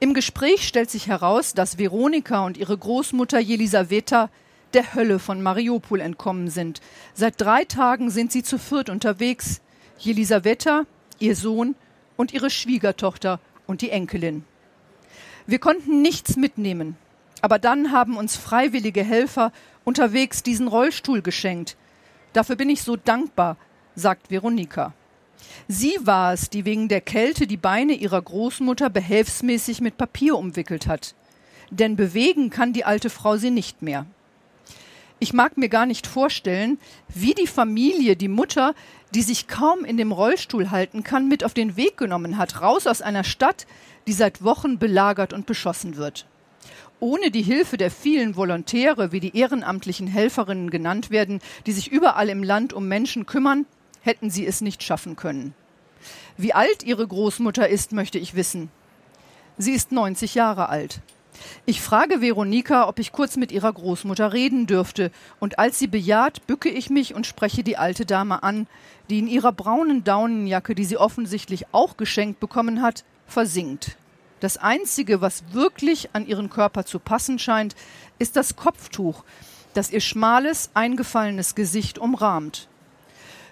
Im 0.00 0.14
Gespräch 0.14 0.66
stellt 0.66 0.90
sich 0.90 1.06
heraus, 1.06 1.54
dass 1.54 1.78
Veronika 1.78 2.44
und 2.44 2.56
ihre 2.56 2.76
Großmutter 2.76 3.38
Jelisaveta 3.38 4.30
der 4.74 4.94
Hölle 4.94 5.18
von 5.18 5.42
Mariupol 5.42 6.00
entkommen 6.00 6.50
sind. 6.50 6.80
Seit 7.14 7.40
drei 7.40 7.64
Tagen 7.64 8.10
sind 8.10 8.32
sie 8.32 8.42
zu 8.42 8.58
viert 8.58 8.90
unterwegs. 8.90 9.60
Jelisaveta, 9.98 10.84
ihr 11.18 11.36
Sohn 11.36 11.76
und 12.16 12.32
ihre 12.32 12.50
Schwiegertochter 12.50 13.40
und 13.66 13.80
die 13.80 13.90
Enkelin. 13.90 14.44
Wir 15.46 15.58
konnten 15.58 16.02
nichts 16.02 16.36
mitnehmen, 16.36 16.96
aber 17.40 17.58
dann 17.58 17.92
haben 17.92 18.16
uns 18.16 18.36
freiwillige 18.36 19.04
Helfer 19.04 19.52
unterwegs 19.84 20.42
diesen 20.42 20.68
Rollstuhl 20.68 21.22
geschenkt. 21.22 21.76
Dafür 22.32 22.56
bin 22.56 22.70
ich 22.70 22.82
so 22.82 22.96
dankbar, 22.96 23.56
sagt 23.94 24.30
Veronika. 24.30 24.92
Sie 25.68 25.96
war 26.02 26.32
es, 26.32 26.50
die 26.50 26.64
wegen 26.64 26.88
der 26.88 27.00
Kälte 27.00 27.46
die 27.46 27.56
Beine 27.56 27.94
ihrer 27.94 28.20
Großmutter 28.20 28.90
behelfsmäßig 28.90 29.80
mit 29.80 29.96
Papier 29.96 30.36
umwickelt 30.36 30.86
hat. 30.86 31.14
Denn 31.70 31.96
bewegen 31.96 32.50
kann 32.50 32.72
die 32.72 32.84
alte 32.84 33.10
Frau 33.10 33.36
sie 33.36 33.50
nicht 33.50 33.82
mehr. 33.82 34.06
Ich 35.20 35.32
mag 35.32 35.56
mir 35.56 35.68
gar 35.68 35.86
nicht 35.86 36.06
vorstellen, 36.06 36.78
wie 37.08 37.34
die 37.34 37.46
Familie 37.46 38.16
die 38.16 38.28
Mutter, 38.28 38.74
die 39.14 39.22
sich 39.22 39.46
kaum 39.46 39.84
in 39.84 39.96
dem 39.96 40.12
Rollstuhl 40.12 40.70
halten 40.70 41.02
kann, 41.02 41.28
mit 41.28 41.44
auf 41.44 41.54
den 41.54 41.76
Weg 41.76 41.96
genommen 41.96 42.36
hat, 42.36 42.60
raus 42.60 42.86
aus 42.86 43.00
einer 43.00 43.24
Stadt, 43.24 43.66
die 44.06 44.12
seit 44.12 44.42
Wochen 44.44 44.78
belagert 44.78 45.32
und 45.32 45.46
beschossen 45.46 45.96
wird. 45.96 46.26
Ohne 47.00 47.30
die 47.30 47.42
Hilfe 47.42 47.76
der 47.76 47.90
vielen 47.90 48.36
Volontäre, 48.36 49.12
wie 49.12 49.20
die 49.20 49.36
ehrenamtlichen 49.36 50.06
Helferinnen 50.06 50.70
genannt 50.70 51.10
werden, 51.10 51.40
die 51.66 51.72
sich 51.72 51.90
überall 51.90 52.28
im 52.28 52.42
Land 52.42 52.72
um 52.72 52.88
Menschen 52.88 53.24
kümmern, 53.24 53.66
hätten 54.04 54.30
sie 54.30 54.46
es 54.46 54.60
nicht 54.60 54.82
schaffen 54.82 55.16
können. 55.16 55.54
Wie 56.36 56.52
alt 56.52 56.82
ihre 56.82 57.06
Großmutter 57.06 57.68
ist, 57.68 57.92
möchte 57.92 58.18
ich 58.18 58.34
wissen. 58.34 58.70
Sie 59.56 59.72
ist 59.72 59.92
90 59.92 60.34
Jahre 60.34 60.68
alt. 60.68 61.00
Ich 61.66 61.80
frage 61.80 62.20
Veronika, 62.20 62.86
ob 62.88 62.98
ich 62.98 63.10
kurz 63.10 63.36
mit 63.36 63.50
ihrer 63.50 63.72
Großmutter 63.72 64.32
reden 64.32 64.66
dürfte, 64.66 65.10
und 65.40 65.58
als 65.58 65.78
sie 65.78 65.88
bejaht, 65.88 66.46
bücke 66.46 66.68
ich 66.68 66.90
mich 66.90 67.14
und 67.14 67.26
spreche 67.26 67.64
die 67.64 67.76
alte 67.76 68.06
Dame 68.06 68.42
an, 68.42 68.68
die 69.10 69.18
in 69.18 69.26
ihrer 69.26 69.52
braunen 69.52 70.04
Daunenjacke, 70.04 70.74
die 70.74 70.84
sie 70.84 70.96
offensichtlich 70.96 71.66
auch 71.72 71.96
geschenkt 71.96 72.38
bekommen 72.40 72.82
hat, 72.82 73.04
versinkt. 73.26 73.96
Das 74.40 74.58
Einzige, 74.58 75.20
was 75.20 75.52
wirklich 75.52 76.10
an 76.12 76.26
ihren 76.26 76.50
Körper 76.50 76.84
zu 76.84 76.98
passen 76.98 77.38
scheint, 77.38 77.74
ist 78.18 78.36
das 78.36 78.54
Kopftuch, 78.54 79.24
das 79.72 79.90
ihr 79.90 80.00
schmales, 80.00 80.70
eingefallenes 80.74 81.54
Gesicht 81.54 81.98
umrahmt 81.98 82.68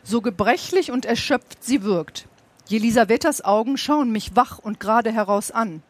so 0.02 0.20
gebrechlich 0.20 0.90
und 0.90 1.04
erschöpft 1.04 1.62
sie 1.62 1.82
wirkt. 1.82 2.26
Jelisavettas 2.66 3.44
Augen 3.44 3.76
schauen 3.76 4.10
mich 4.12 4.34
wach 4.36 4.58
und 4.58 4.80
gerade 4.80 5.12
heraus 5.12 5.50
an. 5.50 5.82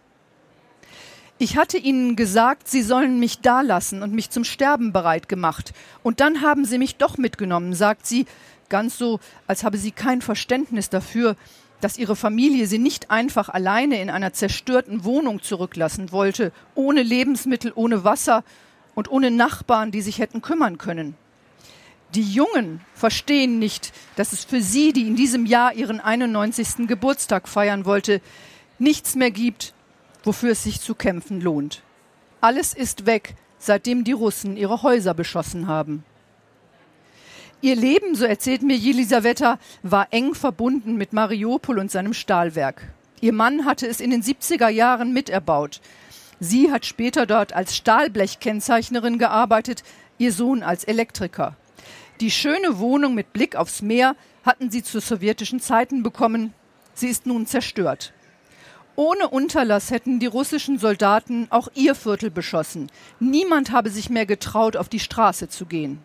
Ich 1.38 1.56
hatte 1.56 1.77
ihnen 1.77 2.15
gesagt, 2.15 2.69
sie 2.69 2.83
sollen 2.83 3.19
mich 3.19 3.40
dalassen 3.40 4.02
und 4.02 4.13
mich 4.13 4.31
zum 4.31 4.44
Sterben 4.44 4.92
bereit 4.92 5.29
gemacht. 5.29 5.73
Und 6.02 6.21
dann 6.21 6.40
haben 6.40 6.65
sie 6.65 6.79
mich 6.79 6.96
doch 6.96 7.19
mitgenommen, 7.19 7.75
sagt 7.75 8.06
sie, 8.06 8.27
ganz 8.69 8.96
so, 8.96 9.19
als 9.46 9.65
habe 9.65 9.77
sie 9.77 9.90
kein 9.90 10.23
Verständnis 10.23 10.88
dafür, 10.88 11.37
dass 11.81 11.98
ihre 11.98 12.15
Familie 12.15 12.69
sie 12.69 12.79
nicht 12.79 13.10
einfach 13.10 13.48
alleine 13.48 14.00
in 14.00 14.08
einer 14.08 14.33
zerstörten 14.33 15.04
Wohnung 15.04 15.42
zurücklassen 15.42 16.13
wollte, 16.13 16.52
ohne 16.77 17.02
Lebensmittel, 17.02 17.73
ohne 17.75 18.04
Wasser 18.04 18.44
und 18.94 19.10
ohne 19.10 19.33
Nachbarn, 19.33 19.90
die 19.90 20.00
sich 20.00 20.21
hätten 20.21 20.42
kümmern 20.42 20.79
können. 20.79 21.17
Die 22.15 22.31
Jungen 22.31 22.83
verstehen 22.94 23.58
nicht, 23.58 23.92
dass 24.17 24.35
es 24.35 24.44
für 24.44 24.60
sie, 24.60 24.92
die 24.92 25.06
in 25.06 25.17
diesem 25.17 25.46
Jahr 25.46 25.73
ihren 25.73 25.98
91. 25.98 26.87
Geburtstag 26.87 27.48
feiern 27.48 27.87
wollte, 27.87 28.21
nichts 28.79 29.15
mehr 29.15 29.31
gibt, 29.31 29.73
wofür 30.23 30.52
es 30.52 30.63
sich 30.63 30.83
zu 30.83 30.94
kämpfen 30.94 31.40
lohnt. 31.40 31.83
Alles 32.42 32.75
ist 32.75 33.06
weg, 33.06 33.35
seitdem 33.58 34.04
die 34.04 34.13
Russen 34.13 34.58
ihre 34.58 34.83
Häuser 34.83 35.15
beschossen 35.15 35.69
haben. 35.69 36.04
Ihr 37.63 37.77
Leben, 37.77 38.15
so 38.15 38.27
erzählt 38.27 38.63
mir 38.63 38.77
Jelisaveta, 38.77 39.58
war 39.83 40.08
eng 40.10 40.35
verbunden 40.35 40.96
mit 40.96 41.15
Mariupol 41.15 41.79
und 41.79 41.90
seinem 41.90 42.13
Stahlwerk. 42.13 42.92
Ihr 43.23 43.33
Mann 43.33 43.65
hatte 43.65 43.87
es 43.87 44.00
in 44.00 44.10
den 44.10 44.23
70er 44.23 44.69
Jahren 44.69 45.15
miterbaut. 45.15 45.81
Sie 46.40 46.73
hat 46.73 46.85
später 46.85 47.25
dort 47.25 47.54
als 47.54 47.75
Stahlblechkennzeichnerin 47.77 49.17
gearbeitet, 49.17 49.83
ihr 50.19 50.33
Sohn 50.33 50.63
als 50.63 50.85
Elektriker. 50.85 51.56
Die 52.23 52.31
schöne 52.31 52.79
Wohnung 52.79 53.14
mit 53.14 53.33
Blick 53.33 53.56
aufs 53.56 53.83
Meer 53.83 54.14
hatten 54.44 54.70
sie 54.70 54.85
zu 54.85 55.00
sowjetischen 55.00 55.58
Zeiten 55.58 56.04
bekommen. 56.04 56.54
Sie 56.94 57.08
ist 57.08 57.27
nun 57.27 57.46
zerstört. 57.46 58.12
Ohne 58.94 59.29
Unterlass 59.29 59.90
hätten 59.90 60.20
die 60.20 60.27
russischen 60.27 60.79
Soldaten 60.79 61.48
auch 61.50 61.66
ihr 61.75 61.96
Viertel 61.96 62.31
beschossen. 62.31 62.92
Niemand 63.18 63.73
habe 63.73 63.90
sich 63.90 64.08
mehr 64.08 64.25
getraut, 64.25 64.77
auf 64.77 64.88
die 64.88 65.00
Straße 65.00 65.48
zu 65.48 65.66
gehen. 65.66 65.98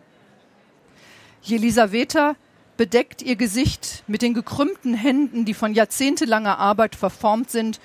Jelisaveta 1.40 2.34
bedeckt 2.76 3.22
ihr 3.22 3.36
Gesicht 3.36 4.02
mit 4.08 4.20
den 4.20 4.34
gekrümmten 4.34 4.94
Händen, 4.94 5.44
die 5.44 5.54
von 5.54 5.72
jahrzehntelanger 5.72 6.58
Arbeit 6.58 6.96
verformt 6.96 7.48
sind, 7.48 7.78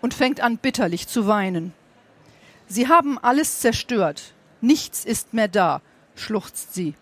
und 0.00 0.14
fängt 0.14 0.40
an 0.40 0.58
bitterlich 0.58 1.08
zu 1.08 1.26
weinen. 1.26 1.72
Sie 2.68 2.86
haben 2.86 3.18
alles 3.18 3.58
zerstört. 3.58 4.32
Nichts 4.60 5.04
ist 5.04 5.34
mehr 5.34 5.48
da, 5.48 5.82
schluchzt 6.14 6.72
sie. 6.72 6.94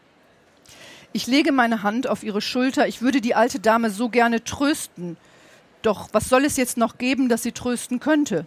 Ich 1.14 1.26
lege 1.26 1.52
meine 1.52 1.82
Hand 1.82 2.06
auf 2.06 2.22
ihre 2.22 2.40
Schulter. 2.40 2.88
Ich 2.88 3.02
würde 3.02 3.20
die 3.20 3.34
alte 3.34 3.60
Dame 3.60 3.90
so 3.90 4.08
gerne 4.08 4.44
trösten. 4.44 5.18
Doch 5.82 6.08
was 6.12 6.28
soll 6.28 6.44
es 6.44 6.56
jetzt 6.56 6.78
noch 6.78 6.96
geben, 6.96 7.28
das 7.28 7.42
sie 7.42 7.52
trösten 7.52 8.00
könnte? 8.00 8.46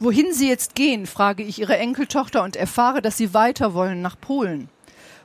Wohin 0.00 0.32
sie 0.32 0.48
jetzt 0.48 0.74
gehen, 0.74 1.06
frage 1.06 1.42
ich 1.42 1.60
ihre 1.60 1.76
Enkeltochter 1.76 2.42
und 2.42 2.56
erfahre, 2.56 3.00
dass 3.00 3.16
sie 3.16 3.32
weiter 3.32 3.74
wollen 3.74 4.02
nach 4.02 4.20
Polen. 4.20 4.68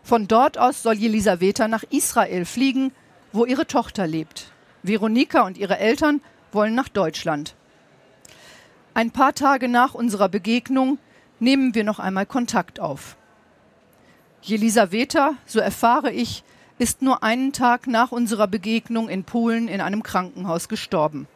Von 0.04 0.28
dort 0.28 0.58
aus 0.58 0.84
soll 0.84 0.94
Jelisaveta 0.94 1.68
nach 1.68 1.84
Israel 1.90 2.46
fliegen, 2.46 2.92
wo 3.32 3.46
ihre 3.46 3.68
Tochter 3.68 4.06
lebt. 4.06 4.52
Veronika 4.84 5.42
und 5.42 5.58
ihre 5.58 5.78
Eltern 5.78 6.22
wollen 6.52 6.76
nach 6.76 6.90
Deutschland. 6.90 7.56
Ein 8.94 9.12
paar 9.12 9.34
Tage 9.34 9.68
nach 9.68 9.94
unserer 9.94 10.30
Begegnung 10.30 11.00
nehmen 11.40 11.74
wir 11.76 11.84
noch 11.84 12.00
einmal 12.00 12.26
Kontakt 12.26 12.80
auf. 12.80 13.18
Jelisaveta, 14.42 15.36
so 15.46 15.60
erfahre 15.60 16.12
ich, 16.12 16.44
ist 16.80 17.04
nur 17.04 17.22
einen 17.22 17.54
Tag 17.54 17.86
nach 17.86 18.12
unserer 18.12 18.48
Begegnung 18.48 19.08
in 19.08 19.24
Polen 19.24 19.68
in 19.68 19.82
einem 19.82 20.02
Krankenhaus 20.02 20.68
gestorben. 20.68 21.28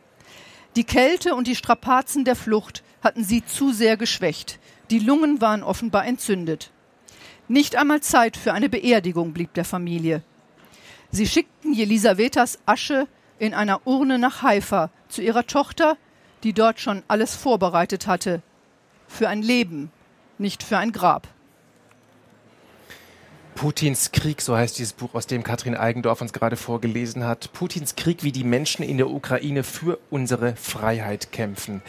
Die 0.75 0.83
Kälte 0.83 1.35
und 1.35 1.45
die 1.45 1.55
Strapazen 1.55 2.25
der 2.25 2.35
Flucht 2.35 2.83
hatten 3.03 3.23
sie 3.23 3.45
zu 3.45 3.71
sehr 3.71 3.95
geschwächt. 3.95 4.59
Die 4.89 4.99
Lungen 4.99 5.39
waren 5.41 5.61
offenbar 5.61 6.05
entzündet. 6.05 6.71
Nicht 7.47 7.75
einmal 7.75 8.01
Zeit 8.01 8.37
für 8.37 8.53
eine 8.53 8.69
Beerdigung 8.69 9.33
blieb 9.33 9.53
der 9.53 9.65
Familie. 9.65 10.23
Sie 11.11 11.27
schickten 11.27 11.73
Jelisavetas 11.73 12.57
Asche 12.65 13.07
in 13.37 13.53
einer 13.53 13.85
Urne 13.85 14.17
nach 14.17 14.41
Haifa 14.41 14.89
zu 15.09 15.21
ihrer 15.21 15.45
Tochter, 15.45 15.95
die 16.43 16.53
dort 16.53 16.79
schon 16.79 17.03
alles 17.07 17.35
vorbereitet 17.35 18.07
hatte. 18.07 18.41
Für 19.07 19.29
ein 19.29 19.43
Leben, 19.43 19.91
nicht 20.39 20.63
für 20.63 20.79
ein 20.79 20.91
Grab. 20.91 21.27
Putins 23.65 24.11
Krieg, 24.11 24.43
so 24.43 24.55
heißt 24.55 24.77
dieses 24.77 24.93
Buch, 24.93 25.15
aus 25.15 25.25
dem 25.25 25.41
Katrin 25.41 25.73
Eigendorf 25.73 26.21
uns 26.21 26.33
gerade 26.33 26.55
vorgelesen 26.55 27.23
hat. 27.23 27.51
Putins 27.51 27.95
Krieg, 27.95 28.23
wie 28.23 28.31
die 28.31 28.43
Menschen 28.43 28.83
in 28.85 28.97
der 28.97 29.09
Ukraine 29.09 29.63
für 29.63 29.97
unsere 30.11 30.55
Freiheit 30.55 31.31
kämpfen. 31.31 31.81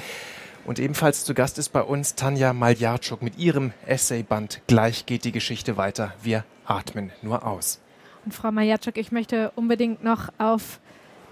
Und 0.65 0.79
ebenfalls 0.79 1.27
zu 1.27 1.35
Gast 1.35 1.59
ist 1.59 1.75
bei 1.75 1.83
uns 1.83 2.15
Tanja 2.15 2.55
Maljarczuk 2.55 3.21
mit 3.21 3.37
ihrem 3.37 3.75
Essayband 3.85 4.63
Gleich 4.69 5.05
geht 5.05 5.27
die 5.27 5.33
Geschichte 5.33 5.77
weiter. 5.77 6.15
Wir 6.23 6.47
atmen 6.65 7.13
nur 7.21 7.47
aus. 7.47 7.79
Und 8.25 8.33
Frau 8.33 8.51
Maljarczuk, 8.53 8.97
ich 8.97 9.13
möchte 9.13 9.53
unbedingt 9.55 10.03
noch 10.03 10.31
auf 10.39 10.81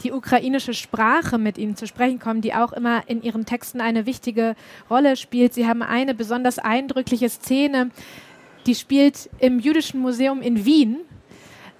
die 0.03 0.13
ukrainische 0.13 0.75
Sprache 0.75 1.39
mit 1.39 1.57
Ihnen 1.57 1.77
zu 1.77 1.87
sprechen 1.87 2.19
kommen, 2.19 2.43
die 2.43 2.53
auch 2.53 2.75
immer 2.75 3.09
in 3.09 3.23
Ihren 3.23 3.47
Texten 3.47 3.81
eine 3.81 4.05
wichtige 4.05 4.57
Rolle 4.91 5.17
spielt. 5.17 5.55
Sie 5.55 5.67
haben 5.67 5.83
eine 5.83 6.15
besonders 6.15 6.59
eindrückliche 6.59 7.31
Szene, 7.31 7.91
die 8.67 8.75
spielt 8.75 9.31
im 9.39 9.59
Jüdischen 9.59 10.01
Museum 10.01 10.43
in 10.43 10.65
Wien. 10.65 10.99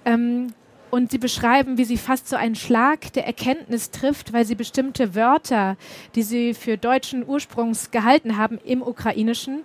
Ähm, 0.05 0.47
und 0.91 1.11
sie 1.11 1.17
beschreiben, 1.17 1.77
wie 1.77 1.83
sie 1.83 1.97
fast 1.97 2.29
so 2.29 2.37
einen 2.37 2.55
Schlag 2.55 3.11
der 3.13 3.25
Erkenntnis 3.25 3.91
trifft, 3.91 4.31
weil 4.31 4.45
sie 4.45 4.55
bestimmte 4.55 5.13
Wörter, 5.13 5.75
die 6.15 6.23
sie 6.23 6.53
für 6.53 6.77
deutschen 6.77 7.27
Ursprungs 7.27 7.91
gehalten 7.91 8.37
haben 8.37 8.59
im 8.63 8.81
Ukrainischen, 8.81 9.63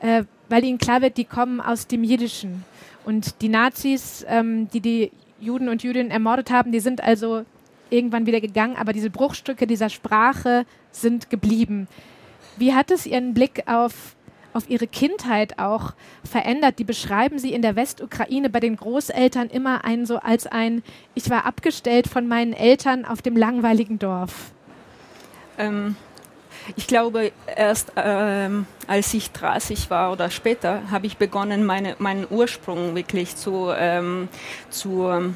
äh, 0.00 0.22
weil 0.48 0.62
ihnen 0.62 0.78
klar 0.78 1.02
wird, 1.02 1.16
die 1.16 1.24
kommen 1.24 1.60
aus 1.60 1.88
dem 1.88 2.04
Jiddischen. 2.04 2.64
Und 3.04 3.42
die 3.42 3.48
Nazis, 3.48 4.24
ähm, 4.28 4.68
die 4.70 4.80
die 4.80 5.10
Juden 5.40 5.68
und 5.68 5.82
Jüdinnen 5.82 6.12
ermordet 6.12 6.50
haben, 6.50 6.70
die 6.70 6.80
sind 6.80 7.02
also 7.02 7.44
irgendwann 7.90 8.26
wieder 8.26 8.40
gegangen, 8.40 8.76
aber 8.76 8.92
diese 8.92 9.10
Bruchstücke 9.10 9.66
dieser 9.66 9.88
Sprache 9.88 10.64
sind 10.92 11.30
geblieben. 11.30 11.88
Wie 12.56 12.74
hat 12.74 12.90
es 12.90 13.06
Ihren 13.06 13.34
Blick 13.34 13.64
auf 13.66 14.14
auf 14.52 14.68
ihre 14.68 14.86
Kindheit 14.86 15.58
auch 15.58 15.92
verändert. 16.24 16.78
Die 16.78 16.84
beschreiben 16.84 17.38
sie 17.38 17.52
in 17.52 17.62
der 17.62 17.76
Westukraine 17.76 18.50
bei 18.50 18.60
den 18.60 18.76
Großeltern 18.76 19.48
immer 19.48 19.84
ein, 19.84 20.06
so 20.06 20.18
als 20.18 20.46
ein, 20.46 20.82
ich 21.14 21.30
war 21.30 21.46
abgestellt 21.46 22.08
von 22.08 22.26
meinen 22.26 22.52
Eltern 22.52 23.04
auf 23.04 23.22
dem 23.22 23.36
langweiligen 23.36 23.98
Dorf. 23.98 24.52
Ähm, 25.58 25.96
ich 26.76 26.86
glaube, 26.86 27.32
erst 27.56 27.92
ähm, 27.96 28.66
als 28.86 29.14
ich 29.14 29.30
30 29.32 29.90
war 29.90 30.12
oder 30.12 30.30
später, 30.30 30.82
habe 30.90 31.06
ich 31.06 31.16
begonnen, 31.16 31.64
meine, 31.64 31.96
meinen 31.98 32.26
Ursprung 32.28 32.94
wirklich 32.94 33.36
zu, 33.36 33.70
ähm, 33.76 34.28
zu 34.70 35.34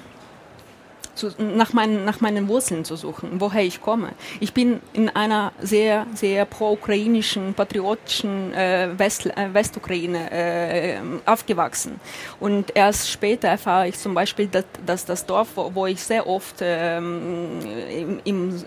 zu, 1.14 1.30
nach, 1.38 1.72
meinen, 1.72 2.04
nach 2.04 2.20
meinen 2.20 2.48
Wurzeln 2.48 2.84
zu 2.84 2.96
suchen, 2.96 3.40
woher 3.40 3.62
ich 3.62 3.80
komme. 3.80 4.10
Ich 4.40 4.52
bin 4.52 4.80
in 4.92 5.08
einer 5.08 5.52
sehr, 5.60 6.06
sehr 6.14 6.44
pro-ukrainischen, 6.44 7.54
patriotischen 7.54 8.52
äh, 8.54 8.88
West, 8.96 9.26
äh, 9.26 9.52
Westukraine 9.52 10.30
äh, 10.30 10.98
aufgewachsen. 11.26 12.00
Und 12.40 12.74
erst 12.74 13.10
später 13.10 13.48
erfahre 13.48 13.88
ich 13.88 13.98
zum 13.98 14.14
Beispiel, 14.14 14.46
dass, 14.46 14.64
dass 14.84 15.04
das 15.04 15.26
Dorf, 15.26 15.48
wo, 15.54 15.74
wo, 15.74 15.86
ich 15.86 16.02
sehr 16.02 16.26
oft 16.26 16.56
ähm, 16.60 17.58
im, 18.24 18.64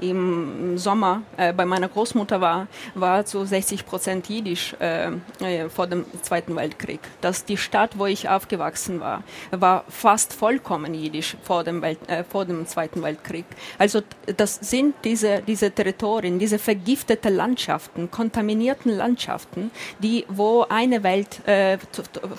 im, 0.00 0.78
Sommer 0.78 1.22
äh, 1.36 1.52
bei 1.52 1.64
meiner 1.64 1.88
Großmutter 1.88 2.40
war, 2.40 2.66
war 2.94 3.24
zu 3.24 3.44
60 3.44 3.86
Prozent 3.86 4.28
jiddisch 4.28 4.74
äh, 4.80 5.12
äh, 5.40 5.68
vor 5.68 5.86
dem 5.86 6.04
Zweiten 6.22 6.56
Weltkrieg. 6.56 7.00
Dass 7.20 7.44
die 7.44 7.56
Stadt, 7.56 7.98
wo 7.98 8.06
ich 8.06 8.28
aufgewachsen 8.28 9.00
war, 9.00 9.22
war 9.50 9.84
fast 9.88 10.32
vollkommen 10.32 10.94
jiddisch 10.94 11.36
vor 11.42 11.64
dem 11.64 11.83
Welt, 11.84 11.98
äh, 12.08 12.24
vor 12.24 12.44
dem 12.44 12.66
Zweiten 12.66 13.02
Weltkrieg. 13.02 13.44
Also 13.78 14.00
das 14.36 14.56
sind 14.56 14.94
diese, 15.04 15.42
diese 15.46 15.70
Territorien, 15.70 16.38
diese 16.38 16.58
vergifteten 16.58 17.36
Landschaften, 17.36 18.10
kontaminierten 18.10 18.90
Landschaften, 18.90 19.70
die, 20.00 20.24
wo 20.28 20.66
eine 20.68 21.02
Welt 21.02 21.46
äh, 21.46 21.78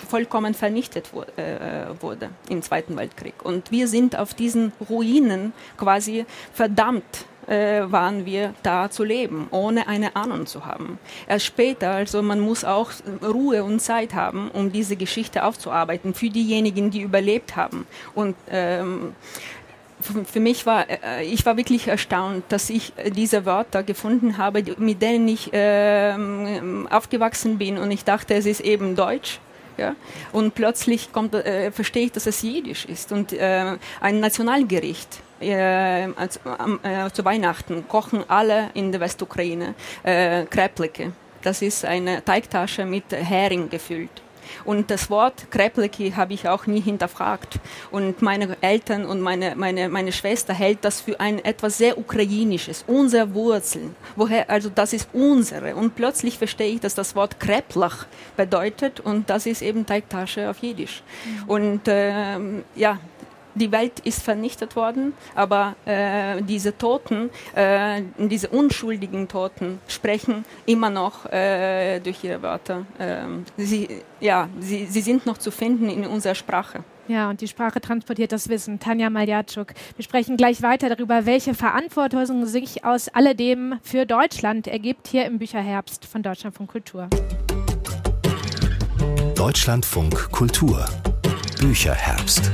vollkommen 0.08 0.54
vernichtet 0.54 1.12
wu 1.12 1.22
äh, 1.22 2.00
wurde 2.00 2.30
im 2.48 2.60
Zweiten 2.62 2.96
Weltkrieg. 2.96 3.34
Und 3.44 3.70
wir 3.70 3.88
sind 3.88 4.18
auf 4.18 4.34
diesen 4.34 4.72
Ruinen 4.90 5.52
quasi 5.76 6.26
verdammt 6.52 7.26
äh, 7.46 7.82
waren 7.90 8.26
wir 8.26 8.54
da 8.62 8.90
zu 8.90 9.04
leben, 9.04 9.48
ohne 9.50 9.88
eine 9.88 10.16
Ahnung 10.16 10.46
zu 10.46 10.66
haben. 10.66 10.98
Erst 11.26 11.46
später, 11.46 11.90
also 11.90 12.22
man 12.22 12.40
muss 12.40 12.64
auch 12.64 12.90
Ruhe 13.22 13.62
und 13.64 13.80
Zeit 13.80 14.14
haben, 14.14 14.50
um 14.50 14.72
diese 14.72 14.96
Geschichte 14.96 15.44
aufzuarbeiten 15.44 16.14
für 16.14 16.30
diejenigen, 16.30 16.90
die 16.90 17.02
überlebt 17.02 17.56
haben. 17.56 17.86
Und 18.14 18.34
ähm, 18.50 19.14
für 20.00 20.40
mich 20.40 20.66
war, 20.66 20.86
äh, 20.88 21.24
ich 21.24 21.46
war 21.46 21.56
wirklich 21.56 21.88
erstaunt, 21.88 22.44
dass 22.50 22.70
ich 22.70 22.92
diese 23.14 23.46
Wörter 23.46 23.82
gefunden 23.82 24.38
habe, 24.38 24.62
mit 24.78 25.00
denen 25.00 25.28
ich 25.28 25.52
äh, 25.52 26.14
aufgewachsen 26.90 27.58
bin 27.58 27.78
und 27.78 27.90
ich 27.90 28.04
dachte, 28.04 28.34
es 28.34 28.46
ist 28.46 28.60
eben 28.60 28.94
Deutsch. 28.94 29.40
Ja? 29.78 29.94
Und 30.32 30.54
plötzlich 30.54 31.12
kommt, 31.12 31.34
äh, 31.34 31.70
verstehe 31.70 32.06
ich, 32.06 32.12
dass 32.12 32.26
es 32.26 32.42
Jiddisch 32.42 32.84
ist 32.84 33.12
und 33.12 33.32
äh, 33.32 33.76
ein 34.00 34.20
Nationalgericht 34.20 35.20
äh, 35.40 36.08
als, 36.16 36.40
äh, 36.82 37.10
zu 37.12 37.24
Weihnachten 37.24 37.86
kochen 37.88 38.24
alle 38.28 38.70
in 38.74 38.92
der 38.92 39.00
Westukraine 39.00 39.74
äh, 40.02 40.44
Kräplicke. 40.46 41.12
Das 41.42 41.62
ist 41.62 41.84
eine 41.84 42.24
Teigtasche 42.24 42.84
mit 42.84 43.04
Hering 43.10 43.68
gefüllt. 43.70 44.22
Und 44.64 44.90
das 44.90 45.10
Wort 45.10 45.50
Krepleki 45.50 46.12
habe 46.12 46.34
ich 46.34 46.48
auch 46.48 46.66
nie 46.66 46.80
hinterfragt. 46.80 47.58
Und 47.90 48.22
meine 48.22 48.56
Eltern 48.60 49.04
und 49.04 49.20
meine, 49.20 49.54
meine, 49.56 49.88
meine 49.88 50.12
Schwester 50.12 50.54
hält 50.54 50.84
das 50.84 51.00
für 51.00 51.18
ein 51.20 51.44
etwas 51.44 51.78
sehr 51.78 51.98
Ukrainisches, 51.98 52.84
unsere 52.86 53.34
Wurzeln. 53.34 53.94
Woher, 54.16 54.48
also 54.50 54.68
das 54.68 54.92
ist 54.92 55.08
unsere. 55.12 55.76
Und 55.76 55.94
plötzlich 55.94 56.38
verstehe 56.38 56.74
ich, 56.74 56.80
dass 56.80 56.94
das 56.94 57.14
Wort 57.14 57.40
Kreplach 57.40 58.06
bedeutet 58.36 59.00
und 59.00 59.30
das 59.30 59.46
ist 59.46 59.62
eben 59.62 59.86
Teigtasche 59.86 60.50
auf 60.50 60.58
Jiddisch. 60.58 61.02
Mhm. 61.24 61.48
Und 61.48 61.80
ähm, 61.86 62.64
ja, 62.74 62.98
die 63.56 63.72
Welt 63.72 64.00
ist 64.00 64.22
vernichtet 64.22 64.76
worden, 64.76 65.14
aber 65.34 65.74
äh, 65.84 66.42
diese 66.42 66.76
Toten, 66.76 67.30
äh, 67.54 68.02
diese 68.18 68.48
unschuldigen 68.48 69.28
Toten 69.28 69.80
sprechen 69.88 70.44
immer 70.66 70.90
noch 70.90 71.26
äh, 71.26 72.00
durch 72.00 72.22
ihre 72.22 72.42
Wörter. 72.42 72.86
Ähm, 73.00 73.44
sie, 73.56 73.88
ja, 74.20 74.48
sie, 74.60 74.86
sie 74.86 75.00
sind 75.00 75.26
noch 75.26 75.38
zu 75.38 75.50
finden 75.50 75.88
in 75.88 76.06
unserer 76.06 76.34
Sprache. 76.34 76.84
Ja, 77.08 77.30
und 77.30 77.40
die 77.40 77.48
Sprache 77.48 77.80
transportiert 77.80 78.32
das 78.32 78.48
Wissen. 78.48 78.80
Tanja 78.80 79.10
Maljatschuk. 79.10 79.74
Wir 79.94 80.02
sprechen 80.02 80.36
gleich 80.36 80.62
weiter 80.62 80.88
darüber, 80.88 81.24
welche 81.24 81.54
Verantwortung 81.54 82.46
sich 82.46 82.84
aus 82.84 83.08
alledem 83.08 83.78
für 83.82 84.06
Deutschland 84.06 84.66
ergibt, 84.66 85.06
hier 85.08 85.24
im 85.24 85.38
Bücherherbst 85.38 86.04
von 86.04 86.22
Deutschlandfunk 86.22 86.70
Kultur. 86.70 87.08
Deutschlandfunk 89.36 90.32
Kultur 90.32 90.84
Bücherherbst. 91.60 92.50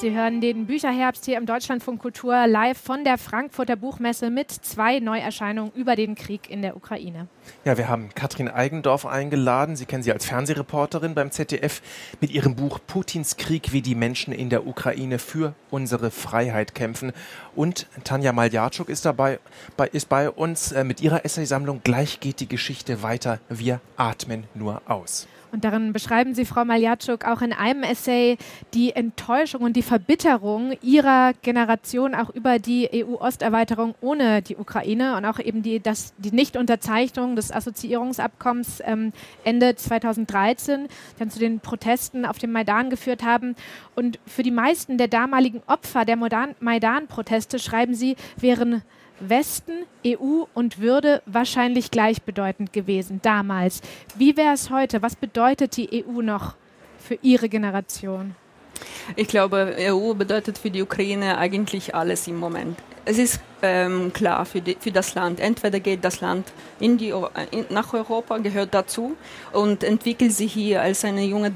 Sie 0.00 0.12
hören 0.12 0.40
den 0.40 0.64
Bücherherbst 0.64 1.26
hier 1.26 1.36
im 1.36 1.44
Deutschlandfunk 1.44 2.00
Kultur 2.00 2.46
live 2.46 2.78
von 2.78 3.04
der 3.04 3.18
Frankfurter 3.18 3.76
Buchmesse 3.76 4.30
mit 4.30 4.50
zwei 4.50 4.98
Neuerscheinungen 4.98 5.72
über 5.74 5.94
den 5.94 6.14
Krieg 6.14 6.48
in 6.48 6.62
der 6.62 6.74
Ukraine. 6.74 7.28
Ja, 7.66 7.76
wir 7.76 7.86
haben 7.86 8.08
Katrin 8.14 8.48
Eigendorf 8.48 9.04
eingeladen. 9.04 9.76
Sie 9.76 9.84
kennen 9.84 10.02
sie 10.02 10.10
als 10.10 10.24
Fernsehreporterin 10.24 11.14
beim 11.14 11.30
ZDF 11.30 11.82
mit 12.18 12.30
ihrem 12.30 12.56
Buch 12.56 12.78
Putins 12.86 13.36
Krieg, 13.36 13.74
wie 13.74 13.82
die 13.82 13.94
Menschen 13.94 14.32
in 14.32 14.48
der 14.48 14.66
Ukraine 14.66 15.18
für 15.18 15.52
unsere 15.68 16.10
Freiheit 16.10 16.74
kämpfen. 16.74 17.12
Und 17.54 17.86
Tanja 18.02 18.32
Maljatschuk 18.32 18.88
ist 18.88 19.04
dabei, 19.04 19.38
bei, 19.76 19.86
ist 19.86 20.08
bei 20.08 20.30
uns 20.30 20.72
äh, 20.72 20.82
mit 20.82 21.02
ihrer 21.02 21.26
Essaysammlung 21.26 21.82
Gleich 21.84 22.20
geht 22.20 22.40
die 22.40 22.48
Geschichte 22.48 23.02
weiter. 23.02 23.38
Wir 23.50 23.82
atmen 23.98 24.44
nur 24.54 24.80
aus. 24.86 25.28
Und 25.52 25.64
darin 25.64 25.92
beschreiben 25.92 26.34
Sie, 26.34 26.44
Frau 26.44 26.64
Maljatschuk, 26.64 27.24
auch 27.24 27.42
in 27.42 27.52
einem 27.52 27.82
Essay 27.82 28.36
die 28.74 28.92
Enttäuschung 28.94 29.62
und 29.62 29.74
die 29.74 29.82
Verbitterung 29.82 30.72
Ihrer 30.82 31.32
Generation 31.42 32.14
auch 32.14 32.30
über 32.30 32.58
die 32.58 32.88
EU-Osterweiterung 32.92 33.94
ohne 34.00 34.42
die 34.42 34.56
Ukraine 34.56 35.16
und 35.16 35.24
auch 35.24 35.38
eben 35.38 35.62
die, 35.62 35.80
das, 35.80 36.14
die 36.18 36.32
Nichtunterzeichnung 36.32 37.36
des 37.36 37.52
Assoziierungsabkommens 37.52 38.82
ähm, 38.84 39.12
Ende 39.44 39.74
2013 39.74 40.88
dann 41.18 41.30
zu 41.30 41.38
den 41.38 41.60
Protesten 41.60 42.24
auf 42.24 42.38
dem 42.38 42.52
Maidan 42.52 42.90
geführt 42.90 43.22
haben. 43.24 43.56
Und 43.94 44.18
für 44.26 44.42
die 44.42 44.50
meisten 44.50 44.98
der 44.98 45.08
damaligen 45.08 45.62
Opfer 45.66 46.04
der 46.04 46.16
Maidan-Proteste, 46.16 47.58
schreiben 47.58 47.94
Sie, 47.94 48.16
wären 48.36 48.82
Westen, 49.20 49.84
EU 50.06 50.44
und 50.54 50.78
Würde 50.78 51.22
wahrscheinlich 51.26 51.90
gleichbedeutend 51.90 52.72
gewesen 52.72 53.20
damals. 53.22 53.80
Wie 54.16 54.36
wäre 54.36 54.54
es 54.54 54.70
heute? 54.70 55.02
Was 55.02 55.16
bedeutet 55.16 55.76
die 55.76 56.04
EU 56.04 56.22
noch 56.22 56.54
für 56.98 57.18
Ihre 57.22 57.48
Generation? 57.48 58.34
Ich 59.16 59.28
glaube, 59.28 59.76
EU 59.78 60.14
bedeutet 60.14 60.58
für 60.58 60.70
die 60.70 60.82
Ukraine 60.82 61.38
eigentlich 61.38 61.94
alles 61.94 62.26
im 62.26 62.38
Moment. 62.38 62.78
Es 63.04 63.18
ist 63.18 63.40
ähm, 63.62 64.12
klar 64.12 64.44
für, 64.44 64.60
die, 64.60 64.76
für, 64.78 64.90
das 64.90 65.14
Land. 65.14 65.40
Entweder 65.40 65.80
geht 65.80 66.04
das 66.04 66.20
Land 66.20 66.52
in 66.78 66.96
die, 66.98 67.12
in, 67.50 67.66
nach 67.70 67.92
Europa, 67.92 68.38
gehört 68.38 68.74
dazu 68.74 69.16
und 69.52 69.82
entwickelt 69.82 70.32
sich 70.32 70.52
hier 70.52 70.82
als 70.82 71.04
eine 71.04 71.24
junge, 71.24 71.52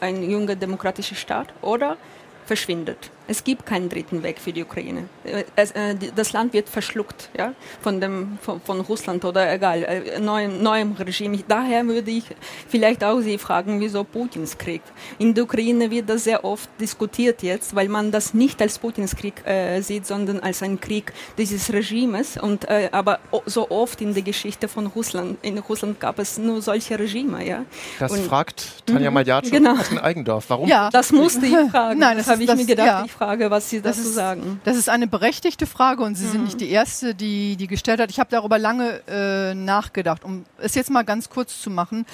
ein 0.00 0.30
junger 0.30 0.56
demokratischer 0.56 1.14
Staat, 1.14 1.48
oder 1.62 1.96
verschwindet. 2.44 3.10
Es 3.30 3.44
gibt 3.44 3.64
keinen 3.64 3.88
dritten 3.88 4.24
Weg 4.24 4.40
für 4.40 4.52
die 4.52 4.64
Ukraine. 4.64 5.04
Äh, 5.22 5.44
äh, 5.54 5.94
das 6.16 6.32
Land 6.32 6.52
wird 6.52 6.68
verschluckt 6.68 7.30
ja, 7.38 7.52
von, 7.80 8.00
dem, 8.00 8.38
von, 8.42 8.60
von 8.60 8.80
Russland 8.80 9.24
oder 9.24 9.52
egal, 9.52 9.84
äh, 9.84 10.18
neuem, 10.18 10.60
neuem 10.60 10.94
Regime. 10.94 11.38
Daher 11.46 11.86
würde 11.86 12.10
ich 12.10 12.24
vielleicht 12.68 13.04
auch 13.04 13.20
Sie 13.20 13.38
fragen, 13.38 13.78
wieso 13.78 14.02
Putins 14.02 14.58
Krieg? 14.58 14.82
In 15.20 15.32
der 15.32 15.44
Ukraine 15.44 15.92
wird 15.92 16.10
das 16.10 16.24
sehr 16.24 16.44
oft 16.44 16.68
diskutiert 16.80 17.44
jetzt, 17.44 17.76
weil 17.76 17.88
man 17.88 18.10
das 18.10 18.34
nicht 18.34 18.60
als 18.60 18.80
Putins 18.80 19.14
Krieg 19.14 19.46
äh, 19.46 19.80
sieht, 19.80 20.06
sondern 20.06 20.40
als 20.40 20.64
einen 20.64 20.80
Krieg 20.80 21.12
dieses 21.38 21.72
Regimes. 21.72 22.36
Und, 22.36 22.68
äh, 22.68 22.88
aber 22.90 23.20
so 23.46 23.70
oft 23.70 24.00
in 24.00 24.12
der 24.12 24.24
Geschichte 24.24 24.66
von 24.66 24.88
Russland, 24.88 25.38
in 25.42 25.56
Russland 25.58 26.00
gab 26.00 26.18
es 26.18 26.36
nur 26.36 26.62
solche 26.62 26.98
Regime. 26.98 27.46
Ja? 27.46 27.64
Das 28.00 28.10
Und, 28.10 28.22
fragt 28.24 28.84
Tanja 28.86 29.08
mhm, 29.08 29.14
Maljatschuk 29.14 29.52
genau. 29.52 29.76
aus 29.76 29.96
Eigendorf. 30.02 30.46
Warum? 30.48 30.68
Ja, 30.68 30.90
das 30.90 31.12
musste 31.12 31.46
ich 31.46 31.70
fragen. 31.70 32.00
Nein, 32.00 32.16
das, 32.16 32.26
das 32.26 32.34
habe 32.34 32.42
ich 32.42 32.52
mir 32.56 32.66
gedacht. 32.66 32.86
Ja. 32.86 33.04
Ich 33.04 33.19
Frage, 33.20 33.50
was 33.50 33.68
Sie 33.68 33.82
dazu 33.82 34.00
ist, 34.00 34.14
sagen. 34.14 34.62
Das 34.64 34.78
ist 34.78 34.88
eine 34.88 35.06
berechtigte 35.06 35.66
Frage 35.66 36.02
und 36.02 36.14
Sie 36.14 36.24
mhm. 36.24 36.30
sind 36.30 36.44
nicht 36.44 36.60
die 36.62 36.70
Erste, 36.70 37.14
die 37.14 37.56
die 37.56 37.66
gestellt 37.66 38.00
hat. 38.00 38.10
Ich 38.10 38.18
habe 38.18 38.30
darüber 38.30 38.58
lange 38.58 39.02
äh, 39.06 39.54
nachgedacht, 39.54 40.24
um 40.24 40.46
es 40.56 40.74
jetzt 40.74 40.88
mal 40.88 41.02
ganz 41.02 41.28
kurz 41.28 41.60
zu 41.60 41.68
machen. 41.68 42.06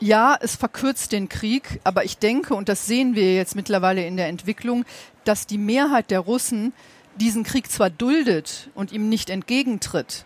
Ja, 0.00 0.34
es 0.40 0.56
verkürzt 0.56 1.12
den 1.12 1.28
Krieg, 1.28 1.80
aber 1.84 2.04
ich 2.04 2.16
denke, 2.16 2.54
und 2.54 2.70
das 2.70 2.86
sehen 2.86 3.14
wir 3.14 3.34
jetzt 3.34 3.56
mittlerweile 3.56 4.06
in 4.06 4.16
der 4.16 4.28
Entwicklung, 4.28 4.86
dass 5.24 5.46
die 5.46 5.58
Mehrheit 5.58 6.10
der 6.10 6.20
Russen 6.20 6.72
diesen 7.16 7.44
Krieg 7.44 7.70
zwar 7.70 7.90
duldet 7.90 8.70
und 8.74 8.92
ihm 8.92 9.10
nicht 9.10 9.28
entgegentritt, 9.28 10.24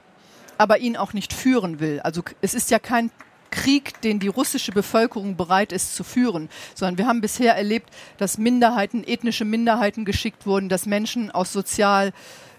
aber 0.57 0.78
ihn 0.78 0.97
auch 0.97 1.14
nicht 1.14 1.32
führen 1.32 1.80
will. 1.80 1.99
Also 2.05 2.22
es 2.41 2.55
ist 2.55 2.70
ja 2.70 2.78
kein 2.78 3.11
Krieg, 3.51 4.01
den 4.03 4.19
die 4.19 4.29
russische 4.29 4.73
Bevölkerung 4.73 5.37
bereit 5.37 5.73
ist 5.73 5.95
zu 5.95 6.05
führen, 6.05 6.49
sondern 6.75 6.99
wir 6.99 7.07
haben 7.07 7.21
bisher 7.21 7.57
erlebt, 7.57 7.91
dass 8.19 8.39
Minderheiten, 8.39 9.05
ethnische 9.05 9.45
Minderheiten 9.45 10.05
geschickt 10.05 10.47
wurden, 10.47 10.69
dass 10.69 10.87
Menschen 10.87 11.31
aus 11.31 11.53
sozial 11.53 12.13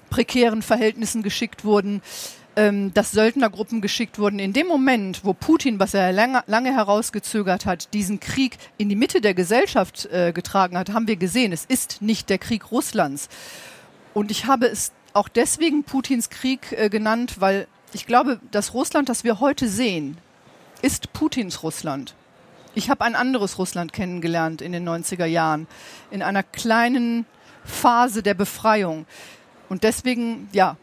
prekären 0.10 0.62
Verhältnissen 0.62 1.24
geschickt 1.24 1.66
wurden, 1.66 2.02
ähm, 2.56 2.94
dass 2.94 3.12
Söldnergruppen 3.12 3.82
geschickt 3.82 4.20
wurden. 4.20 4.39
In 4.39 4.54
dem 4.54 4.68
Moment, 4.68 5.24
wo 5.24 5.34
Putin, 5.34 5.80
was 5.80 5.94
er 5.94 6.12
lange, 6.12 6.44
lange 6.48 6.74
herausgezögert 6.74 7.66
hat, 7.66 7.94
diesen 7.94 8.20
Krieg 8.20 8.58
in 8.78 8.89
die 8.89 8.96
Mitte 8.96 9.22
der 9.22 9.34
Gesellschaft 9.34 10.06
äh, 10.08 10.34
getragen 10.34 10.78
hat, 10.78 10.92
haben 10.92 11.08
wir 11.08 11.16
gesehen, 11.16 11.54
es 11.54 11.66
ist 11.66 12.02
nicht 12.02 12.30
der 12.30 12.38
Krieg 12.38 12.72
Russlands. 12.72 13.30
Und 14.14 14.32
ich 14.32 14.46
habe 14.46 14.66
es 14.66 14.92
auch 15.14 15.30
deswegen 15.30 15.84
Putins 15.84 16.30
Krieg 16.30 16.74
äh, 16.74 16.89
genannt, 16.89 17.38
weil 17.39 17.68
ich 17.94 18.06
glaube, 18.06 18.39
das 18.52 18.74
Russland, 18.74 19.10
das 19.10 19.24
wir 19.24 19.39
heute 19.39 19.68
sehen, 19.68 20.18
ist 20.82 21.13
Putins 21.13 21.63
Russland. 21.63 22.15
Ich 22.73 22.89
habe 22.89 23.03
ein 23.03 23.15
anderes 23.15 23.57
Russland 23.57 23.91
kennengelernt 23.91 24.61
in 24.61 24.71
den 24.71 24.88
90er 24.88 25.25
Jahren, 25.25 25.67
in 26.09 26.21
einer 26.21 26.43
kleinen 26.43 27.25
Phase 27.65 28.23
der 28.23 28.34
Befreiung. 28.34 29.05
Und 29.69 29.84
deswegen, 29.84 30.49
ja, 30.53 30.77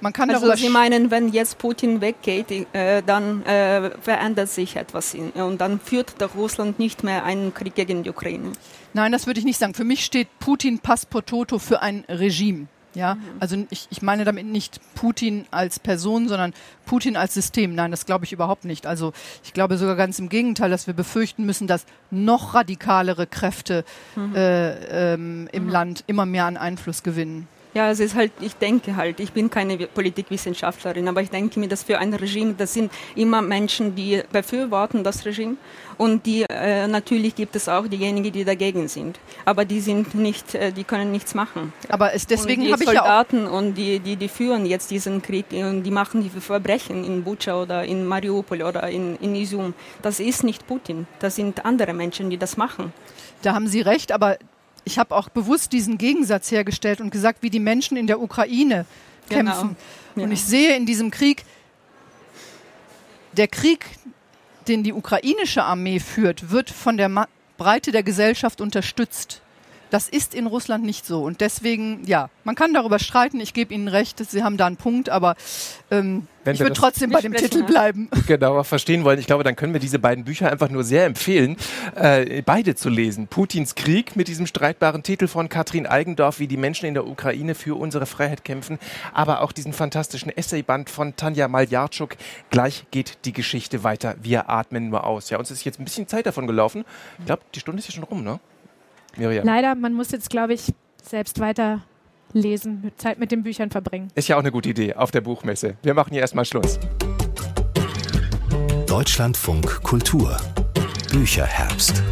man 0.00 0.12
kann 0.12 0.28
also 0.30 0.46
darüber. 0.46 0.56
Sie 0.56 0.68
meinen, 0.68 1.12
wenn 1.12 1.28
jetzt 1.28 1.58
Putin 1.58 2.00
weggeht, 2.00 2.50
äh, 2.72 3.02
dann 3.06 3.44
äh, 3.44 3.90
verändert 4.00 4.48
sich 4.48 4.74
etwas 4.74 5.14
in, 5.14 5.30
und 5.30 5.60
dann 5.60 5.78
führt 5.78 6.20
der 6.20 6.28
Russland 6.28 6.80
nicht 6.80 7.04
mehr 7.04 7.24
einen 7.24 7.54
Krieg 7.54 7.76
gegen 7.76 8.02
die 8.02 8.10
Ukraine. 8.10 8.52
Nein, 8.94 9.12
das 9.12 9.28
würde 9.28 9.38
ich 9.38 9.46
nicht 9.46 9.58
sagen. 9.58 9.74
Für 9.74 9.84
mich 9.84 10.04
steht 10.04 10.26
Putin 10.40 10.80
Passport 10.80 11.28
Toto 11.28 11.60
für 11.60 11.82
ein 11.82 12.04
Regime. 12.08 12.66
Ja, 12.94 13.14
mhm. 13.14 13.20
also 13.40 13.56
ich, 13.70 13.88
ich 13.90 14.02
meine 14.02 14.24
damit 14.24 14.46
nicht 14.46 14.80
Putin 14.94 15.46
als 15.50 15.78
Person, 15.78 16.28
sondern 16.28 16.52
Putin 16.84 17.16
als 17.16 17.34
System. 17.34 17.74
Nein, 17.74 17.90
das 17.90 18.06
glaube 18.06 18.24
ich 18.24 18.32
überhaupt 18.32 18.64
nicht. 18.64 18.86
Also 18.86 19.12
ich 19.44 19.52
glaube 19.52 19.78
sogar 19.78 19.96
ganz 19.96 20.18
im 20.18 20.28
Gegenteil, 20.28 20.70
dass 20.70 20.86
wir 20.86 20.94
befürchten 20.94 21.44
müssen, 21.44 21.66
dass 21.66 21.86
noch 22.10 22.54
radikalere 22.54 23.26
Kräfte 23.26 23.84
mhm. 24.14 24.34
äh, 24.34 25.14
ähm, 25.14 25.48
im 25.52 25.64
mhm. 25.64 25.70
Land 25.70 26.04
immer 26.06 26.26
mehr 26.26 26.44
an 26.44 26.56
Einfluss 26.56 27.02
gewinnen. 27.02 27.48
Ja, 27.74 27.90
es 27.90 28.00
ist 28.00 28.14
halt, 28.14 28.32
ich 28.40 28.54
denke 28.56 28.96
halt, 28.96 29.18
ich 29.18 29.32
bin 29.32 29.48
keine 29.48 29.78
Politikwissenschaftlerin, 29.78 31.08
aber 31.08 31.22
ich 31.22 31.30
denke 31.30 31.58
mir, 31.58 31.68
dass 31.68 31.82
für 31.82 31.98
ein 31.98 32.12
Regime, 32.12 32.52
das 32.52 32.74
sind 32.74 32.92
immer 33.14 33.40
Menschen, 33.40 33.94
die 33.94 34.22
befürworten 34.30 35.02
das 35.02 35.24
Regime 35.24 35.56
und 35.96 36.26
die 36.26 36.42
äh, 36.50 36.86
natürlich 36.86 37.34
gibt 37.34 37.56
es 37.56 37.70
auch 37.70 37.88
diejenigen, 37.88 38.30
die 38.30 38.44
dagegen 38.44 38.88
sind, 38.88 39.18
aber 39.46 39.64
die 39.64 39.80
sind 39.80 40.14
nicht, 40.14 40.54
äh, 40.54 40.70
die 40.70 40.84
können 40.84 41.12
nichts 41.12 41.34
machen. 41.34 41.72
Aber 41.88 42.12
es 42.12 42.26
deswegen 42.26 42.70
habe 42.70 42.82
ich 42.82 42.90
ja 42.90 42.96
Soldaten 42.96 43.46
und 43.46 43.74
die, 43.74 44.00
die, 44.00 44.16
die 44.16 44.28
führen 44.28 44.66
jetzt 44.66 44.90
diesen 44.90 45.22
Krieg 45.22 45.46
und 45.52 45.82
die 45.82 45.90
machen 45.90 46.22
die 46.22 46.28
Verbrechen 46.28 47.04
in 47.04 47.24
Bucha 47.24 47.62
oder 47.62 47.84
in 47.84 48.04
Mariupol 48.04 48.62
oder 48.62 48.86
in, 48.90 49.16
in 49.16 49.34
Izum. 49.34 49.72
Das 50.02 50.20
ist 50.20 50.44
nicht 50.44 50.66
Putin, 50.66 51.06
das 51.20 51.36
sind 51.36 51.64
andere 51.64 51.94
Menschen, 51.94 52.28
die 52.28 52.36
das 52.36 52.58
machen. 52.58 52.92
Da 53.40 53.54
haben 53.54 53.66
Sie 53.66 53.80
recht, 53.80 54.12
aber 54.12 54.36
ich 54.84 54.98
habe 54.98 55.14
auch 55.14 55.28
bewusst 55.28 55.72
diesen 55.72 55.98
Gegensatz 55.98 56.50
hergestellt 56.50 57.00
und 57.00 57.10
gesagt, 57.10 57.42
wie 57.42 57.50
die 57.50 57.60
Menschen 57.60 57.96
in 57.96 58.06
der 58.06 58.20
Ukraine 58.20 58.86
genau. 59.28 59.50
kämpfen. 59.52 59.76
Ja. 60.16 60.24
Und 60.24 60.32
ich 60.32 60.42
sehe 60.42 60.76
in 60.76 60.86
diesem 60.86 61.10
Krieg, 61.10 61.44
der 63.36 63.48
Krieg, 63.48 63.86
den 64.68 64.82
die 64.82 64.92
ukrainische 64.92 65.64
Armee 65.64 66.00
führt, 66.00 66.50
wird 66.50 66.70
von 66.70 66.96
der 66.96 67.08
Ma 67.08 67.26
Breite 67.58 67.92
der 67.92 68.02
Gesellschaft 68.02 68.60
unterstützt. 68.60 69.40
Das 69.90 70.08
ist 70.08 70.34
in 70.34 70.46
Russland 70.46 70.84
nicht 70.84 71.06
so. 71.06 71.22
Und 71.22 71.40
deswegen, 71.40 72.02
ja, 72.06 72.28
man 72.44 72.54
kann 72.54 72.74
darüber 72.74 72.98
streiten. 72.98 73.38
Ich 73.40 73.54
gebe 73.54 73.72
Ihnen 73.74 73.88
recht, 73.88 74.18
Sie 74.18 74.42
haben 74.42 74.56
da 74.56 74.66
einen 74.66 74.78
Punkt, 74.78 75.10
aber 75.10 75.36
ähm, 75.90 76.26
ich 76.44 76.60
würde 76.60 76.72
trotzdem 76.72 77.10
bei 77.10 77.20
dem 77.20 77.34
Titel 77.34 77.62
bleiben. 77.64 78.08
Genau, 78.26 78.62
verstehen 78.62 79.04
wollen. 79.04 79.18
Ich 79.18 79.26
glaube, 79.26 79.44
dann 79.44 79.56
können 79.56 79.72
wir 79.72 79.80
diese 79.80 79.98
beiden 79.98 80.24
Bücher 80.24 80.50
einfach 80.50 80.70
nur 80.70 80.84
sehr 80.84 81.04
empfehlen, 81.04 81.56
äh, 81.96 82.40
beide 82.42 82.74
zu 82.74 82.88
lesen. 82.88 83.26
Putins 83.26 83.74
Krieg 83.74 84.16
mit 84.16 84.28
diesem 84.28 84.46
streitbaren 84.46 85.02
Titel 85.02 85.26
von 85.26 85.48
Katrin 85.48 85.86
Eigendorf, 85.86 86.38
wie 86.38 86.46
die 86.46 86.56
Menschen 86.56 86.86
in 86.86 86.94
der 86.94 87.06
Ukraine 87.06 87.54
für 87.54 87.78
unsere 87.78 88.06
Freiheit 88.06 88.44
kämpfen, 88.44 88.78
aber 89.12 89.42
auch 89.42 89.52
diesen 89.52 89.72
fantastischen 89.72 90.34
Essayband 90.34 90.88
von 90.88 91.16
Tanja 91.16 91.48
Maljarczuk. 91.48 92.16
Gleich 92.50 92.86
geht 92.90 93.18
die 93.24 93.32
Geschichte 93.32 93.84
weiter. 93.84 94.14
Wir 94.22 94.48
atmen 94.48 94.88
nur 94.88 95.04
aus. 95.04 95.30
Ja, 95.30 95.38
uns 95.38 95.50
ist 95.50 95.64
jetzt 95.64 95.80
ein 95.80 95.84
bisschen 95.84 96.06
Zeit 96.06 96.26
davon 96.26 96.46
gelaufen. 96.46 96.84
Ich 97.18 97.26
glaube, 97.26 97.42
die 97.54 97.60
Stunde 97.60 97.80
ist 97.80 97.88
ja 97.88 97.94
schon 97.94 98.04
rum, 98.04 98.22
ne? 98.22 98.38
Miriam. 99.16 99.44
Leider, 99.44 99.74
man 99.74 99.92
muss 99.92 100.10
jetzt, 100.10 100.30
glaube 100.30 100.54
ich, 100.54 100.72
selbst 101.02 101.40
weiter 101.40 101.82
lesen, 102.32 102.92
Zeit 102.96 103.18
mit 103.18 103.32
den 103.32 103.42
Büchern 103.42 103.70
verbringen. 103.70 104.08
Ist 104.14 104.28
ja 104.28 104.36
auch 104.36 104.40
eine 104.40 104.52
gute 104.52 104.70
Idee 104.70 104.94
auf 104.94 105.10
der 105.10 105.20
Buchmesse. 105.20 105.76
Wir 105.82 105.94
machen 105.94 106.10
hier 106.12 106.20
erstmal 106.20 106.44
Schluss. 106.44 106.78
Deutschlandfunk 108.86 109.82
Kultur 109.82 110.36
Bücherherbst. 111.10 112.02